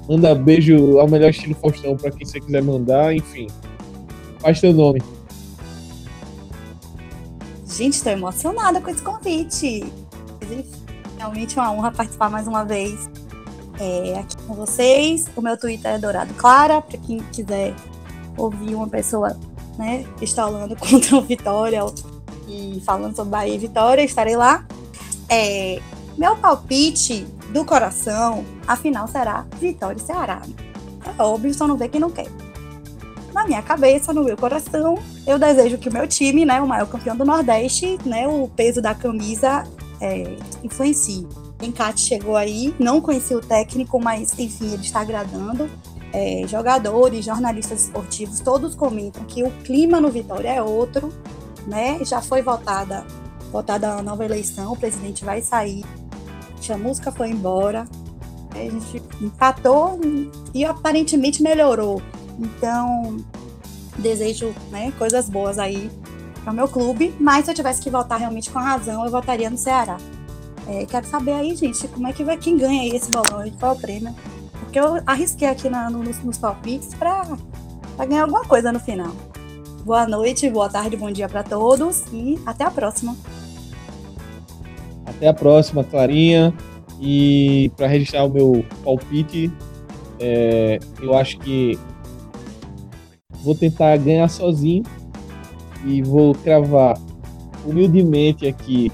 Manda 0.07 0.35
beijo 0.35 0.99
ao 0.99 1.09
melhor 1.09 1.31
estilo 1.31 1.55
Faustão 1.55 1.97
pra 1.97 2.11
quem 2.11 2.27
você 2.27 2.39
quiser 2.39 2.63
mandar, 2.63 3.15
enfim. 3.15 3.47
Faz 4.41 4.61
teu 4.61 4.75
nome. 4.75 5.03
Gente, 7.67 7.95
estou 7.95 8.13
emocionada 8.13 8.81
com 8.81 8.91
esse 8.91 9.03
convite. 9.03 9.85
Realmente 11.17 11.57
uma 11.57 11.73
honra 11.73 11.93
participar 11.93 12.31
mais 12.31 12.47
uma 12.47 12.65
vez. 12.65 13.09
É, 13.79 14.19
aqui 14.19 14.37
com 14.47 14.55
vocês. 14.55 15.27
O 15.37 15.41
meu 15.41 15.57
Twitter 15.57 15.93
é 15.93 15.99
Dourado 15.99 16.33
Clara, 16.35 16.81
para 16.81 16.99
quem 16.99 17.19
quiser 17.33 17.75
ouvir 18.37 18.75
uma 18.75 18.89
pessoa 18.89 19.39
né, 19.79 20.05
instalando 20.21 20.77
contra 20.77 21.17
o 21.17 21.23
Vitória 21.23 21.81
e 22.49 22.83
falando 22.85 23.15
sobre 23.15 23.31
Bahia 23.31 23.55
e 23.55 23.59
Vitória, 23.59 24.03
estarei 24.03 24.37
lá. 24.37 24.65
É, 25.29 25.81
meu 26.17 26.37
palpite 26.37 27.27
do 27.53 27.65
coração, 27.65 28.45
afinal, 28.67 29.07
será 29.07 29.47
Vitória 29.61 29.99
e 29.99 30.03
Ceará. 30.03 30.43
É 31.05 31.23
óbvio, 31.23 31.55
só 31.55 31.67
não 31.67 31.77
vê 31.77 31.89
quem 31.89 32.01
não 32.01 32.11
quer. 32.11 32.29
Na 33.33 33.47
minha 33.47 33.63
cabeça, 33.63 34.13
no 34.13 34.25
meu 34.25 34.37
coração, 34.37 34.99
eu 35.27 35.39
desejo 35.39 35.79
que 35.79 35.89
o 35.89 35.93
meu 35.93 36.09
time, 36.09 36.45
né, 36.45 36.61
o 36.61 36.67
maior 36.67 36.87
campeão 36.87 37.17
do 37.17 37.25
Nordeste, 37.25 37.99
né, 38.05 38.27
o 38.27 38.49
peso 38.49 38.83
da 38.83 38.95
camisa 38.95 39.65
é, 40.01 40.37
influencie. 40.65 41.27
Encate 41.61 42.01
chegou 42.01 42.37
aí, 42.37 42.75
não 42.79 43.01
conheci 43.01 43.35
o 43.35 43.41
técnico, 43.41 43.99
mas 44.01 44.39
enfim, 44.39 44.73
ele 44.73 44.83
está 44.83 45.01
agradando. 45.01 45.69
É, 46.13 46.45
jogadores, 46.47 47.25
jornalistas 47.25 47.85
esportivos, 47.85 48.41
todos 48.41 48.75
comentam 48.75 49.25
que 49.25 49.43
o 49.43 49.51
clima 49.63 50.01
no 50.01 50.11
Vitória 50.11 50.49
é 50.49 50.63
outro, 50.63 51.13
né? 51.67 51.99
Já 52.03 52.23
foi 52.23 52.41
votada, 52.41 53.05
votada 53.53 53.93
a 53.93 54.03
nova 54.03 54.25
eleição, 54.25 54.73
o 54.73 54.77
presidente 54.77 55.23
vai 55.23 55.43
sair, 55.43 55.85
a 56.73 56.79
música 56.79 57.11
foi 57.11 57.31
embora, 57.31 57.87
a 58.55 58.59
gente 58.59 59.03
empatou 59.21 59.99
e 60.55 60.65
aparentemente 60.65 61.43
melhorou. 61.43 62.03
Então, 62.39 63.17
desejo 63.97 64.55
né, 64.71 64.93
coisas 64.99 65.29
boas 65.29 65.59
aí 65.59 65.91
para 66.43 66.53
o 66.53 66.57
meu 66.57 66.69
clube, 66.69 67.15
mas 67.19 67.45
se 67.45 67.51
eu 67.51 67.55
tivesse 67.55 67.81
que 67.81 67.91
votar 67.91 68.19
realmente 68.19 68.51
com 68.51 68.59
razão, 68.59 69.05
eu 69.05 69.11
votaria 69.11 69.49
no 69.51 69.59
Ceará. 69.59 69.97
É, 70.69 70.85
quero 70.85 71.07
saber 71.07 71.33
aí, 71.33 71.57
gente, 71.57 71.89
como 71.89 72.07
é 72.07 72.13
que 72.13 72.23
vai, 72.23 72.37
quem 72.37 72.59
ganha 72.59 72.83
aí 72.83 72.91
esse 72.91 73.11
bolão 73.11 73.47
e 73.47 73.51
qual 73.53 73.73
é 73.73 73.75
o 73.75 73.81
prêmio. 73.81 74.15
Porque 74.61 74.79
eu 74.79 75.01
arrisquei 75.07 75.49
aqui 75.49 75.71
na, 75.71 75.89
no, 75.89 76.03
nos, 76.03 76.23
nos 76.23 76.37
palpites 76.37 76.95
para 76.95 77.27
ganhar 78.07 78.23
alguma 78.23 78.45
coisa 78.45 78.71
no 78.71 78.79
final. 78.79 79.11
Boa 79.83 80.07
noite, 80.07 80.51
boa 80.51 80.69
tarde, 80.69 80.95
bom 80.95 81.11
dia 81.11 81.27
para 81.27 81.43
todos 81.43 82.05
e 82.13 82.39
até 82.45 82.65
a 82.65 82.71
próxima. 82.71 83.17
Até 85.07 85.29
a 85.29 85.33
próxima, 85.33 85.83
Clarinha. 85.83 86.53
E 87.01 87.73
para 87.75 87.87
registrar 87.87 88.25
o 88.25 88.29
meu 88.29 88.63
palpite, 88.85 89.51
é, 90.21 90.79
eu 91.01 91.15
acho 91.15 91.39
que 91.39 91.79
vou 93.43 93.55
tentar 93.55 93.97
ganhar 93.97 94.29
sozinho 94.29 94.83
e 95.87 96.03
vou 96.03 96.35
cravar 96.35 96.99
humildemente 97.65 98.47
aqui 98.47 98.93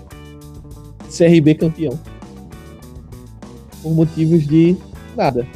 CRB 1.16 1.54
campeão. 1.54 1.98
Por 3.82 3.92
motivos 3.94 4.46
de 4.46 4.76
nada. 5.16 5.46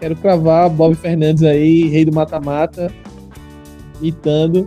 Quero 0.00 0.16
cravar 0.16 0.68
Bob 0.70 0.94
Fernandes 0.94 1.42
aí, 1.42 1.88
rei 1.88 2.04
do 2.04 2.12
mata-mata, 2.12 2.92
mitando, 4.00 4.66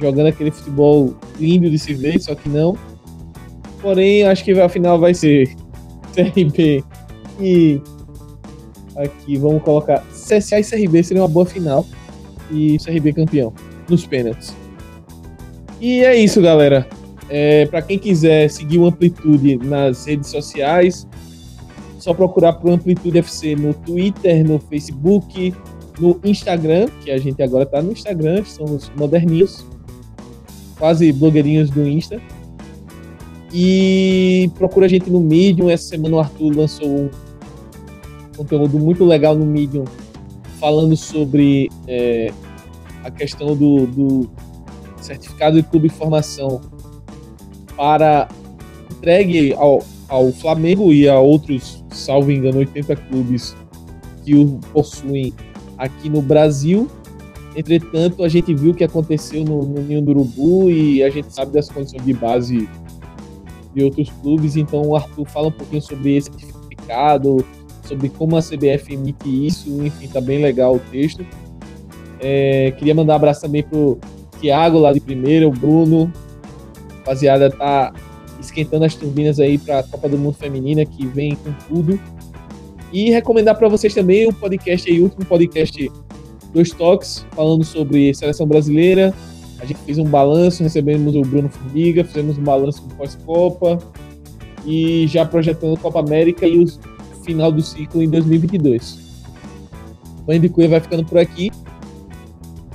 jogando 0.00 0.28
aquele 0.28 0.50
futebol 0.50 1.14
lindo 1.38 1.70
de 1.70 1.78
se 1.78 1.92
ver, 1.94 2.18
só 2.20 2.34
que 2.34 2.48
não. 2.48 2.76
Porém, 3.82 4.24
acho 4.24 4.44
que 4.44 4.52
a 4.58 4.68
final 4.68 4.98
vai 4.98 5.12
ser 5.12 5.54
CRB 6.14 6.82
e 7.40 7.80
aqui 8.96 9.36
vamos 9.36 9.62
colocar 9.62 10.02
CSA 10.10 10.60
e 10.60 10.64
CRB 10.64 11.02
seria 11.02 11.22
uma 11.22 11.28
boa 11.28 11.44
final 11.44 11.86
e 12.50 12.78
CRB 12.78 13.12
campeão 13.12 13.52
nos 13.88 14.06
pênaltis. 14.06 14.54
E 15.80 16.02
é 16.02 16.16
isso, 16.16 16.40
galera. 16.40 16.88
É, 17.28 17.66
para 17.66 17.82
quem 17.82 17.98
quiser 17.98 18.48
seguir 18.48 18.78
o 18.78 18.86
Amplitude 18.86 19.56
nas 19.56 20.06
redes 20.06 20.30
sociais, 20.30 21.06
só 21.98 22.14
procurar 22.14 22.52
por 22.54 22.70
Amplitude 22.70 23.18
FC 23.18 23.56
no 23.56 23.74
Twitter, 23.74 24.46
no 24.46 24.58
Facebook, 24.60 25.52
no 25.98 26.20
Instagram, 26.24 26.88
que 27.02 27.10
a 27.10 27.18
gente 27.18 27.42
agora 27.42 27.66
tá 27.66 27.82
no 27.82 27.92
Instagram, 27.92 28.44
somos 28.44 28.90
moderninhos, 28.96 29.66
quase 30.78 31.12
blogueirinhos 31.12 31.70
do 31.70 31.86
Insta. 31.88 32.20
E 33.52 34.50
procura 34.56 34.86
a 34.86 34.88
gente 34.88 35.08
no 35.08 35.20
Medium. 35.20 35.70
Essa 35.70 35.84
semana 35.84 36.16
o 36.16 36.20
Arthur 36.20 36.54
lançou 36.54 36.88
um 36.88 37.10
conteúdo 38.36 38.78
muito 38.78 39.04
legal 39.04 39.34
no 39.34 39.46
Medium 39.46 39.84
falando 40.58 40.96
sobre 40.96 41.70
é, 41.86 42.30
a 43.04 43.10
questão 43.10 43.56
do, 43.56 43.86
do 43.86 44.30
certificado 45.00 45.56
de 45.56 45.68
clube 45.68 45.88
de 45.88 45.94
formação 45.94 46.60
para 47.76 48.28
entregue 48.90 49.52
ao, 49.54 49.82
ao 50.08 50.32
Flamengo 50.32 50.92
e 50.92 51.08
a 51.08 51.18
outros, 51.18 51.84
salvo 51.90 52.30
engano, 52.30 52.58
80 52.58 52.96
clubes 52.96 53.56
que 54.24 54.34
o 54.34 54.58
possuem 54.72 55.32
aqui 55.78 56.08
no 56.08 56.22
Brasil. 56.22 56.88
Entretanto, 57.54 58.22
a 58.22 58.28
gente 58.28 58.54
viu 58.54 58.72
o 58.72 58.74
que 58.74 58.84
aconteceu 58.84 59.44
no, 59.44 59.62
no 59.62 59.82
Ninho 59.82 60.02
do 60.02 60.10
Urubu 60.10 60.70
e 60.70 61.02
a 61.02 61.08
gente 61.08 61.32
sabe 61.32 61.52
das 61.52 61.70
condições 61.70 62.04
de 62.04 62.12
base 62.12 62.68
de 63.74 63.84
outros 63.84 64.10
clubes. 64.22 64.56
Então, 64.56 64.82
o 64.82 64.96
Arthur 64.96 65.26
fala 65.26 65.48
um 65.48 65.52
pouquinho 65.52 65.80
sobre 65.80 66.16
esse 66.16 66.30
certificado, 66.30 67.44
sobre 67.82 68.08
como 68.10 68.36
a 68.36 68.42
CBF 68.42 68.92
emite 68.92 69.46
isso. 69.46 69.70
Enfim, 69.84 70.08
tá 70.08 70.20
bem 70.20 70.42
legal 70.42 70.76
o 70.76 70.80
texto. 70.90 71.24
É, 72.20 72.72
queria 72.72 72.94
mandar 72.94 73.14
um 73.14 73.16
abraço 73.16 73.42
também 73.42 73.62
pro 73.62 73.98
Thiago 74.40 74.78
lá 74.78 74.92
de 74.92 75.00
primeira, 75.00 75.48
o 75.48 75.52
Bruno. 75.52 76.12
Rapaziada, 77.06 77.48
tá 77.48 77.92
esquentando 78.40 78.84
as 78.84 78.96
turbinas 78.96 79.38
aí 79.38 79.58
para 79.58 79.78
a 79.78 79.82
Copa 79.84 80.08
do 80.08 80.18
Mundo 80.18 80.34
Feminina 80.34 80.84
que 80.84 81.06
vem 81.06 81.36
com 81.36 81.52
tudo. 81.68 82.00
E 82.92 83.10
recomendar 83.10 83.56
para 83.56 83.68
vocês 83.68 83.94
também 83.94 84.26
o 84.26 84.32
podcast 84.32 84.90
aí, 84.90 84.98
o 84.98 85.04
último 85.04 85.24
podcast 85.24 85.92
dos 86.52 86.70
Toques, 86.70 87.24
falando 87.30 87.64
sobre 87.64 88.12
seleção 88.12 88.44
brasileira. 88.44 89.14
A 89.60 89.64
gente 89.64 89.78
fez 89.82 89.98
um 89.98 90.04
balanço, 90.04 90.64
recebemos 90.64 91.14
o 91.14 91.22
Bruno 91.22 91.48
Formiga, 91.48 92.04
fizemos 92.04 92.38
um 92.38 92.42
balanço 92.42 92.82
do 92.82 92.94
pós-Copa 92.96 93.78
e 94.66 95.06
já 95.06 95.24
projetando 95.24 95.78
Copa 95.78 96.00
América 96.00 96.44
e 96.44 96.58
o 96.58 96.66
final 97.22 97.52
do 97.52 97.62
ciclo 97.62 98.02
em 98.02 98.08
2022. 98.08 98.98
O 100.26 100.50
Cuia 100.50 100.68
vai 100.68 100.80
ficando 100.80 101.04
por 101.04 101.18
aqui. 101.18 101.52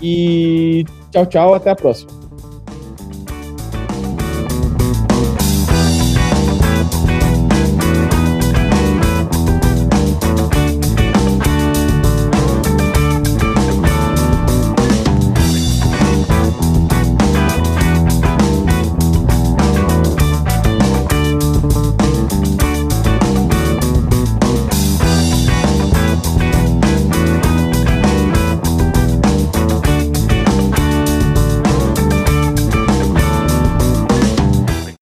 E 0.02 0.86
tchau, 1.12 1.26
tchau, 1.26 1.54
até 1.54 1.70
a 1.70 1.76
próxima. 1.76 2.21